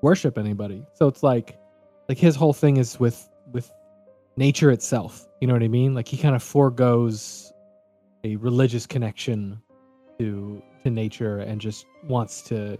worship 0.00 0.38
anybody. 0.38 0.84
So 0.94 1.08
it's 1.08 1.22
like 1.22 1.58
like 2.08 2.18
his 2.18 2.34
whole 2.34 2.52
thing 2.52 2.78
is 2.78 2.98
with 2.98 3.28
with 3.52 3.70
nature 4.36 4.70
itself. 4.70 5.26
You 5.40 5.46
know 5.46 5.52
what 5.52 5.62
I 5.62 5.68
mean? 5.68 5.94
Like 5.94 6.08
he 6.08 6.16
kind 6.16 6.34
of 6.34 6.42
foregoes 6.42 7.52
a 8.24 8.36
religious 8.36 8.86
connection 8.86 9.60
to 10.18 10.62
to 10.86 10.90
nature 10.90 11.38
and 11.38 11.60
just 11.60 11.84
wants 12.04 12.42
to 12.42 12.78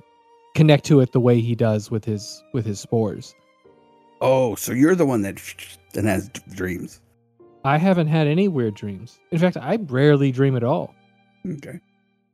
connect 0.54 0.84
to 0.84 1.00
it 1.00 1.12
the 1.12 1.20
way 1.20 1.40
he 1.40 1.54
does 1.54 1.90
with 1.90 2.04
his 2.04 2.42
with 2.52 2.64
his 2.64 2.78
spores. 2.78 3.34
Oh, 4.20 4.54
so 4.54 4.72
you're 4.72 4.94
the 4.94 5.04
one 5.04 5.22
that 5.22 5.40
that 5.92 6.04
has 6.04 6.28
dreams. 6.54 7.00
I 7.64 7.78
haven't 7.78 8.06
had 8.06 8.28
any 8.28 8.46
weird 8.46 8.74
dreams. 8.74 9.18
In 9.32 9.38
fact, 9.38 9.56
I 9.56 9.76
rarely 9.76 10.30
dream 10.30 10.56
at 10.56 10.62
all. 10.62 10.94
Okay. 11.46 11.80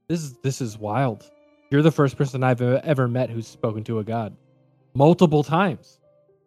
This 0.08 0.22
is 0.22 0.34
this 0.42 0.60
is 0.60 0.78
wild. 0.78 1.30
You're 1.70 1.82
the 1.82 1.90
first 1.90 2.18
person 2.18 2.44
I've 2.44 2.60
ever 2.60 3.08
met 3.08 3.30
who's 3.30 3.48
spoken 3.48 3.82
to 3.84 3.98
a 3.98 4.04
god 4.04 4.36
multiple 4.94 5.42
times. 5.42 5.98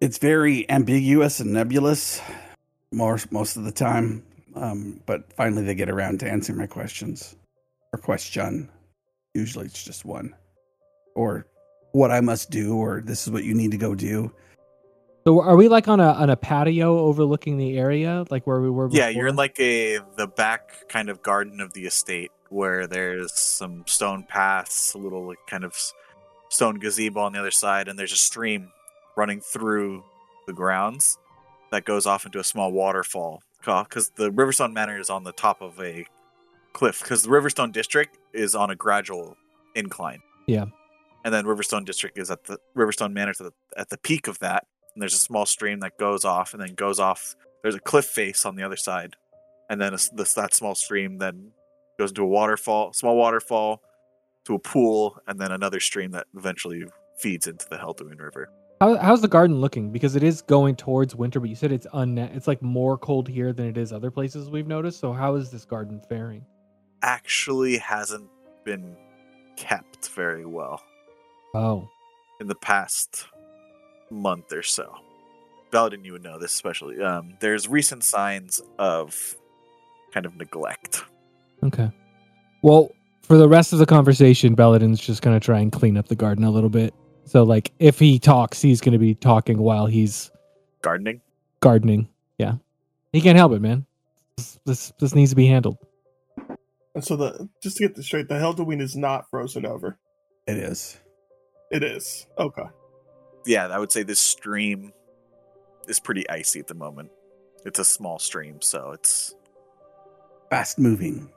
It's 0.01 0.19
very 0.19 0.69
ambiguous 0.69 1.39
and 1.39 1.51
nebulous 1.51 2.21
more 2.91 3.17
most 3.31 3.57
of 3.57 3.63
the 3.63 3.71
time. 3.71 4.23
Um, 4.55 5.01
but 5.05 5.33
finally 5.33 5.63
they 5.63 5.75
get 5.75 5.89
around 5.89 6.19
to 6.19 6.29
answering 6.29 6.59
my 6.59 6.67
questions. 6.67 7.35
Or 7.91 7.99
question. 7.99 8.69
Usually 9.35 9.65
it's 9.65 9.83
just 9.83 10.05
one. 10.05 10.33
Or 11.13 11.45
what 11.91 12.09
I 12.09 12.21
must 12.21 12.49
do, 12.49 12.75
or 12.75 13.01
this 13.01 13.27
is 13.27 13.31
what 13.31 13.43
you 13.43 13.53
need 13.53 13.71
to 13.71 13.77
go 13.77 13.93
do. 13.93 14.33
So 15.27 15.41
are 15.41 15.55
we 15.55 15.67
like 15.67 15.87
on 15.87 15.99
a 15.99 16.11
on 16.13 16.29
a 16.29 16.35
patio 16.35 16.99
overlooking 16.99 17.57
the 17.57 17.77
area, 17.77 18.25
like 18.29 18.45
where 18.45 18.61
we 18.61 18.69
were? 18.69 18.89
Yeah, 18.91 19.09
you're 19.09 19.27
in 19.27 19.35
like 19.35 19.59
a 19.59 19.99
the 20.17 20.27
back 20.27 20.87
kind 20.87 21.09
of 21.09 21.21
garden 21.21 21.59
of 21.61 21.73
the 21.73 21.85
estate 21.85 22.31
where 22.49 22.85
there's 22.85 23.33
some 23.33 23.83
stone 23.87 24.23
paths, 24.23 24.93
a 24.93 24.97
little 24.97 25.27
like, 25.27 25.39
kind 25.47 25.63
of 25.63 25.75
stone 26.49 26.79
gazebo 26.79 27.21
on 27.21 27.33
the 27.33 27.39
other 27.39 27.51
side, 27.51 27.87
and 27.87 27.97
there's 27.97 28.13
a 28.13 28.17
stream 28.17 28.71
running 29.17 29.41
through 29.41 30.03
the 30.45 30.53
grounds 30.53 31.17
that 31.71 31.85
goes 31.85 32.05
off 32.05 32.25
into 32.25 32.39
a 32.39 32.43
small 32.43 32.71
waterfall. 32.71 33.41
Because 33.59 34.11
the 34.15 34.29
Riverstone 34.29 34.73
Manor 34.73 34.99
is 34.99 35.09
on 35.09 35.23
the 35.23 35.31
top 35.31 35.59
of 35.59 35.79
a 35.81 36.05
cliff. 36.75 36.99
Because 37.01 37.23
the 37.23 37.29
Riverstone 37.29 37.71
District 37.71 38.17
is 38.33 38.53
on 38.53 38.69
a 38.69 38.75
gradual 38.75 39.35
incline. 39.73 40.21
Yeah. 40.45 40.65
And 41.23 41.33
then 41.33 41.45
Riverstone 41.45 41.85
District 41.85 42.17
is 42.19 42.29
at 42.29 42.43
the 42.43 42.59
Riverstone 42.77 43.13
Manor 43.13 43.31
at 43.31 43.37
the, 43.37 43.51
at 43.75 43.89
the 43.89 43.97
peak 43.97 44.27
of 44.27 44.37
that. 44.39 44.67
And 44.93 45.01
there's 45.01 45.15
a 45.15 45.17
small 45.17 45.47
stream 45.47 45.79
that 45.79 45.97
goes 45.97 46.23
off 46.23 46.53
and 46.53 46.61
then 46.61 46.75
goes 46.75 46.99
off 46.99 47.35
there's 47.65 47.73
a 47.73 47.79
cliff 47.79 48.05
face 48.05 48.45
on 48.45 48.55
the 48.55 48.61
other 48.61 48.75
side, 48.75 49.15
and 49.71 49.81
then 49.81 49.91
a 49.91 49.97
this 50.13 50.35
that 50.35 50.53
small 50.53 50.75
stream 50.75 51.17
then 51.17 51.49
goes 51.97 52.11
into 52.11 52.21
a 52.21 52.27
waterfall, 52.27 52.93
small 52.93 53.17
waterfall, 53.17 53.81
to 54.43 54.53
a 54.53 54.59
pool, 54.59 55.17
and 55.25 55.39
then 55.41 55.51
another 55.51 55.79
stream 55.79 56.11
that 56.11 56.27
eventually 56.37 56.83
feeds 57.17 57.47
into 57.47 57.65
the 57.67 57.77
Helduin 57.77 58.19
River. 58.19 58.51
How, 58.79 58.97
how's 58.97 59.21
the 59.21 59.27
garden 59.27 59.61
looking? 59.61 59.91
Because 59.91 60.15
it 60.15 60.21
is 60.21 60.43
going 60.43 60.75
towards 60.75 61.15
winter, 61.15 61.39
but 61.39 61.49
you 61.49 61.55
said 61.55 61.71
it's 61.71 61.87
unna- 61.91 62.29
It's 62.35 62.47
like 62.47 62.61
more 62.61 62.99
cold 62.99 63.27
here 63.27 63.51
than 63.51 63.65
it 63.65 63.77
is 63.77 63.91
other 63.91 64.11
places 64.11 64.47
we've 64.47 64.67
noticed. 64.67 64.99
So 64.99 65.11
how 65.11 65.33
is 65.33 65.49
this 65.49 65.65
garden 65.65 65.99
faring? 66.07 66.45
Actually, 67.05 67.77
hasn't 67.77 68.27
been 68.63 68.95
kept 69.57 70.09
very 70.09 70.43
well 70.43 70.81
Oh, 71.53 71.87
in 72.41 72.47
the 72.47 72.55
past 72.55 73.27
month 74.09 74.51
or 74.51 74.63
so. 74.63 74.91
Belladin, 75.69 76.03
you 76.03 76.13
would 76.13 76.23
know 76.23 76.39
this 76.39 76.51
especially. 76.53 76.99
Um, 77.01 77.35
there's 77.41 77.67
recent 77.67 78.03
signs 78.03 78.59
of 78.79 79.37
kind 80.13 80.25
of 80.25 80.35
neglect. 80.35 81.03
okay. 81.63 81.91
Well, 82.63 82.89
for 83.21 83.37
the 83.37 83.47
rest 83.47 83.71
of 83.71 83.77
the 83.77 83.85
conversation, 83.85 84.55
Belladin's 84.55 84.99
just 84.99 85.21
gonna 85.21 85.39
try 85.39 85.59
and 85.59 85.71
clean 85.71 85.97
up 85.97 86.07
the 86.07 86.15
garden 86.15 86.43
a 86.43 86.49
little 86.49 86.69
bit. 86.71 86.93
So, 87.25 87.43
like, 87.43 87.71
if 87.77 87.99
he 87.99 88.17
talks, 88.17 88.63
he's 88.63 88.81
gonna 88.81 88.97
be 88.99 89.13
talking 89.13 89.59
while 89.59 89.85
he's 89.85 90.31
Gardening. 90.81 91.21
gardening. 91.59 92.07
Yeah, 92.39 92.55
he 93.13 93.21
can't 93.21 93.37
help 93.37 93.51
it, 93.53 93.61
man. 93.61 93.85
This 94.37 94.59
this, 94.65 94.93
this 94.99 95.13
needs 95.13 95.29
to 95.29 95.35
be 95.35 95.45
handled. 95.45 95.77
And 96.95 97.03
so 97.03 97.15
the 97.15 97.49
just 97.61 97.77
to 97.77 97.83
get 97.87 97.95
this 97.95 98.05
straight, 98.05 98.27
the 98.29 98.35
Helduin 98.35 98.81
is 98.81 98.95
not 98.95 99.29
frozen 99.29 99.65
over. 99.65 99.97
It 100.47 100.57
is. 100.57 100.97
It 101.71 101.83
is. 101.83 102.25
Okay. 102.37 102.63
yeah, 103.45 103.67
I 103.67 103.79
would 103.79 103.91
say 103.91 104.03
this 104.03 104.19
stream 104.19 104.93
is 105.87 105.99
pretty 105.99 106.27
icy 106.29 106.59
at 106.59 106.67
the 106.67 106.73
moment. 106.73 107.11
It's 107.65 107.79
a 107.79 107.85
small 107.85 108.19
stream, 108.19 108.61
so 108.61 108.91
it's 108.91 109.35
Fast 110.51 110.77
moving 110.79 111.29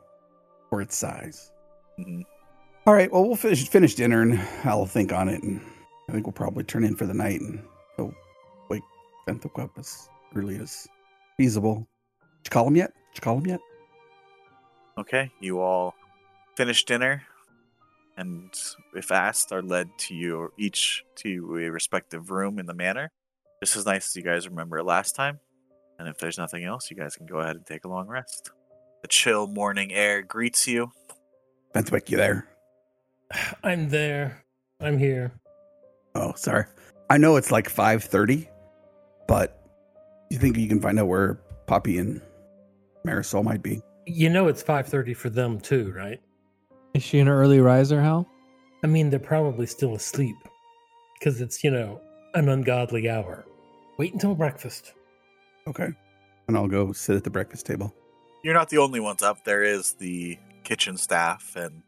for 0.68 0.80
its 0.82 0.96
size. 0.96 1.50
mhm. 1.98 2.24
All 2.86 2.94
right, 2.94 3.10
well 3.12 3.24
we'll 3.26 3.36
finish 3.36 3.66
finish 3.68 3.94
dinner 3.94 4.22
and 4.22 4.38
I'll 4.64 4.86
think 4.86 5.12
on 5.12 5.28
it 5.28 5.42
and 5.42 5.60
I 6.08 6.12
think 6.12 6.26
we'll 6.26 6.32
probably 6.32 6.64
turn 6.64 6.84
in 6.84 6.94
for 6.96 7.06
the 7.06 7.14
night 7.14 7.40
and 7.40 7.62
go 7.96 8.14
wake 8.70 8.82
Fenthwick 9.26 9.58
up 9.58 9.70
as 9.78 10.08
early 10.36 10.56
as 10.58 10.86
feasible. 11.36 11.86
Did 12.20 12.46
you 12.46 12.50
call 12.50 12.68
him 12.68 12.76
yet? 12.76 12.92
Did 13.12 13.16
you 13.16 13.20
call 13.22 13.38
him 13.38 13.46
yet? 13.46 13.60
Okay, 14.98 15.30
you 15.38 15.60
all 15.60 15.94
finish 16.56 16.84
dinner, 16.84 17.22
and 18.16 18.50
if 18.94 19.12
asked, 19.12 19.52
are 19.52 19.62
led 19.62 19.96
to 19.96 20.14
you 20.14 20.52
each 20.58 21.04
to 21.18 21.56
a 21.56 21.70
respective 21.70 22.32
room 22.32 22.58
in 22.58 22.66
the 22.66 22.74
manor, 22.74 23.12
just 23.62 23.76
as 23.76 23.86
nice 23.86 24.08
as 24.08 24.16
you 24.16 24.22
guys 24.22 24.48
remember 24.48 24.78
it 24.78 24.84
last 24.84 25.14
time. 25.14 25.38
And 26.00 26.08
if 26.08 26.18
there's 26.18 26.36
nothing 26.36 26.64
else, 26.64 26.90
you 26.90 26.96
guys 26.96 27.14
can 27.14 27.26
go 27.26 27.38
ahead 27.38 27.54
and 27.54 27.64
take 27.64 27.84
a 27.84 27.88
long 27.88 28.08
rest. 28.08 28.50
The 29.02 29.08
chill 29.08 29.46
morning 29.46 29.92
air 29.92 30.20
greets 30.20 30.66
you. 30.66 30.90
Fenthwick, 31.72 32.10
you 32.10 32.16
there? 32.16 32.48
I'm 33.62 33.90
there. 33.90 34.44
I'm 34.80 34.98
here. 34.98 35.30
Oh, 36.16 36.32
sorry. 36.34 36.64
I 37.08 37.18
know 37.18 37.36
it's 37.36 37.52
like 37.52 37.68
five 37.68 38.02
thirty, 38.02 38.48
but 39.28 39.62
you 40.28 40.38
think 40.38 40.56
you 40.56 40.66
can 40.66 40.80
find 40.80 40.98
out 40.98 41.06
where 41.06 41.34
Poppy 41.68 41.98
and 41.98 42.20
Marisol 43.06 43.44
might 43.44 43.62
be? 43.62 43.80
You 44.08 44.30
know 44.30 44.48
it's 44.48 44.62
5:30 44.62 45.14
for 45.14 45.28
them 45.28 45.60
too, 45.60 45.92
right? 45.94 46.18
Is 46.94 47.02
she 47.02 47.18
an 47.18 47.28
early 47.28 47.60
riser, 47.60 48.00
Hal? 48.00 48.26
I 48.82 48.86
mean, 48.86 49.10
they're 49.10 49.18
probably 49.18 49.66
still 49.66 49.94
asleep 49.94 50.36
because 51.18 51.42
it's, 51.42 51.62
you 51.62 51.70
know, 51.70 52.00
an 52.34 52.48
ungodly 52.48 53.10
hour. 53.10 53.44
Wait 53.98 54.14
until 54.14 54.34
breakfast. 54.34 54.94
Okay. 55.66 55.88
And 56.46 56.56
I'll 56.56 56.68
go 56.68 56.92
sit 56.92 57.16
at 57.16 57.24
the 57.24 57.30
breakfast 57.30 57.66
table. 57.66 57.94
You're 58.42 58.54
not 58.54 58.70
the 58.70 58.78
only 58.78 59.00
ones 59.00 59.22
up. 59.22 59.44
There 59.44 59.62
is 59.62 59.92
the 59.94 60.38
kitchen 60.64 60.96
staff 60.96 61.54
and 61.54 61.82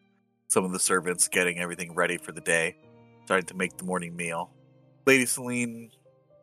some 0.48 0.64
of 0.64 0.72
the 0.72 0.78
servants 0.78 1.26
getting 1.26 1.58
everything 1.58 1.94
ready 1.94 2.18
for 2.18 2.32
the 2.32 2.42
day, 2.42 2.76
starting 3.24 3.46
to 3.46 3.54
make 3.54 3.78
the 3.78 3.84
morning 3.84 4.14
meal. 4.14 4.50
Lady 5.06 5.24
Celine 5.24 5.90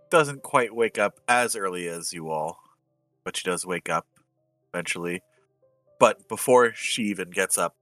doesn't 0.10 0.42
quite 0.42 0.74
wake 0.74 0.98
up 0.98 1.20
as 1.28 1.56
early 1.56 1.88
as 1.88 2.14
you 2.14 2.32
all, 2.32 2.58
but 3.24 3.38
she 3.38 3.48
does 3.48 3.64
wake 3.64 3.90
up 3.90 4.08
eventually. 4.74 5.22
But 6.00 6.28
before 6.28 6.74
she 6.74 7.04
even 7.04 7.32
gets 7.32 7.58
up, 7.58 7.76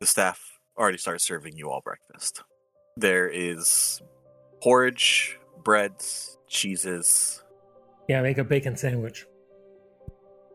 the 0.00 0.06
staff 0.06 0.58
already 0.78 0.98
starts 0.98 1.24
serving 1.24 1.56
you 1.56 1.70
all 1.70 1.82
breakfast. 1.82 2.42
There 2.96 3.28
is 3.28 4.00
porridge, 4.62 5.38
breads, 5.62 6.38
cheeses. 6.48 7.42
Yeah, 8.08 8.22
make 8.22 8.38
a 8.38 8.44
bacon 8.44 8.76
sandwich. 8.76 9.26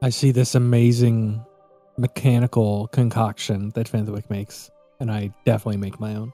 I 0.01 0.09
see 0.09 0.31
this 0.31 0.55
amazing 0.55 1.45
mechanical 1.97 2.87
concoction 2.87 3.71
that 3.75 3.87
Fenthwick 3.87 4.29
makes, 4.29 4.69
and 4.99 5.11
I 5.11 5.33
definitely 5.45 5.77
make 5.77 5.99
my 5.99 6.15
own. 6.15 6.33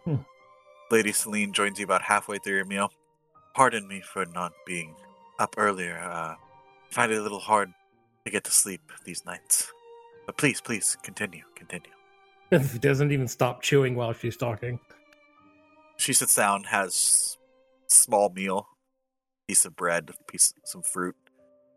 Lady 0.89 1.11
Celine 1.11 1.53
joins 1.53 1.79
you 1.79 1.85
about 1.85 2.01
halfway 2.01 2.37
through 2.37 2.55
your 2.55 2.65
meal. 2.65 2.91
Pardon 3.53 3.87
me 3.87 4.01
for 4.01 4.25
not 4.25 4.53
being 4.65 4.95
up 5.39 5.55
earlier. 5.57 5.97
Uh, 5.97 6.35
I 6.35 6.37
find 6.93 7.11
it 7.11 7.17
a 7.17 7.21
little 7.21 7.39
hard 7.39 7.71
to 8.25 8.31
get 8.31 8.43
to 8.45 8.51
sleep 8.51 8.81
these 9.05 9.25
nights. 9.25 9.71
But 10.31 10.37
please, 10.37 10.61
please, 10.61 10.95
continue, 11.03 11.43
continue. 11.55 11.91
doesn't 12.79 13.11
even 13.11 13.27
stop 13.27 13.61
chewing 13.61 13.95
while 13.95 14.13
she's 14.13 14.37
talking. 14.37 14.79
She 15.97 16.13
sits 16.13 16.35
down, 16.35 16.63
has 16.63 17.37
small 17.87 18.29
meal, 18.29 18.65
piece 19.45 19.65
of 19.65 19.75
bread, 19.75 20.09
piece 20.27 20.53
some 20.63 20.83
fruit, 20.83 21.17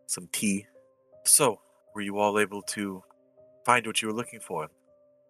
some 0.07 0.29
tea. 0.31 0.67
So, 1.25 1.59
were 1.93 1.99
you 1.99 2.17
all 2.17 2.39
able 2.39 2.61
to 2.61 3.03
find 3.65 3.85
what 3.85 4.01
you 4.01 4.07
were 4.07 4.13
looking 4.13 4.39
for? 4.39 4.69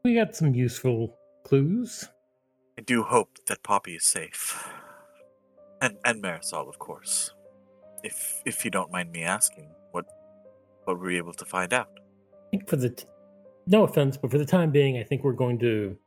We 0.03 0.13
got 0.13 0.35
some 0.35 0.53
useful 0.53 1.17
clues. 1.45 2.07
I 2.77 2.83
do 2.83 3.01
hope 3.01 3.39
that 3.47 3.63
Poppy 3.63 3.95
is 3.95 4.05
safe. 4.05 4.69
And 5.81 5.97
and 6.05 6.21
Marisol, 6.21 6.69
of 6.69 6.77
course. 6.77 7.33
If 8.03 8.43
if 8.45 8.63
you 8.63 8.69
don't 8.69 8.91
mind 8.91 9.11
me 9.11 9.23
asking, 9.23 9.71
what 9.93 10.05
what 10.83 10.99
were 10.99 11.09
you 11.09 11.17
able 11.17 11.33
to 11.33 11.45
find 11.45 11.73
out? 11.73 11.89
I 11.97 12.49
think 12.51 12.69
for 12.69 12.75
the 12.75 12.91
t- 12.91 13.05
no 13.67 13.83
offense, 13.83 14.17
but 14.17 14.31
for 14.31 14.37
the 14.37 14.45
time 14.45 14.71
being, 14.71 14.97
I 14.97 15.03
think 15.03 15.23
we're 15.23 15.33
going 15.33 15.59
to 15.59 15.97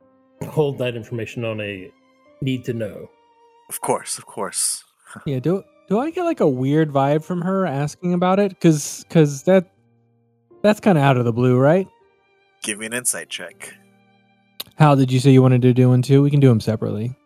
hold 0.47 0.79
that 0.79 0.95
information 0.95 1.45
on 1.45 1.61
a 1.61 1.91
need 2.41 2.65
to 2.65 2.73
know. 2.73 3.11
Of 3.69 3.81
course, 3.81 4.19
of 4.19 4.27
course. 4.27 4.85
Yeah, 5.25 5.41
do 5.41 5.65
do 5.89 5.99
I 5.99 6.11
get 6.11 6.25
like 6.25 6.41
a 6.41 6.47
weird 6.47 6.93
vibe 6.93 7.25
from 7.25 7.41
her 7.41 7.65
asking 7.65 8.13
about 8.13 8.39
it? 8.39 8.61
Cause 8.61 9.07
cause 9.09 9.45
that 9.45 9.73
that's 10.61 10.81
kind 10.81 10.99
of 10.99 11.05
out 11.05 11.17
of 11.17 11.25
the 11.25 11.33
blue, 11.33 11.57
right? 11.57 11.89
Give 12.63 12.79
me 12.79 12.85
an 12.85 12.93
insight 12.93 13.31
check. 13.31 13.75
How 14.77 14.95
did 14.95 15.11
you 15.11 15.19
say 15.19 15.31
you 15.31 15.41
wanted 15.41 15.63
to 15.63 15.73
do 15.73 15.89
one 15.89 16.03
too? 16.03 16.23
We 16.23 16.31
can 16.31 16.41
do 16.41 16.49
them 16.49 16.61
separately. 16.61 17.17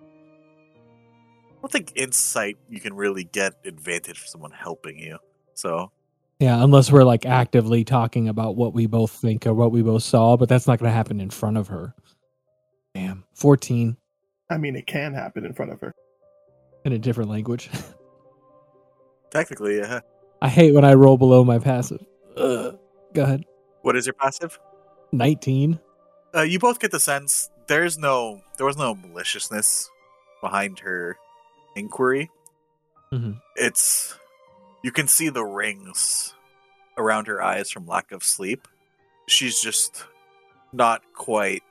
I 1.51 1.61
don't 1.61 1.73
think 1.73 1.93
insight 1.97 2.57
you 2.69 2.79
can 2.79 2.95
really 2.95 3.25
get 3.25 3.55
advantage 3.65 4.21
from 4.21 4.29
someone 4.29 4.53
helping 4.53 4.97
you. 4.97 5.19
So 5.55 5.91
Yeah, 6.43 6.61
unless 6.61 6.91
we're 6.91 7.05
like 7.05 7.25
actively 7.25 7.85
talking 7.85 8.29
about 8.29 8.57
what 8.57 8.75
we 8.75 8.87
both 8.87 9.13
think 9.13 9.47
or 9.47 9.55
what 9.55 9.71
we 9.71 9.81
both 9.81 10.03
saw, 10.03 10.37
but 10.37 10.49
that's 10.49 10.67
not 10.67 10.81
going 10.81 10.91
to 10.91 10.93
happen 10.93 11.21
in 11.21 11.31
front 11.31 11.57
of 11.57 11.69
her. 11.69 11.95
Damn, 12.97 13.23
fourteen 13.33 13.97
I 14.51 14.59
mean, 14.59 14.75
it 14.75 14.89
can 14.89 15.15
happen 15.15 15.47
in 15.47 15.53
front 15.53 15.71
of 15.71 15.81
her. 15.83 15.95
in 16.85 16.93
a 16.95 16.99
different 16.99 17.31
language. 17.31 17.71
technically, 19.31 19.83
uh, 19.83 20.01
I 20.43 20.49
hate 20.49 20.75
when 20.75 20.85
I 20.85 20.95
roll 20.95 21.17
below 21.17 21.45
my 21.45 21.61
passive. 21.61 22.05
Ugh. 22.37 22.77
Go 23.15 23.23
ahead. 23.23 23.45
what 23.83 23.95
is 23.95 24.07
your 24.07 24.15
passive? 24.15 24.59
Nineteen. 25.13 25.79
Uh, 26.35 26.43
you 26.43 26.59
both 26.59 26.81
get 26.81 26.91
the 26.91 26.99
sense 26.99 27.51
there's 27.69 27.99
no 27.99 28.41
there 28.57 28.67
was 28.67 28.77
no 28.77 28.97
maliciousness 28.97 29.89
behind 30.41 30.81
her 30.81 31.17
inquiry. 31.77 32.33
Mm-hmm. 33.13 33.35
It's 33.55 34.19
you 34.83 34.91
can 34.91 35.09
see 35.09 35.29
the 35.29 35.45
rings 35.45 36.35
around 36.99 37.27
her 37.27 37.43
eyes 37.43 37.71
from 37.71 37.87
lack 37.87 38.13
of 38.13 38.23
sleep. 38.23 38.69
She's 39.29 39.61
just 39.61 40.05
not 40.73 41.03
quite 41.15 41.63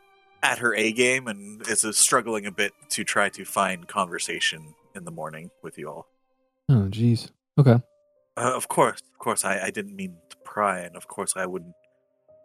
at 0.43 0.59
her 0.59 0.73
A 0.75 0.91
game 0.91 1.27
and 1.27 1.61
is 1.67 1.85
struggling 1.97 2.45
a 2.45 2.51
bit 2.51 2.73
to 2.89 3.03
try 3.03 3.29
to 3.29 3.45
find 3.45 3.87
conversation 3.87 4.73
in 4.95 5.03
the 5.05 5.11
morning 5.11 5.51
with 5.61 5.77
you 5.77 5.89
all. 5.89 6.07
Oh, 6.69 6.87
jeez. 6.89 7.29
Okay. 7.57 7.79
Uh, 8.37 8.55
of 8.55 8.67
course, 8.67 9.01
of 9.11 9.19
course, 9.19 9.45
I, 9.45 9.65
I 9.65 9.71
didn't 9.71 9.95
mean 9.95 10.15
to 10.29 10.37
pry, 10.43 10.79
and 10.79 10.95
of 10.95 11.07
course, 11.07 11.33
I 11.35 11.45
wouldn't 11.45 11.75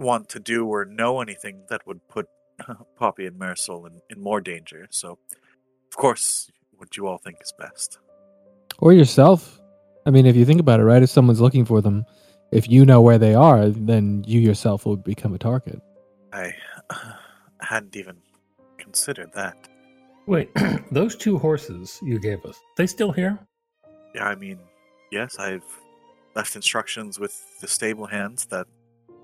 want 0.01 0.29
to 0.31 0.41
do 0.41 0.67
or 0.67 0.85
know 0.85 1.21
anything 1.21 1.63
that 1.71 1.87
would 1.87 2.07
put 2.09 2.27
Poppy 2.97 3.27
and 3.27 3.39
Marisol 3.39 3.87
in, 3.87 4.01
in 4.11 4.21
more 4.21 4.41
danger. 4.41 4.89
So, 4.91 5.19
of 5.91 5.97
course, 5.97 6.51
what 6.77 6.97
you 6.97 7.07
all 7.07 7.19
think 7.19 7.39
is 7.41 7.53
best. 7.59 7.99
Or 8.79 8.93
yourself. 8.93 9.61
I 10.07 10.11
mean, 10.11 10.25
if 10.25 10.37
you 10.37 10.45
think 10.45 10.61
about 10.61 10.79
it, 10.79 10.85
right? 10.85 11.03
If 11.03 11.11
someone's 11.11 11.41
looking 11.41 11.65
for 11.65 11.81
them, 11.81 12.07
if 12.53 12.69
you 12.71 12.87
know 12.87 13.01
where 13.01 13.19
they 13.19 13.35
are, 13.35 13.69
then 13.69 14.23
you 14.27 14.41
yourself 14.41 14.87
will 14.87 14.97
become 14.97 15.35
a 15.35 15.39
target. 15.39 15.83
I 16.33 16.55
hadn't 17.61 17.97
even 17.97 18.17
considered 18.79 19.33
that. 19.35 19.69
Wait, 20.27 20.49
those 20.93 21.17
two 21.17 21.39
horses 21.39 21.99
you 22.03 22.21
gave 22.21 22.45
us, 22.45 22.57
they 22.77 22.87
still 22.87 23.11
here? 23.11 23.39
Yeah, 24.15 24.29
I 24.29 24.37
mean, 24.37 24.61
yes, 25.11 25.39
I've 25.39 25.65
left 26.37 26.55
instructions 26.55 27.19
with 27.19 27.61
the 27.61 27.67
stable 27.67 28.07
hands 28.07 28.47
that 28.47 28.69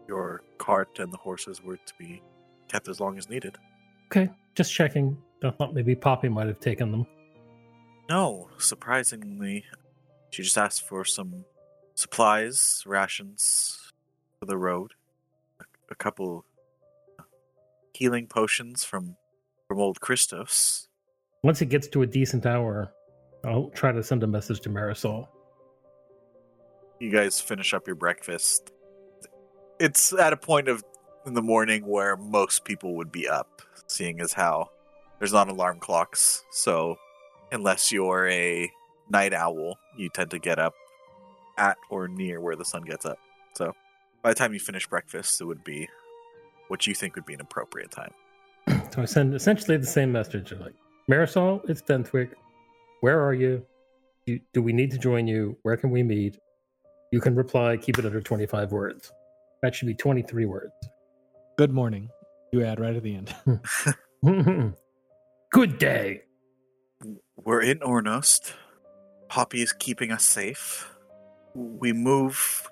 your 0.08 0.42
cart 0.58 0.98
and 0.98 1.12
the 1.12 1.16
horses 1.16 1.62
were 1.62 1.76
to 1.76 1.94
be 1.98 2.22
kept 2.68 2.88
as 2.88 2.98
long 2.98 3.18
as 3.18 3.30
needed. 3.30 3.56
Okay, 4.06 4.28
just 4.56 4.72
checking. 4.72 5.16
I 5.44 5.50
thought 5.50 5.74
maybe 5.74 5.94
Poppy 5.94 6.28
might 6.28 6.48
have 6.48 6.60
taken 6.60 6.90
them. 6.90 7.06
No, 8.08 8.48
surprisingly, 8.58 9.64
she 10.32 10.42
just 10.42 10.56
asked 10.56 10.88
for 10.88 11.04
some 11.04 11.44
supplies, 11.94 12.82
rations 12.86 13.92
for 14.40 14.46
the 14.46 14.56
road, 14.56 14.92
a, 15.60 15.64
a 15.90 15.94
couple 15.94 16.46
uh, 17.18 17.24
healing 17.92 18.26
potions 18.26 18.82
from 18.82 19.16
from 19.68 19.78
old 19.78 20.00
Christos. 20.00 20.88
Once 21.42 21.60
it 21.60 21.66
gets 21.66 21.86
to 21.88 22.02
a 22.02 22.06
decent 22.06 22.46
hour, 22.46 22.92
I'll 23.44 23.68
try 23.70 23.92
to 23.92 24.02
send 24.02 24.22
a 24.22 24.26
message 24.26 24.60
to 24.60 24.70
Marisol. 24.70 25.28
You 26.98 27.10
guys 27.10 27.40
finish 27.40 27.74
up 27.74 27.86
your 27.86 27.96
breakfast. 27.96 28.70
It's 29.78 30.14
at 30.14 30.32
a 30.32 30.36
point 30.36 30.68
of 30.68 30.82
in 31.26 31.34
the 31.34 31.42
morning 31.42 31.84
where 31.86 32.16
most 32.16 32.64
people 32.64 32.96
would 32.96 33.12
be 33.12 33.28
up, 33.28 33.60
seeing 33.86 34.20
as 34.20 34.32
how 34.32 34.70
there's 35.18 35.32
not 35.32 35.48
alarm 35.50 35.78
clocks. 35.78 36.42
So, 36.52 36.96
unless 37.50 37.92
you're 37.92 38.28
a 38.28 38.70
night 39.12 39.34
owl, 39.34 39.78
you 39.96 40.08
tend 40.08 40.30
to 40.30 40.38
get 40.38 40.58
up 40.58 40.74
at 41.58 41.76
or 41.90 42.08
near 42.08 42.40
where 42.40 42.56
the 42.56 42.64
sun 42.64 42.82
gets 42.82 43.04
up. 43.04 43.18
So, 43.54 43.74
by 44.22 44.30
the 44.30 44.34
time 44.34 44.54
you 44.54 44.60
finish 44.60 44.86
breakfast, 44.86 45.40
it 45.40 45.44
would 45.44 45.62
be 45.62 45.88
what 46.68 46.86
you 46.86 46.94
think 46.94 47.14
would 47.16 47.26
be 47.26 47.34
an 47.34 47.40
appropriate 47.40 47.90
time. 47.90 48.12
So 48.92 49.00
I 49.00 49.06
send 49.06 49.34
essentially 49.34 49.78
the 49.78 49.86
same 49.86 50.12
message. 50.12 50.52
Like, 50.52 50.74
Marisol, 51.10 51.66
it's 51.68 51.80
Fenthwick. 51.80 52.36
Where 53.00 53.18
are 53.26 53.32
you? 53.32 53.64
do? 54.26 54.38
Do 54.52 54.62
we 54.62 54.72
need 54.72 54.90
to 54.90 54.98
join 54.98 55.26
you? 55.26 55.56
Where 55.62 55.76
can 55.76 55.90
we 55.90 56.02
meet? 56.02 56.38
You 57.10 57.20
can 57.20 57.34
reply, 57.34 57.76
keep 57.76 57.98
it 57.98 58.04
under 58.04 58.20
25 58.20 58.72
words. 58.72 59.12
That 59.62 59.74
should 59.74 59.86
be 59.86 59.94
23 59.94 60.44
words. 60.46 60.72
Good 61.56 61.72
morning. 61.72 62.08
You 62.52 62.64
add 62.64 62.80
right 62.80 62.94
at 62.94 63.02
the 63.02 63.16
end. 63.16 63.34
Good 65.52 65.78
day. 65.78 66.22
We're 67.36 67.62
in 67.62 67.78
Ornost. 67.80 68.52
Poppy 69.32 69.62
is 69.62 69.72
keeping 69.72 70.12
us 70.12 70.24
safe. 70.24 70.94
We 71.54 71.94
move 71.94 72.70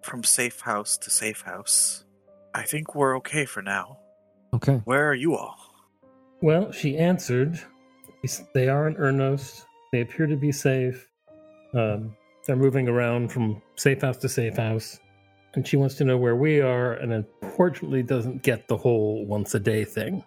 from 0.00 0.24
safe 0.24 0.60
house 0.60 0.96
to 0.96 1.10
safe 1.10 1.42
house. 1.42 2.06
I 2.54 2.62
think 2.62 2.94
we're 2.94 3.18
okay 3.18 3.44
for 3.44 3.60
now. 3.60 3.98
Okay. 4.54 4.80
Where 4.86 5.06
are 5.10 5.14
you 5.14 5.36
all? 5.36 5.58
Well, 6.40 6.72
she 6.72 6.96
answered. 6.96 7.60
They 8.54 8.70
are 8.70 8.88
in 8.88 8.94
Ernos. 8.94 9.66
They 9.92 10.00
appear 10.00 10.26
to 10.26 10.36
be 10.36 10.52
safe. 10.52 11.06
Um, 11.74 12.16
they're 12.46 12.56
moving 12.56 12.88
around 12.88 13.30
from 13.30 13.60
safe 13.76 14.00
house 14.00 14.16
to 14.16 14.28
safe 14.30 14.56
house. 14.56 14.98
And 15.52 15.68
she 15.68 15.76
wants 15.76 15.96
to 15.96 16.04
know 16.04 16.16
where 16.16 16.36
we 16.36 16.62
are, 16.62 16.94
and 16.94 17.12
unfortunately 17.12 18.02
doesn't 18.02 18.42
get 18.42 18.68
the 18.68 18.76
whole 18.78 19.26
once 19.26 19.54
a 19.54 19.60
day 19.60 19.84
thing. 19.84 20.24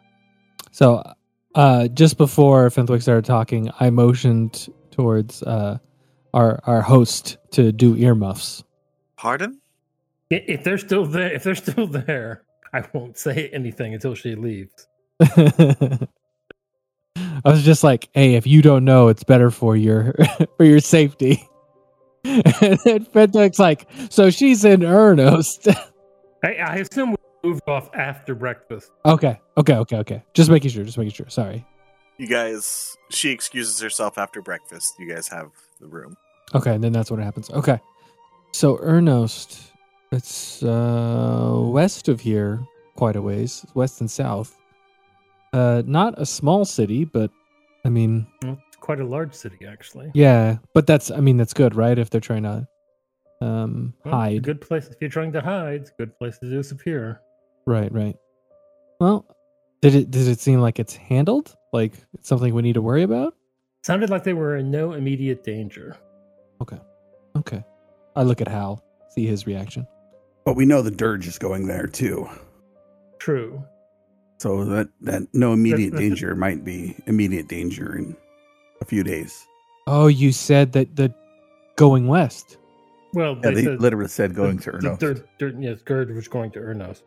So, 0.69 1.01
uh, 1.55 1.87
just 1.87 2.17
before 2.17 2.69
Fenthwick 2.69 3.01
started 3.01 3.25
talking, 3.25 3.71
I 3.79 3.89
motioned 3.89 4.69
towards 4.93 5.43
uh, 5.43 5.77
our 6.33 6.59
our 6.65 6.81
host 6.81 7.37
to 7.51 7.71
do 7.71 7.95
earmuffs. 7.97 8.63
Pardon? 9.17 9.59
If 10.29 10.63
they're 10.63 10.77
still 10.77 11.05
there, 11.05 11.31
if 11.31 11.43
they're 11.43 11.55
still 11.55 11.87
there, 11.87 12.43
I 12.73 12.83
won't 12.93 13.17
say 13.17 13.49
anything 13.53 13.93
until 13.93 14.15
she 14.15 14.35
leaves. 14.35 14.87
I 15.19 16.07
was 17.45 17.63
just 17.63 17.83
like, 17.83 18.09
"Hey, 18.13 18.35
if 18.35 18.47
you 18.47 18.61
don't 18.61 18.85
know, 18.85 19.09
it's 19.09 19.23
better 19.23 19.51
for 19.51 19.75
your 19.75 20.15
for 20.57 20.65
your 20.65 20.79
safety." 20.79 21.47
and 22.23 22.79
then 22.85 23.05
Fenthwick's 23.05 23.59
like, 23.59 23.87
"So 24.09 24.29
she's 24.29 24.65
in 24.65 24.83
earnest." 24.83 25.67
I, 26.43 26.53
I 26.55 26.75
assume 26.77 27.11
we 27.11 27.49
moved 27.49 27.61
off 27.67 27.93
after 27.93 28.35
breakfast. 28.35 28.91
okay, 29.05 29.39
okay, 29.57 29.75
okay, 29.75 29.97
okay. 29.97 30.23
Just 30.33 30.49
making 30.49 30.71
sure. 30.71 30.83
Just 30.83 30.97
making 30.97 31.13
sure. 31.13 31.29
Sorry. 31.29 31.65
You 32.23 32.29
guys, 32.29 32.95
she 33.09 33.31
excuses 33.31 33.81
herself 33.81 34.17
after 34.17 34.41
breakfast. 34.41 34.95
You 34.97 35.13
guys 35.13 35.27
have 35.27 35.51
the 35.81 35.87
room. 35.87 36.15
Okay, 36.55 36.73
and 36.73 36.81
then 36.81 36.93
that's 36.93 37.11
what 37.11 37.19
happens. 37.19 37.49
Okay. 37.49 37.77
So 38.53 38.77
Ernost, 38.77 39.71
it's 40.13 40.63
uh 40.63 41.51
west 41.65 42.07
of 42.07 42.21
here, 42.21 42.61
quite 42.95 43.17
a 43.17 43.21
ways, 43.21 43.65
west 43.73 43.99
and 43.99 44.09
south. 44.09 44.57
Uh 45.51 45.83
not 45.85 46.13
a 46.17 46.25
small 46.25 46.63
city, 46.63 47.03
but 47.03 47.29
I 47.83 47.89
mean, 47.89 48.25
Well, 48.41 48.57
it's 48.69 48.77
quite 48.77 49.01
a 49.01 49.05
large 49.05 49.33
city, 49.33 49.65
actually. 49.69 50.09
yeah, 50.13 50.59
but 50.73 50.87
that's 50.87 51.11
I 51.11 51.19
mean 51.19 51.35
that's 51.35 51.53
good, 51.53 51.75
right? 51.75 51.99
If 51.99 52.09
they're 52.09 52.21
trying 52.21 52.43
to 52.43 52.65
um 53.41 53.93
Well, 54.05 54.13
it's 54.13 54.31
a 54.31 54.35
hide. 54.35 54.43
good 54.43 54.61
place 54.61 54.87
if 54.87 54.95
you're 55.01 55.09
trying 55.09 55.33
to 55.33 55.41
hide. 55.41 55.81
It's 55.81 55.89
a 55.89 55.95
good 55.97 56.17
place 56.17 56.37
to 56.39 56.49
disappear. 56.49 57.19
Right, 57.65 57.91
right. 57.91 58.15
Well, 59.01 59.25
did 59.81 59.93
it 59.93 60.09
did 60.09 60.29
it 60.29 60.39
seem 60.39 60.61
like 60.61 60.79
it's 60.79 60.95
handled? 60.95 61.53
Like 61.73 61.93
it's 62.13 62.29
something 62.29 62.53
we 62.53 62.61
need 62.61 62.73
to 62.73 62.81
worry 62.81 63.03
about? 63.03 63.35
Sounded 63.83 64.09
like 64.09 64.23
they 64.23 64.33
were 64.33 64.55
in 64.57 64.71
no 64.71 64.93
immediate 64.93 65.43
danger. 65.43 65.97
Okay. 66.61 66.79
Okay. 67.35 67.63
I 68.15 68.23
look 68.23 68.39
at 68.39 68.47
Hal, 68.47 68.81
see 69.09 69.25
his 69.25 69.45
reaction. 69.47 69.85
But 70.45 70.55
we 70.55 70.65
know 70.65 70.81
the 70.81 70.91
dirge 70.91 71.27
is 71.27 71.37
going 71.39 71.67
there 71.67 71.87
too. 71.87 72.29
True. 73.19 73.63
So 74.37 74.65
that, 74.65 74.89
that 75.01 75.23
no 75.33 75.53
immediate 75.53 75.95
danger 75.95 76.35
might 76.35 76.63
be 76.63 76.95
immediate 77.07 77.47
danger 77.47 77.95
in 77.97 78.15
a 78.81 78.85
few 78.85 79.03
days. 79.03 79.45
Oh, 79.87 80.07
you 80.07 80.31
said 80.31 80.73
that 80.73 80.95
the 80.95 81.13
going 81.75 82.07
west. 82.07 82.57
Well, 83.13 83.35
Yeah, 83.35 83.41
they 83.49 83.53
they 83.53 83.63
said 83.63 83.81
literally 83.81 84.07
said 84.09 84.35
going 84.35 84.57
the, 84.57 84.63
to 84.63 84.71
the 84.71 84.77
Ernos. 84.77 84.99
dirt, 84.99 85.27
dirt, 85.39 85.55
yes, 85.59 85.81
Gerd 85.81 86.13
was 86.13 86.27
going 86.27 86.51
to 86.51 86.59
Ernos. 86.59 87.01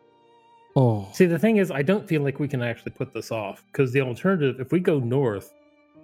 Oh. 0.77 1.09
See, 1.11 1.25
the 1.25 1.39
thing 1.39 1.57
is, 1.57 1.71
I 1.71 1.81
don't 1.81 2.07
feel 2.07 2.21
like 2.21 2.39
we 2.39 2.47
can 2.47 2.61
actually 2.61 2.91
put 2.91 3.11
this 3.11 3.31
off 3.31 3.63
because 3.71 3.91
the 3.91 4.01
alternative, 4.01 4.59
if 4.59 4.71
we 4.71 4.79
go 4.79 4.99
north, 4.99 5.51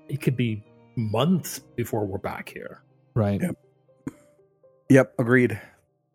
it 0.09 0.19
could 0.19 0.35
be 0.35 0.63
months 0.95 1.59
before 1.59 2.07
we're 2.07 2.17
back 2.17 2.49
here. 2.49 2.81
Right. 3.13 3.39
Yep. 3.39 3.55
Yep, 4.89 5.13
agreed. 5.19 5.61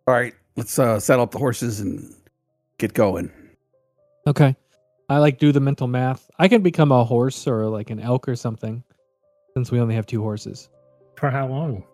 All 0.09 0.15
right, 0.15 0.35
let's 0.57 0.77
uh, 0.77 0.99
settle 0.99 1.23
up 1.23 1.31
the 1.31 1.39
horses 1.39 1.79
and 1.79 2.13
get 2.79 2.95
going. 2.95 3.31
Okay. 4.27 4.57
I 5.09 5.19
like 5.19 5.39
do 5.39 5.53
the 5.53 5.61
mental 5.61 5.87
math. 5.87 6.29
I 6.41 6.49
can 6.49 6.61
become 6.61 6.91
a 6.91 7.05
horse 7.05 7.47
or 7.47 7.67
like 7.67 7.91
an 7.91 8.01
elk 8.01 8.29
or 8.29 8.35
something 8.35 8.83
since 9.55 9.71
we 9.71 9.79
only 9.79 9.95
have 9.95 10.05
two 10.05 10.21
horses. 10.21 10.69
For 11.15 11.31
how 11.31 11.47
long? 11.47 11.85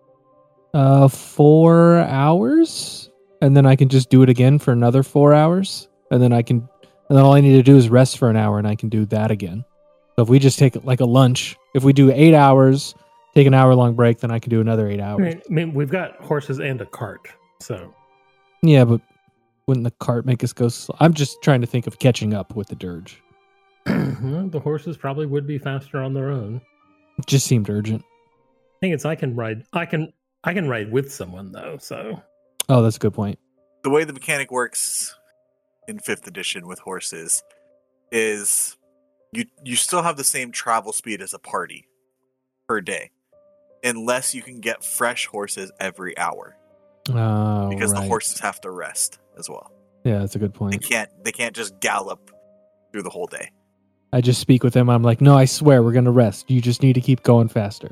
Uh 0.73 1.07
4 1.09 1.99
hours 1.99 3.11
and 3.41 3.55
then 3.55 3.67
I 3.67 3.75
can 3.75 3.87
just 3.87 4.09
do 4.09 4.23
it 4.23 4.29
again 4.29 4.57
for 4.57 4.71
another 4.71 5.03
4 5.03 5.33
hours 5.33 5.87
and 6.11 6.21
then 6.21 6.31
I 6.33 6.41
can 6.41 6.67
and 7.09 7.17
then 7.17 7.23
all 7.23 7.33
I 7.33 7.41
need 7.41 7.53
to 7.53 7.63
do 7.63 7.77
is 7.77 7.89
rest 7.89 8.17
for 8.17 8.29
an 8.29 8.35
hour 8.35 8.57
and 8.57 8.67
I 8.67 8.75
can 8.75 8.89
do 8.89 9.05
that 9.07 9.29
again. 9.31 9.63
So 10.15 10.23
if 10.23 10.29
we 10.29 10.39
just 10.39 10.57
take 10.57 10.75
like 10.83 11.01
a 11.01 11.05
lunch, 11.05 11.55
if 11.75 11.83
we 11.83 11.93
do 11.93 12.11
8 12.11 12.33
hours, 12.33 12.95
take 13.35 13.45
an 13.47 13.53
hour 13.53 13.75
long 13.75 13.93
break, 13.95 14.19
then 14.19 14.31
I 14.31 14.39
can 14.39 14.49
do 14.49 14.59
another 14.61 14.87
8 14.89 14.99
hours. 14.99 15.35
I 15.35 15.53
mean, 15.53 15.73
we've 15.73 15.89
got 15.89 16.15
horses 16.21 16.59
and 16.59 16.79
a 16.81 16.85
cart, 16.85 17.27
so 17.61 17.93
Yeah, 18.63 18.85
but 18.85 19.01
wouldn't 19.67 19.83
the 19.83 19.91
cart 19.99 20.25
make 20.25 20.43
us 20.43 20.53
go 20.53 20.69
sl- 20.69 20.93
I'm 20.99 21.13
just 21.13 21.41
trying 21.43 21.61
to 21.61 21.67
think 21.67 21.85
of 21.85 21.99
catching 21.99 22.33
up 22.33 22.55
with 22.55 22.67
the 22.69 22.75
dirge. 22.75 23.21
well, 23.85 24.47
the 24.49 24.59
horses 24.59 24.97
probably 24.97 25.25
would 25.25 25.45
be 25.45 25.57
faster 25.59 25.99
on 26.01 26.13
their 26.13 26.29
own. 26.31 26.61
It 27.19 27.25
just 27.27 27.45
seemed 27.45 27.69
urgent. 27.69 28.01
I 28.03 28.77
think 28.81 28.93
it's 28.95 29.05
I 29.05 29.15
can 29.15 29.35
ride. 29.35 29.63
I 29.73 29.85
can. 29.85 30.11
I 30.43 30.53
can 30.53 30.67
ride 30.69 30.91
with 30.91 31.11
someone 31.11 31.51
though. 31.51 31.77
So 31.79 32.21
Oh, 32.69 32.81
that's 32.83 32.95
a 32.97 32.99
good 32.99 33.13
point. 33.13 33.37
the 33.83 33.89
way 33.89 34.03
the 34.03 34.13
mechanic 34.13 34.51
works 34.51 35.15
in 35.87 35.99
fifth 35.99 36.27
edition 36.27 36.67
with 36.67 36.79
horses 36.79 37.43
is 38.11 38.77
you 39.31 39.45
you 39.63 39.75
still 39.75 40.01
have 40.03 40.17
the 40.17 40.23
same 40.23 40.51
travel 40.51 40.93
speed 40.93 41.21
as 41.21 41.33
a 41.33 41.39
party 41.39 41.87
per 42.67 42.81
day 42.81 43.11
unless 43.83 44.33
you 44.33 44.41
can 44.41 44.59
get 44.59 44.83
fresh 44.83 45.25
horses 45.27 45.71
every 45.79 46.17
hour 46.17 46.55
Oh, 47.09 47.69
because 47.69 47.93
the 47.93 48.01
horses 48.01 48.39
have 48.39 48.59
to 48.61 48.71
rest 48.71 49.19
as 49.37 49.47
well 49.47 49.71
Yeah, 50.03 50.19
that's 50.19 50.35
a 50.35 50.39
good 50.39 50.53
point. 50.55 50.71
they 50.71 50.77
point. 50.79 50.89
can't 50.91 51.09
they 51.23 51.31
can't 51.31 51.55
just 51.55 51.79
gallop 51.79 52.31
through 52.91 53.03
the 53.03 53.09
whole 53.11 53.27
day 53.27 53.49
I 54.13 54.21
just 54.21 54.39
speak 54.39 54.63
with 54.63 54.73
them. 54.73 54.89
I'm 54.89 55.03
like, 55.03 55.19
no, 55.19 55.35
I 55.37 55.43
swear 55.43 55.83
we're 55.83 55.91
gonna 55.91 56.09
rest. 56.11 56.49
You 56.49 56.61
just 56.61 56.81
need 56.81 56.93
to 56.93 57.01
keep 57.01 57.21
going 57.23 57.49
faster. 57.49 57.91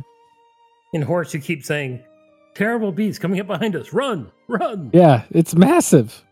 in 0.93 1.01
horse, 1.01 1.33
you 1.33 1.41
keep 1.41 1.65
saying, 1.65 2.01
"Terrible 2.55 2.93
beast 2.93 3.19
coming 3.19 3.41
up 3.41 3.47
behind 3.47 3.75
us! 3.75 3.91
Run, 3.91 4.31
run!" 4.47 4.89
Yeah, 4.93 5.23
it's 5.31 5.53
massive. 5.53 6.23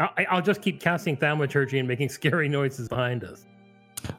I, 0.00 0.26
I'll 0.30 0.42
just 0.42 0.62
keep 0.62 0.80
casting 0.80 1.16
thaumaturgy 1.16 1.78
and 1.78 1.86
making 1.86 2.08
scary 2.20 2.48
noises 2.48 2.88
behind 2.88 3.22
us. 3.24 3.44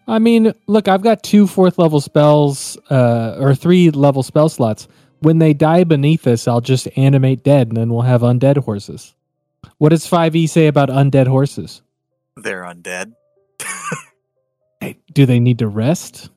I 0.07 0.19
mean, 0.19 0.53
look, 0.67 0.87
I've 0.87 1.01
got 1.01 1.23
two 1.23 1.47
fourth 1.47 1.79
level 1.79 1.99
spells, 1.99 2.77
uh, 2.91 3.37
or 3.39 3.55
three 3.55 3.89
level 3.89 4.21
spell 4.23 4.47
slots. 4.47 4.87
When 5.19 5.39
they 5.39 5.53
die 5.53 5.83
beneath 5.83 6.27
us, 6.27 6.47
I'll 6.47 6.61
just 6.61 6.87
animate 6.95 7.43
dead, 7.43 7.69
and 7.69 7.77
then 7.77 7.89
we'll 7.89 8.03
have 8.03 8.21
undead 8.21 8.57
horses. 8.57 9.15
What 9.79 9.89
does 9.89 10.05
Five 10.07 10.35
E 10.35 10.45
say 10.47 10.67
about 10.67 10.89
undead 10.89 11.27
horses? 11.27 11.81
they're 12.37 12.63
undead 12.63 13.13
Hey, 14.79 14.97
do 15.13 15.25
they 15.25 15.39
need 15.39 15.59
to 15.59 15.67
rest? 15.67 16.29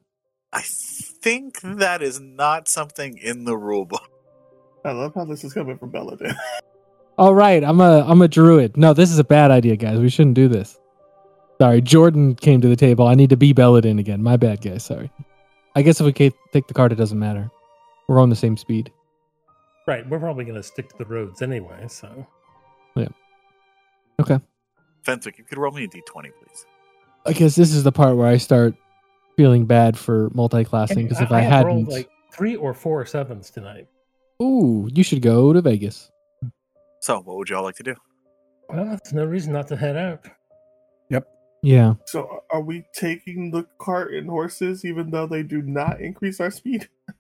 i 0.52 0.62
think 0.62 1.60
that 1.62 2.02
is 2.02 2.20
not 2.20 2.68
something 2.68 3.16
in 3.16 3.44
the 3.44 3.52
rulebook. 3.54 4.04
I 4.84 4.92
love 4.92 5.14
how 5.14 5.24
this 5.24 5.42
is 5.44 5.54
coming 5.54 5.78
from 5.78 5.90
Belladin. 5.90 6.34
All 7.16 7.34
right, 7.34 7.62
I'm 7.62 7.80
a 7.80 8.04
I'm 8.06 8.22
a 8.22 8.28
druid. 8.28 8.76
No, 8.76 8.92
this 8.92 9.10
is 9.10 9.18
a 9.18 9.24
bad 9.24 9.50
idea, 9.50 9.76
guys. 9.76 9.98
We 9.98 10.08
shouldn't 10.08 10.34
do 10.34 10.48
this. 10.48 10.78
Sorry, 11.60 11.80
Jordan 11.80 12.34
came 12.34 12.60
to 12.60 12.68
the 12.68 12.76
table. 12.76 13.06
I 13.06 13.14
need 13.14 13.30
to 13.30 13.36
be 13.36 13.52
Belladin 13.52 13.98
again. 14.00 14.22
My 14.22 14.36
bad, 14.36 14.60
guys. 14.60 14.84
Sorry. 14.84 15.10
I 15.76 15.82
guess 15.82 16.00
if 16.00 16.06
we 16.06 16.12
take 16.12 16.66
the 16.66 16.74
card, 16.74 16.92
it 16.92 16.96
doesn't 16.96 17.18
matter. 17.18 17.50
We're 18.08 18.20
on 18.20 18.30
the 18.30 18.36
same 18.36 18.56
speed. 18.56 18.90
Right, 19.86 20.08
we're 20.08 20.18
probably 20.18 20.44
going 20.44 20.56
to 20.56 20.62
stick 20.62 20.88
to 20.90 20.98
the 20.98 21.04
roads 21.04 21.42
anyway. 21.42 21.86
So 21.88 22.26
Yeah. 22.96 23.08
Okay. 24.20 24.38
Fenthwick, 25.02 25.38
you 25.38 25.44
could 25.44 25.58
roll 25.58 25.72
me 25.72 25.84
a 25.84 25.88
d20 25.88 26.02
please 26.12 26.66
I 27.26 27.32
guess 27.32 27.54
this 27.54 27.74
is 27.74 27.84
the 27.84 27.92
part 27.92 28.16
where 28.16 28.26
I 28.26 28.38
start 28.38 28.74
feeling 29.36 29.66
bad 29.66 29.98
for 29.98 30.30
multi-classing 30.34 31.02
because 31.02 31.20
if 31.20 31.30
I, 31.30 31.40
have 31.40 31.52
hadn't, 31.52 31.66
rolled 31.66 31.88
like 31.88 32.08
three 32.32 32.56
or 32.56 32.72
four 32.72 33.04
sevens 33.04 33.50
tonight. 33.50 33.86
ooh, 34.42 34.88
you 34.92 35.02
should 35.02 35.22
go 35.22 35.52
to 35.52 35.60
Vegas. 35.60 36.10
So 37.04 37.20
what 37.20 37.36
would 37.36 37.50
you 37.50 37.56
all 37.56 37.62
like 37.62 37.74
to 37.76 37.82
do 37.82 37.94
Well, 38.70 38.86
that's 38.86 39.12
no 39.12 39.24
reason 39.26 39.52
not 39.52 39.68
to 39.68 39.76
head 39.76 39.96
out. 39.96 40.26
Yep. 41.10 41.28
Yeah. 41.62 41.94
so, 42.06 42.40
are 42.50 42.62
we 42.62 42.84
taking 42.94 43.50
the 43.50 43.66
cart 43.78 44.14
and 44.14 44.28
horses 44.28 44.84
even 44.86 45.10
though 45.10 45.26
they 45.26 45.42
do 45.42 45.60
not 45.60 46.00
increase 46.00 46.40
our 46.40 46.50
speed? 46.50 46.88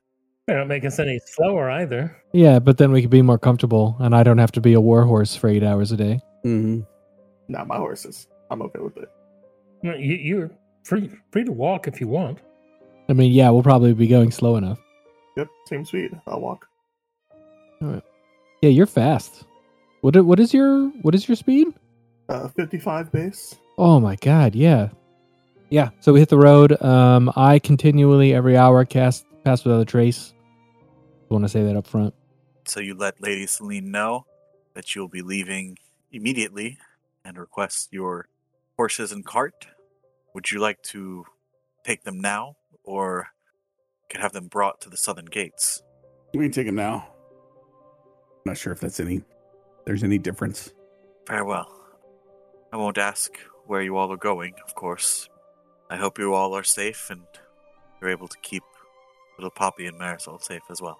They 0.46 0.52
don't 0.52 0.68
make 0.68 0.84
us 0.84 0.98
any 0.98 1.18
slower 1.24 1.70
either. 1.70 2.14
Yeah, 2.34 2.58
but 2.58 2.76
then 2.76 2.92
we 2.92 3.00
could 3.00 3.10
be 3.10 3.22
more 3.22 3.38
comfortable, 3.38 3.96
and 3.98 4.14
I 4.14 4.22
don't 4.22 4.36
have 4.36 4.52
to 4.52 4.60
be 4.60 4.74
a 4.74 4.80
war 4.80 5.02
horse 5.06 5.34
for 5.34 5.48
eight 5.48 5.62
hours 5.62 5.90
a 5.90 5.96
day. 5.96 6.20
Mm-hmm. 6.44 6.82
Not 7.48 7.66
my 7.66 7.78
horses. 7.78 8.26
I'm 8.50 8.60
okay 8.60 8.80
with 8.80 8.98
it. 8.98 9.08
No, 9.82 9.94
You, 9.94 10.16
you're 10.16 10.50
free 10.82 11.10
free 11.32 11.44
to 11.44 11.52
walk 11.52 11.88
if 11.88 11.98
you 11.98 12.08
want. 12.08 12.40
I 13.08 13.14
mean, 13.14 13.32
yeah, 13.32 13.48
we'll 13.48 13.62
probably 13.62 13.94
be 13.94 14.06
going 14.06 14.30
slow 14.30 14.56
enough. 14.56 14.78
Yep, 15.38 15.48
same 15.66 15.84
speed. 15.86 16.10
I'll 16.26 16.42
walk. 16.42 16.66
All 17.80 17.88
right. 17.88 18.02
Yeah, 18.60 18.68
you're 18.68 18.84
fast. 18.86 19.44
What 20.04 20.22
what 20.22 20.38
is 20.38 20.52
your 20.52 20.88
what 21.00 21.14
is 21.14 21.26
your 21.26 21.34
speed? 21.34 21.68
Uh, 22.28 22.48
55 22.48 23.10
base. 23.10 23.54
Oh 23.78 23.98
my 23.98 24.16
god, 24.16 24.54
yeah. 24.54 24.90
Yeah, 25.70 25.88
so 26.00 26.12
we 26.12 26.20
hit 26.20 26.28
the 26.28 26.36
road. 26.36 26.76
Um 26.82 27.32
I 27.36 27.58
continually 27.58 28.34
every 28.34 28.54
hour 28.54 28.84
cast 28.84 29.24
pass 29.44 29.64
without 29.64 29.80
a 29.80 29.86
trace. 29.86 30.34
I 31.30 31.32
want 31.32 31.46
to 31.46 31.48
say 31.48 31.62
that 31.62 31.74
up 31.74 31.86
front. 31.86 32.12
so 32.66 32.80
you 32.80 32.92
let 32.94 33.18
lady 33.22 33.46
celine 33.46 33.90
know 33.90 34.26
that 34.74 34.94
you'll 34.94 35.08
be 35.08 35.22
leaving 35.22 35.78
immediately 36.12 36.76
and 37.24 37.38
request 37.38 37.88
your 37.90 38.28
horses 38.76 39.10
and 39.10 39.24
cart. 39.24 39.68
Would 40.34 40.50
you 40.50 40.60
like 40.60 40.82
to 40.92 41.24
take 41.82 42.04
them 42.04 42.20
now, 42.20 42.56
or 42.82 43.28
could 44.10 44.20
have 44.20 44.32
them 44.32 44.48
brought 44.48 44.82
to 44.82 44.90
the 44.90 44.98
southern 44.98 45.24
gates? 45.38 45.82
We 46.34 46.44
can 46.44 46.52
take 46.52 46.66
them 46.66 46.74
now. 46.74 47.08
Not 48.44 48.58
sure 48.58 48.74
if 48.74 48.80
that's 48.80 49.00
any. 49.00 49.22
There's 49.84 50.02
any 50.02 50.18
difference. 50.18 50.72
Farewell. 51.26 51.68
I 52.72 52.76
won't 52.76 52.98
ask 52.98 53.32
where 53.66 53.82
you 53.82 53.96
all 53.96 54.12
are 54.12 54.16
going, 54.16 54.54
of 54.66 54.74
course. 54.74 55.28
I 55.90 55.96
hope 55.96 56.18
you 56.18 56.34
all 56.34 56.54
are 56.54 56.64
safe 56.64 57.10
and 57.10 57.22
you're 58.00 58.10
able 58.10 58.28
to 58.28 58.38
keep 58.38 58.62
little 59.38 59.50
Poppy 59.50 59.86
and 59.86 59.98
Marisol 59.98 60.42
safe 60.42 60.62
as 60.70 60.80
well. 60.80 60.98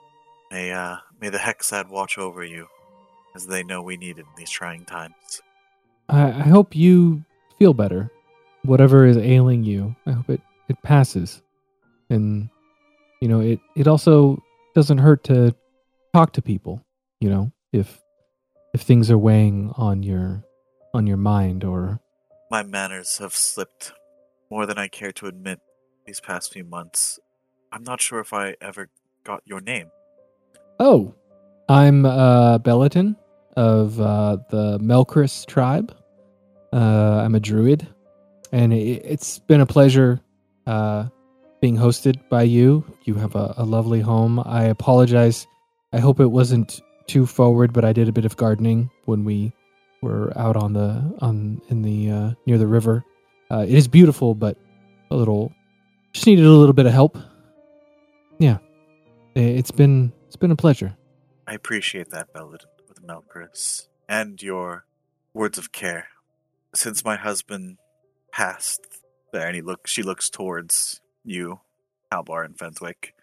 May 0.51 0.73
uh, 0.73 0.97
may 1.21 1.31
the 1.31 1.39
Hexad 1.39 1.89
watch 1.89 2.19
over 2.19 2.45
you, 2.45 2.67
as 3.35 3.47
they 3.47 3.63
know 3.63 3.83
we 3.83 3.97
need 3.97 4.19
it 4.19 4.21
in 4.21 4.27
these 4.37 4.51
trying 4.51 4.85
times. 4.85 5.43
I, 6.09 6.27
I 6.27 6.49
hope 6.49 6.77
you 6.77 7.25
feel 7.59 7.75
better. 7.75 8.11
Whatever 8.63 9.07
is 9.07 9.17
ailing 9.17 9.65
you, 9.65 9.95
I 10.07 10.13
hope 10.13 10.31
it, 10.31 10.41
it 10.69 10.81
passes. 10.83 11.43
And, 12.11 12.49
you 13.21 13.29
know, 13.29 13.41
it, 13.41 13.61
it 13.77 13.89
also 13.89 14.43
doesn't 14.75 14.99
hurt 14.99 15.25
to 15.25 15.55
talk 16.13 16.33
to 16.35 16.43
people, 16.43 16.83
you 17.21 17.29
know, 17.31 17.51
if 17.73 18.01
if 18.75 18.83
things 18.83 19.11
are 19.11 19.17
weighing 19.17 19.73
on 19.77 20.03
your 20.03 20.45
on 20.93 21.07
your 21.07 21.17
mind 21.17 21.65
or 21.65 22.01
My 22.51 22.63
manners 22.63 23.19
have 23.19 23.35
slipped 23.35 23.93
more 24.51 24.67
than 24.67 24.79
I 24.79 24.89
care 24.89 25.13
to 25.13 25.27
admit 25.27 25.61
these 26.07 26.21
past 26.21 26.53
few 26.53 26.65
months. 26.65 27.19
I'm 27.73 27.83
not 27.83 28.01
sure 28.01 28.21
if 28.21 28.33
I 28.33 28.57
ever 28.61 28.89
got 29.25 29.43
your 29.47 29.61
name. 29.61 29.91
Oh, 30.79 31.15
I'm 31.69 32.05
uh, 32.05 32.59
Belladin 32.59 33.17
of 33.57 34.01
uh, 34.01 34.37
the 34.51 34.79
Melchris 34.81 35.47
tribe. 35.47 35.97
Uh, 36.73 37.23
I'm 37.25 37.35
a 37.35 37.41
druid, 37.41 37.87
and 38.53 38.73
it, 38.73 39.03
it's 39.05 39.39
been 39.39 39.61
a 39.61 39.67
pleasure 39.67 40.21
uh, 40.67 41.07
being 41.61 41.77
hosted 41.77 42.29
by 42.29 42.43
you. 42.43 42.85
You 43.05 43.15
have 43.15 43.35
a, 43.35 43.55
a 43.57 43.65
lovely 43.65 44.01
home. 44.01 44.41
I 44.45 44.65
apologize. 44.65 45.47
I 45.93 46.01
hope 46.01 46.21
it 46.21 46.27
wasn't 46.27 46.81
too 47.07 47.27
forward, 47.27 47.73
but 47.73 47.85
I 47.85 47.93
did 47.93 48.09
a 48.09 48.13
bit 48.13 48.25
of 48.25 48.37
gardening 48.37 48.91
when 49.05 49.25
we 49.25 49.53
were 50.03 50.37
out 50.37 50.57
on 50.57 50.73
the 50.73 51.17
on 51.21 51.61
in 51.69 51.83
the 51.83 52.11
uh, 52.11 52.31
near 52.47 52.59
the 52.59 52.67
river. 52.67 53.05
Uh, 53.51 53.65
it 53.67 53.75
is 53.75 53.89
beautiful, 53.89 54.35
but 54.35 54.57
a 55.11 55.17
little 55.17 55.53
just 56.13 56.27
needed 56.27 56.45
a 56.45 56.51
little 56.51 56.73
bit 56.73 56.87
of 56.87 56.93
help. 56.93 57.19
Yeah, 58.39 58.59
it's 59.35 59.71
been 59.71 60.13
it's 60.27 60.37
been 60.37 60.51
a 60.51 60.57
pleasure. 60.57 60.97
I 61.47 61.55
appreciate 61.55 62.11
that, 62.11 62.33
Belladin, 62.33 62.69
with 62.89 63.01
and 64.09 64.43
your 64.43 64.87
words 65.33 65.59
of 65.59 65.73
care. 65.73 66.09
Since 66.75 67.05
my 67.05 67.17
husband 67.17 67.79
passed 68.33 69.03
there, 69.33 69.47
and 69.47 69.55
he 69.55 69.63
look, 69.63 69.87
she 69.87 70.03
looks 70.03 70.31
towards 70.31 71.01
you, 71.25 71.61
Halbar 72.13 72.45
and 72.45 72.59
Fenthwick. 72.59 73.15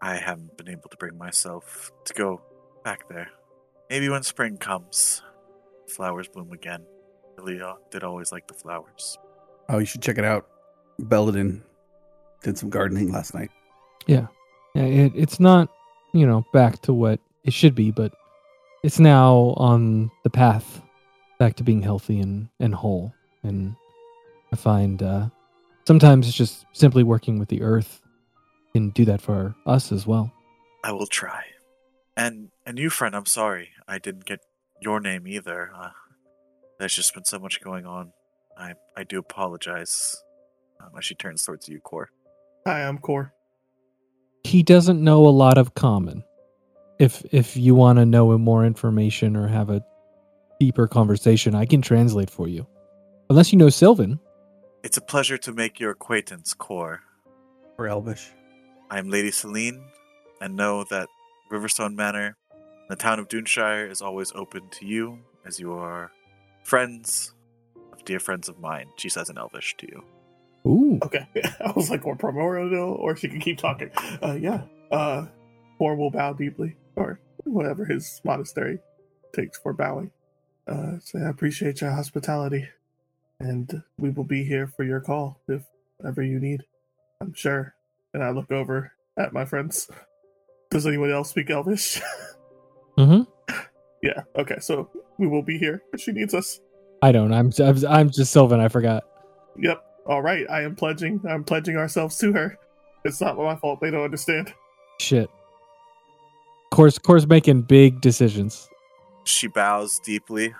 I 0.00 0.16
haven't 0.16 0.56
been 0.58 0.68
able 0.68 0.88
to 0.90 0.96
bring 0.96 1.16
myself 1.16 1.90
to 2.04 2.14
go 2.14 2.42
back 2.84 3.08
there. 3.08 3.28
Maybe 3.90 4.08
when 4.08 4.22
spring 4.22 4.56
comes, 4.56 5.22
flowers 5.88 6.28
bloom 6.28 6.52
again. 6.52 6.84
Really 7.38 7.60
did 7.90 8.04
always 8.04 8.30
like 8.30 8.46
the 8.46 8.54
flowers. 8.54 9.18
Oh, 9.68 9.78
you 9.78 9.86
should 9.86 10.02
check 10.02 10.18
it 10.18 10.24
out. 10.24 10.46
Belladin 10.98 11.62
did 12.42 12.56
some 12.56 12.70
gardening 12.70 13.10
last 13.10 13.34
night. 13.34 13.50
Yeah, 14.06 14.26
it, 14.74 15.12
it's 15.16 15.40
not 15.40 15.68
you 16.12 16.26
know 16.26 16.44
back 16.52 16.80
to 16.82 16.92
what 16.92 17.20
it 17.42 17.52
should 17.52 17.74
be, 17.74 17.90
but 17.90 18.14
it's 18.82 19.00
now 19.00 19.54
on 19.56 20.10
the 20.22 20.30
path 20.30 20.80
back 21.38 21.56
to 21.56 21.64
being 21.64 21.82
healthy 21.82 22.20
and 22.20 22.48
and 22.60 22.74
whole. 22.74 23.12
And 23.42 23.74
I 24.52 24.56
find 24.56 25.02
uh, 25.02 25.28
sometimes 25.86 26.28
it's 26.28 26.36
just 26.36 26.66
simply 26.72 27.02
working 27.02 27.38
with 27.38 27.48
the 27.48 27.62
earth 27.62 28.00
can 28.74 28.90
do 28.90 29.04
that 29.04 29.20
for 29.20 29.54
us 29.66 29.92
as 29.92 30.06
well. 30.06 30.32
I 30.82 30.92
will 30.92 31.06
try. 31.06 31.44
And 32.16 32.50
and 32.66 32.78
you, 32.78 32.90
friend, 32.90 33.14
I'm 33.14 33.26
sorry 33.26 33.70
I 33.86 33.98
didn't 33.98 34.24
get 34.24 34.40
your 34.80 35.00
name 35.00 35.26
either. 35.26 35.70
Uh, 35.74 35.90
there's 36.78 36.94
just 36.94 37.14
been 37.14 37.24
so 37.24 37.38
much 37.38 37.60
going 37.60 37.86
on. 37.86 38.12
I 38.56 38.74
I 38.96 39.04
do 39.04 39.18
apologize. 39.18 40.22
Um, 40.80 40.90
as 40.98 41.04
she 41.04 41.14
turns 41.14 41.44
towards 41.44 41.68
you, 41.68 41.80
Core. 41.80 42.10
Hi, 42.66 42.82
I'm 42.82 42.98
Core. 42.98 43.32
He 44.42 44.62
doesn't 44.62 45.02
know 45.02 45.26
a 45.26 45.28
lot 45.28 45.58
of 45.58 45.74
common. 45.74 46.24
If 46.98 47.24
if 47.32 47.56
you 47.56 47.74
want 47.74 47.98
to 47.98 48.06
know 48.06 48.36
more 48.38 48.64
information 48.64 49.36
or 49.36 49.48
have 49.48 49.70
a 49.70 49.84
deeper 50.60 50.86
conversation, 50.86 51.54
I 51.54 51.66
can 51.66 51.82
translate 51.82 52.30
for 52.30 52.48
you. 52.48 52.66
Unless 53.30 53.52
you 53.52 53.58
know 53.58 53.70
Sylvan. 53.70 54.20
It's 54.82 54.98
a 54.98 55.00
pleasure 55.00 55.38
to 55.38 55.52
make 55.52 55.80
your 55.80 55.92
acquaintance, 55.92 56.52
Core. 56.52 57.00
Or 57.78 57.88
Elvish. 57.88 58.30
I 58.90 58.98
am 58.98 59.08
Lady 59.08 59.30
Celine, 59.30 59.82
and 60.40 60.56
know 60.56 60.84
that 60.90 61.08
Riverstone 61.50 61.94
Manor, 61.94 62.36
the 62.88 62.96
town 62.96 63.18
of 63.18 63.28
Duneshire, 63.28 63.90
is 63.90 64.02
always 64.02 64.32
open 64.34 64.68
to 64.70 64.86
you, 64.86 65.18
as 65.46 65.58
you 65.58 65.72
are 65.72 66.10
friends 66.62 67.34
of 67.92 68.04
dear 68.04 68.18
friends 68.18 68.48
of 68.48 68.58
mine. 68.58 68.86
She 68.96 69.08
says 69.08 69.30
in 69.30 69.38
Elvish 69.38 69.76
to 69.78 69.86
you. 69.86 70.04
Ooh. 70.66 70.98
Okay. 71.02 71.26
I 71.64 71.72
was 71.74 71.90
like, 71.90 72.06
or 72.06 72.16
primordial, 72.16 72.94
or 72.94 73.16
she 73.16 73.28
can 73.28 73.40
keep 73.40 73.58
talking. 73.58 73.90
Uh, 74.22 74.36
yeah. 74.40 74.62
Uh, 74.90 75.26
Core 75.78 75.96
will 75.96 76.10
bow 76.10 76.32
deeply, 76.32 76.76
or 76.96 77.20
whatever 77.44 77.84
his 77.84 78.20
monastery 78.24 78.78
takes 79.34 79.58
for 79.58 79.72
bowing. 79.72 80.10
Uh, 80.66 80.98
say, 81.00 81.20
I 81.20 81.28
appreciate 81.28 81.80
your 81.80 81.90
hospitality, 81.90 82.68
and 83.40 83.82
we 83.98 84.10
will 84.10 84.24
be 84.24 84.44
here 84.44 84.66
for 84.66 84.84
your 84.84 85.00
call 85.00 85.40
if 85.48 85.62
ever 86.06 86.22
you 86.22 86.38
need. 86.38 86.64
I'm 87.20 87.34
sure. 87.34 87.74
And 88.12 88.22
I 88.22 88.30
look 88.30 88.50
over 88.50 88.92
at 89.16 89.32
my 89.32 89.44
friends. 89.44 89.90
Does 90.70 90.86
anyone 90.86 91.10
else 91.10 91.30
speak 91.30 91.50
Elvish? 91.50 92.00
Mm-hmm. 92.98 93.54
yeah. 94.02 94.22
Okay. 94.36 94.58
So 94.60 94.90
we 95.18 95.26
will 95.26 95.42
be 95.42 95.58
here 95.58 95.82
if 95.92 96.00
she 96.00 96.12
needs 96.12 96.34
us. 96.34 96.60
I 97.02 97.12
don't. 97.12 97.32
I'm 97.32 97.50
I'm, 97.58 97.86
I'm 97.86 98.10
just 98.10 98.32
Sylvan. 98.32 98.60
I 98.60 98.68
forgot. 98.68 99.04
Yep. 99.58 99.82
All 100.06 100.22
right. 100.22 100.48
I 100.50 100.62
am 100.62 100.74
pledging. 100.76 101.20
I'm 101.28 101.44
pledging 101.44 101.76
ourselves 101.76 102.18
to 102.18 102.32
her. 102.32 102.58
It's 103.04 103.20
not 103.20 103.36
my 103.36 103.56
fault. 103.56 103.80
They 103.80 103.90
don't 103.90 104.04
understand. 104.04 104.52
Shit. 105.00 105.28
Course, 106.70 106.98
course, 106.98 107.26
making 107.26 107.62
big 107.62 108.00
decisions. 108.00 108.68
She 109.24 109.46
bows 109.46 110.00
deeply. 110.00 110.46
It 110.46 110.54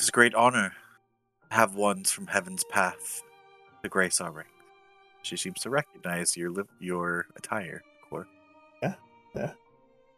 is 0.00 0.08
a 0.08 0.12
great 0.12 0.34
honor 0.34 0.72
to 1.50 1.56
have 1.56 1.74
ones 1.74 2.10
from 2.10 2.26
heaven's 2.26 2.64
path 2.64 3.22
to 3.82 3.88
grace 3.88 4.20
our 4.20 4.30
ring. 4.30 4.46
She 5.22 5.36
seems 5.36 5.60
to 5.60 5.70
recognize 5.70 6.36
your 6.36 6.50
li- 6.50 6.64
your 6.78 7.26
attire, 7.36 7.82
Core. 8.08 8.26
Uh, 8.82 9.48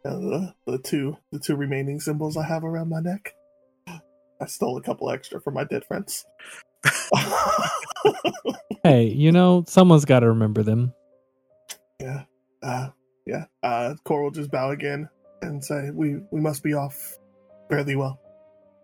the, 0.03 0.53
the 0.65 0.77
two 0.79 1.17
the 1.31 1.39
two 1.39 1.55
remaining 1.55 1.99
symbols 1.99 2.37
I 2.37 2.45
have 2.45 2.63
around 2.63 2.89
my 2.89 2.99
neck. 2.99 3.33
I 3.87 4.45
stole 4.47 4.77
a 4.77 4.81
couple 4.81 5.09
extra 5.09 5.39
from 5.39 5.53
my 5.53 5.63
dead 5.63 5.85
friends. 5.85 6.25
Hey, 8.83 9.05
you 9.05 9.31
know, 9.31 9.63
someone's 9.65 10.03
got 10.03 10.19
to 10.19 10.27
remember 10.27 10.61
them. 10.61 10.93
yeah. 12.01 12.23
Uh, 12.61 12.89
yeah. 13.25 13.45
Uh, 13.63 13.95
Core 14.03 14.23
will 14.23 14.31
just 14.31 14.51
bow 14.51 14.71
again 14.71 15.07
and 15.41 15.63
say, 15.63 15.89
"We 15.93 16.17
we 16.31 16.41
must 16.41 16.63
be 16.63 16.73
off 16.73 17.17
fairly 17.69 17.95
well." 17.95 18.19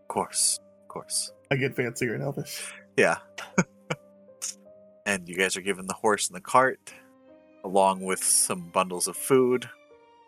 Of 0.04 0.08
course, 0.08 0.58
of 0.84 0.88
course. 0.88 1.34
I 1.52 1.58
get 1.58 1.76
fancier 1.76 2.16
in 2.16 2.22
Elvish. 2.22 2.72
Yeah. 2.96 3.18
and 5.06 5.28
you 5.28 5.36
guys 5.36 5.58
are 5.58 5.62
given 5.62 5.86
the 5.86 5.94
horse 5.94 6.28
and 6.30 6.36
the 6.38 6.42
cart, 6.42 6.94
along 7.66 8.00
with 8.06 8.24
some 8.24 8.70
bundles 8.70 9.10
of 9.10 9.18
food, 9.18 9.70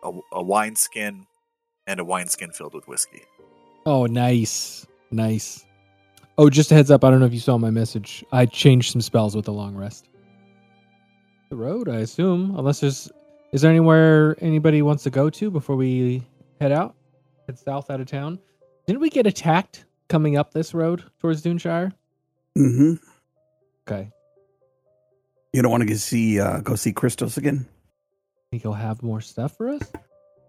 a, 0.02 0.12
a 0.32 0.42
wineskin, 0.42 1.26
and 1.86 2.00
a 2.00 2.04
wineskin 2.04 2.50
filled 2.52 2.74
with 2.74 2.86
whiskey. 2.88 3.22
Oh, 3.86 4.06
nice, 4.06 4.86
nice. 5.10 5.64
Oh, 6.38 6.48
just 6.48 6.72
a 6.72 6.74
heads 6.74 6.90
up. 6.90 7.04
I 7.04 7.10
don't 7.10 7.20
know 7.20 7.26
if 7.26 7.34
you 7.34 7.40
saw 7.40 7.58
my 7.58 7.70
message. 7.70 8.24
I 8.32 8.46
changed 8.46 8.92
some 8.92 9.00
spells 9.00 9.36
with 9.36 9.44
the 9.44 9.52
long 9.52 9.76
rest. 9.76 10.08
The 11.50 11.56
road, 11.56 11.88
I 11.88 11.98
assume, 11.98 12.54
unless 12.56 12.80
there's. 12.80 13.10
Is 13.52 13.60
there 13.60 13.70
anywhere 13.70 14.36
anybody 14.40 14.80
wants 14.80 15.02
to 15.02 15.10
go 15.10 15.28
to 15.28 15.50
before 15.50 15.76
we 15.76 16.22
head 16.60 16.72
out? 16.72 16.94
Head 17.46 17.58
south 17.58 17.90
out 17.90 18.00
of 18.00 18.06
town. 18.06 18.38
Didn't 18.86 19.00
we 19.00 19.10
get 19.10 19.26
attacked 19.26 19.84
coming 20.08 20.38
up 20.38 20.52
this 20.52 20.72
road 20.72 21.04
towards 21.20 21.42
Duneshire? 21.42 21.92
Mm-hmm. 22.56 22.94
Okay. 23.86 24.10
You 25.52 25.60
don't 25.60 25.70
want 25.70 25.82
to 25.82 25.88
go 25.88 25.94
see 25.94 26.40
uh, 26.40 26.60
go 26.60 26.76
see 26.76 26.92
Christos 26.94 27.36
again? 27.36 27.66
Think 28.52 28.64
he'll 28.64 28.74
have 28.74 29.02
more 29.02 29.22
stuff 29.22 29.56
for 29.56 29.70
us? 29.70 29.80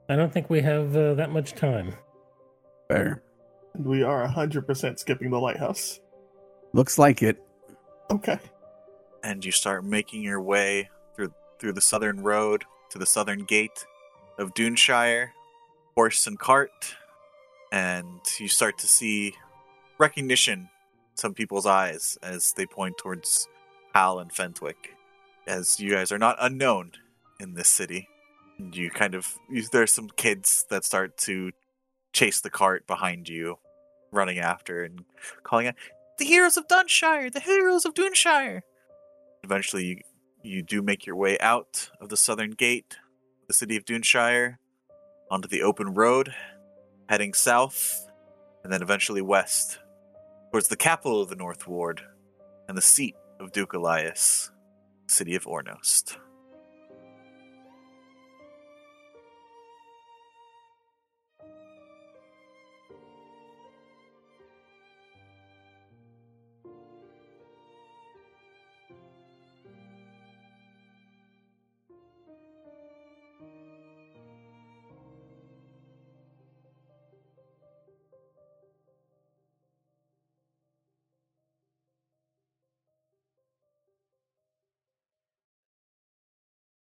I 0.09 0.17
don't 0.17 0.31
think 0.31 0.49
we 0.49 0.59
have 0.59 0.93
uh, 0.93 1.13
that 1.13 1.31
much 1.31 1.53
time. 1.53 1.95
Fair. 2.89 3.23
And 3.75 3.85
we 3.85 4.03
are 4.03 4.27
hundred 4.27 4.67
percent 4.67 4.99
skipping 4.99 5.31
the 5.31 5.39
lighthouse. 5.39 6.01
Looks 6.73 6.97
like 6.97 7.23
it. 7.23 7.41
Okay. 8.11 8.39
And 9.23 9.45
you 9.45 9.53
start 9.53 9.85
making 9.85 10.21
your 10.21 10.41
way 10.41 10.89
through 11.15 11.33
through 11.59 11.71
the 11.71 11.81
southern 11.81 12.19
road 12.19 12.65
to 12.89 12.99
the 12.99 13.05
southern 13.05 13.45
gate 13.45 13.85
of 14.37 14.53
Duneshire, 14.53 15.29
horse 15.95 16.27
and 16.27 16.37
cart, 16.37 16.95
and 17.71 18.19
you 18.37 18.49
start 18.49 18.77
to 18.79 18.87
see 18.87 19.33
recognition 19.97 20.59
in 20.59 20.69
some 21.15 21.33
people's 21.33 21.65
eyes 21.65 22.17
as 22.21 22.51
they 22.57 22.65
point 22.65 22.97
towards 22.97 23.47
Hal 23.95 24.19
and 24.19 24.29
Fenthwick, 24.29 24.97
as 25.47 25.79
you 25.79 25.89
guys 25.89 26.11
are 26.11 26.19
not 26.19 26.35
unknown 26.41 26.91
in 27.43 27.53
this 27.53 27.69
city. 27.69 28.07
And 28.57 28.75
you 28.75 28.89
kind 28.89 29.13
of 29.13 29.37
there's 29.71 29.91
some 29.91 30.09
kids 30.09 30.65
that 30.69 30.85
start 30.85 31.17
to 31.17 31.51
chase 32.13 32.41
the 32.41 32.49
cart 32.49 32.87
behind 32.87 33.29
you, 33.29 33.57
running 34.11 34.39
after 34.39 34.83
and 34.83 35.05
calling 35.43 35.67
out, 35.67 35.75
"The 36.17 36.25
heroes 36.25 36.57
of 36.57 36.67
Duneshire! 36.67 37.31
The 37.31 37.39
heroes 37.39 37.85
of 37.85 37.93
Duneshire!" 37.93 38.61
Eventually, 39.43 39.85
you 39.85 39.97
you 40.43 40.61
do 40.61 40.81
make 40.81 41.05
your 41.05 41.15
way 41.15 41.37
out 41.39 41.89
of 42.01 42.09
the 42.09 42.17
southern 42.17 42.51
gate, 42.51 42.97
the 43.47 43.53
city 43.53 43.77
of 43.77 43.85
Duneshire, 43.85 44.57
onto 45.31 45.47
the 45.47 45.63
open 45.63 45.93
road, 45.93 46.35
heading 47.09 47.33
south, 47.33 48.09
and 48.63 48.71
then 48.71 48.81
eventually 48.81 49.21
west, 49.21 49.79
towards 50.51 50.67
the 50.67 50.75
capital 50.75 51.21
of 51.21 51.29
the 51.29 51.35
North 51.35 51.65
Ward 51.67 52.03
and 52.67 52.77
the 52.77 52.81
seat 52.81 53.15
of 53.39 53.51
Duke 53.51 53.73
Elias, 53.73 54.51
city 55.07 55.33
of 55.35 55.45
Ornost. 55.45 56.17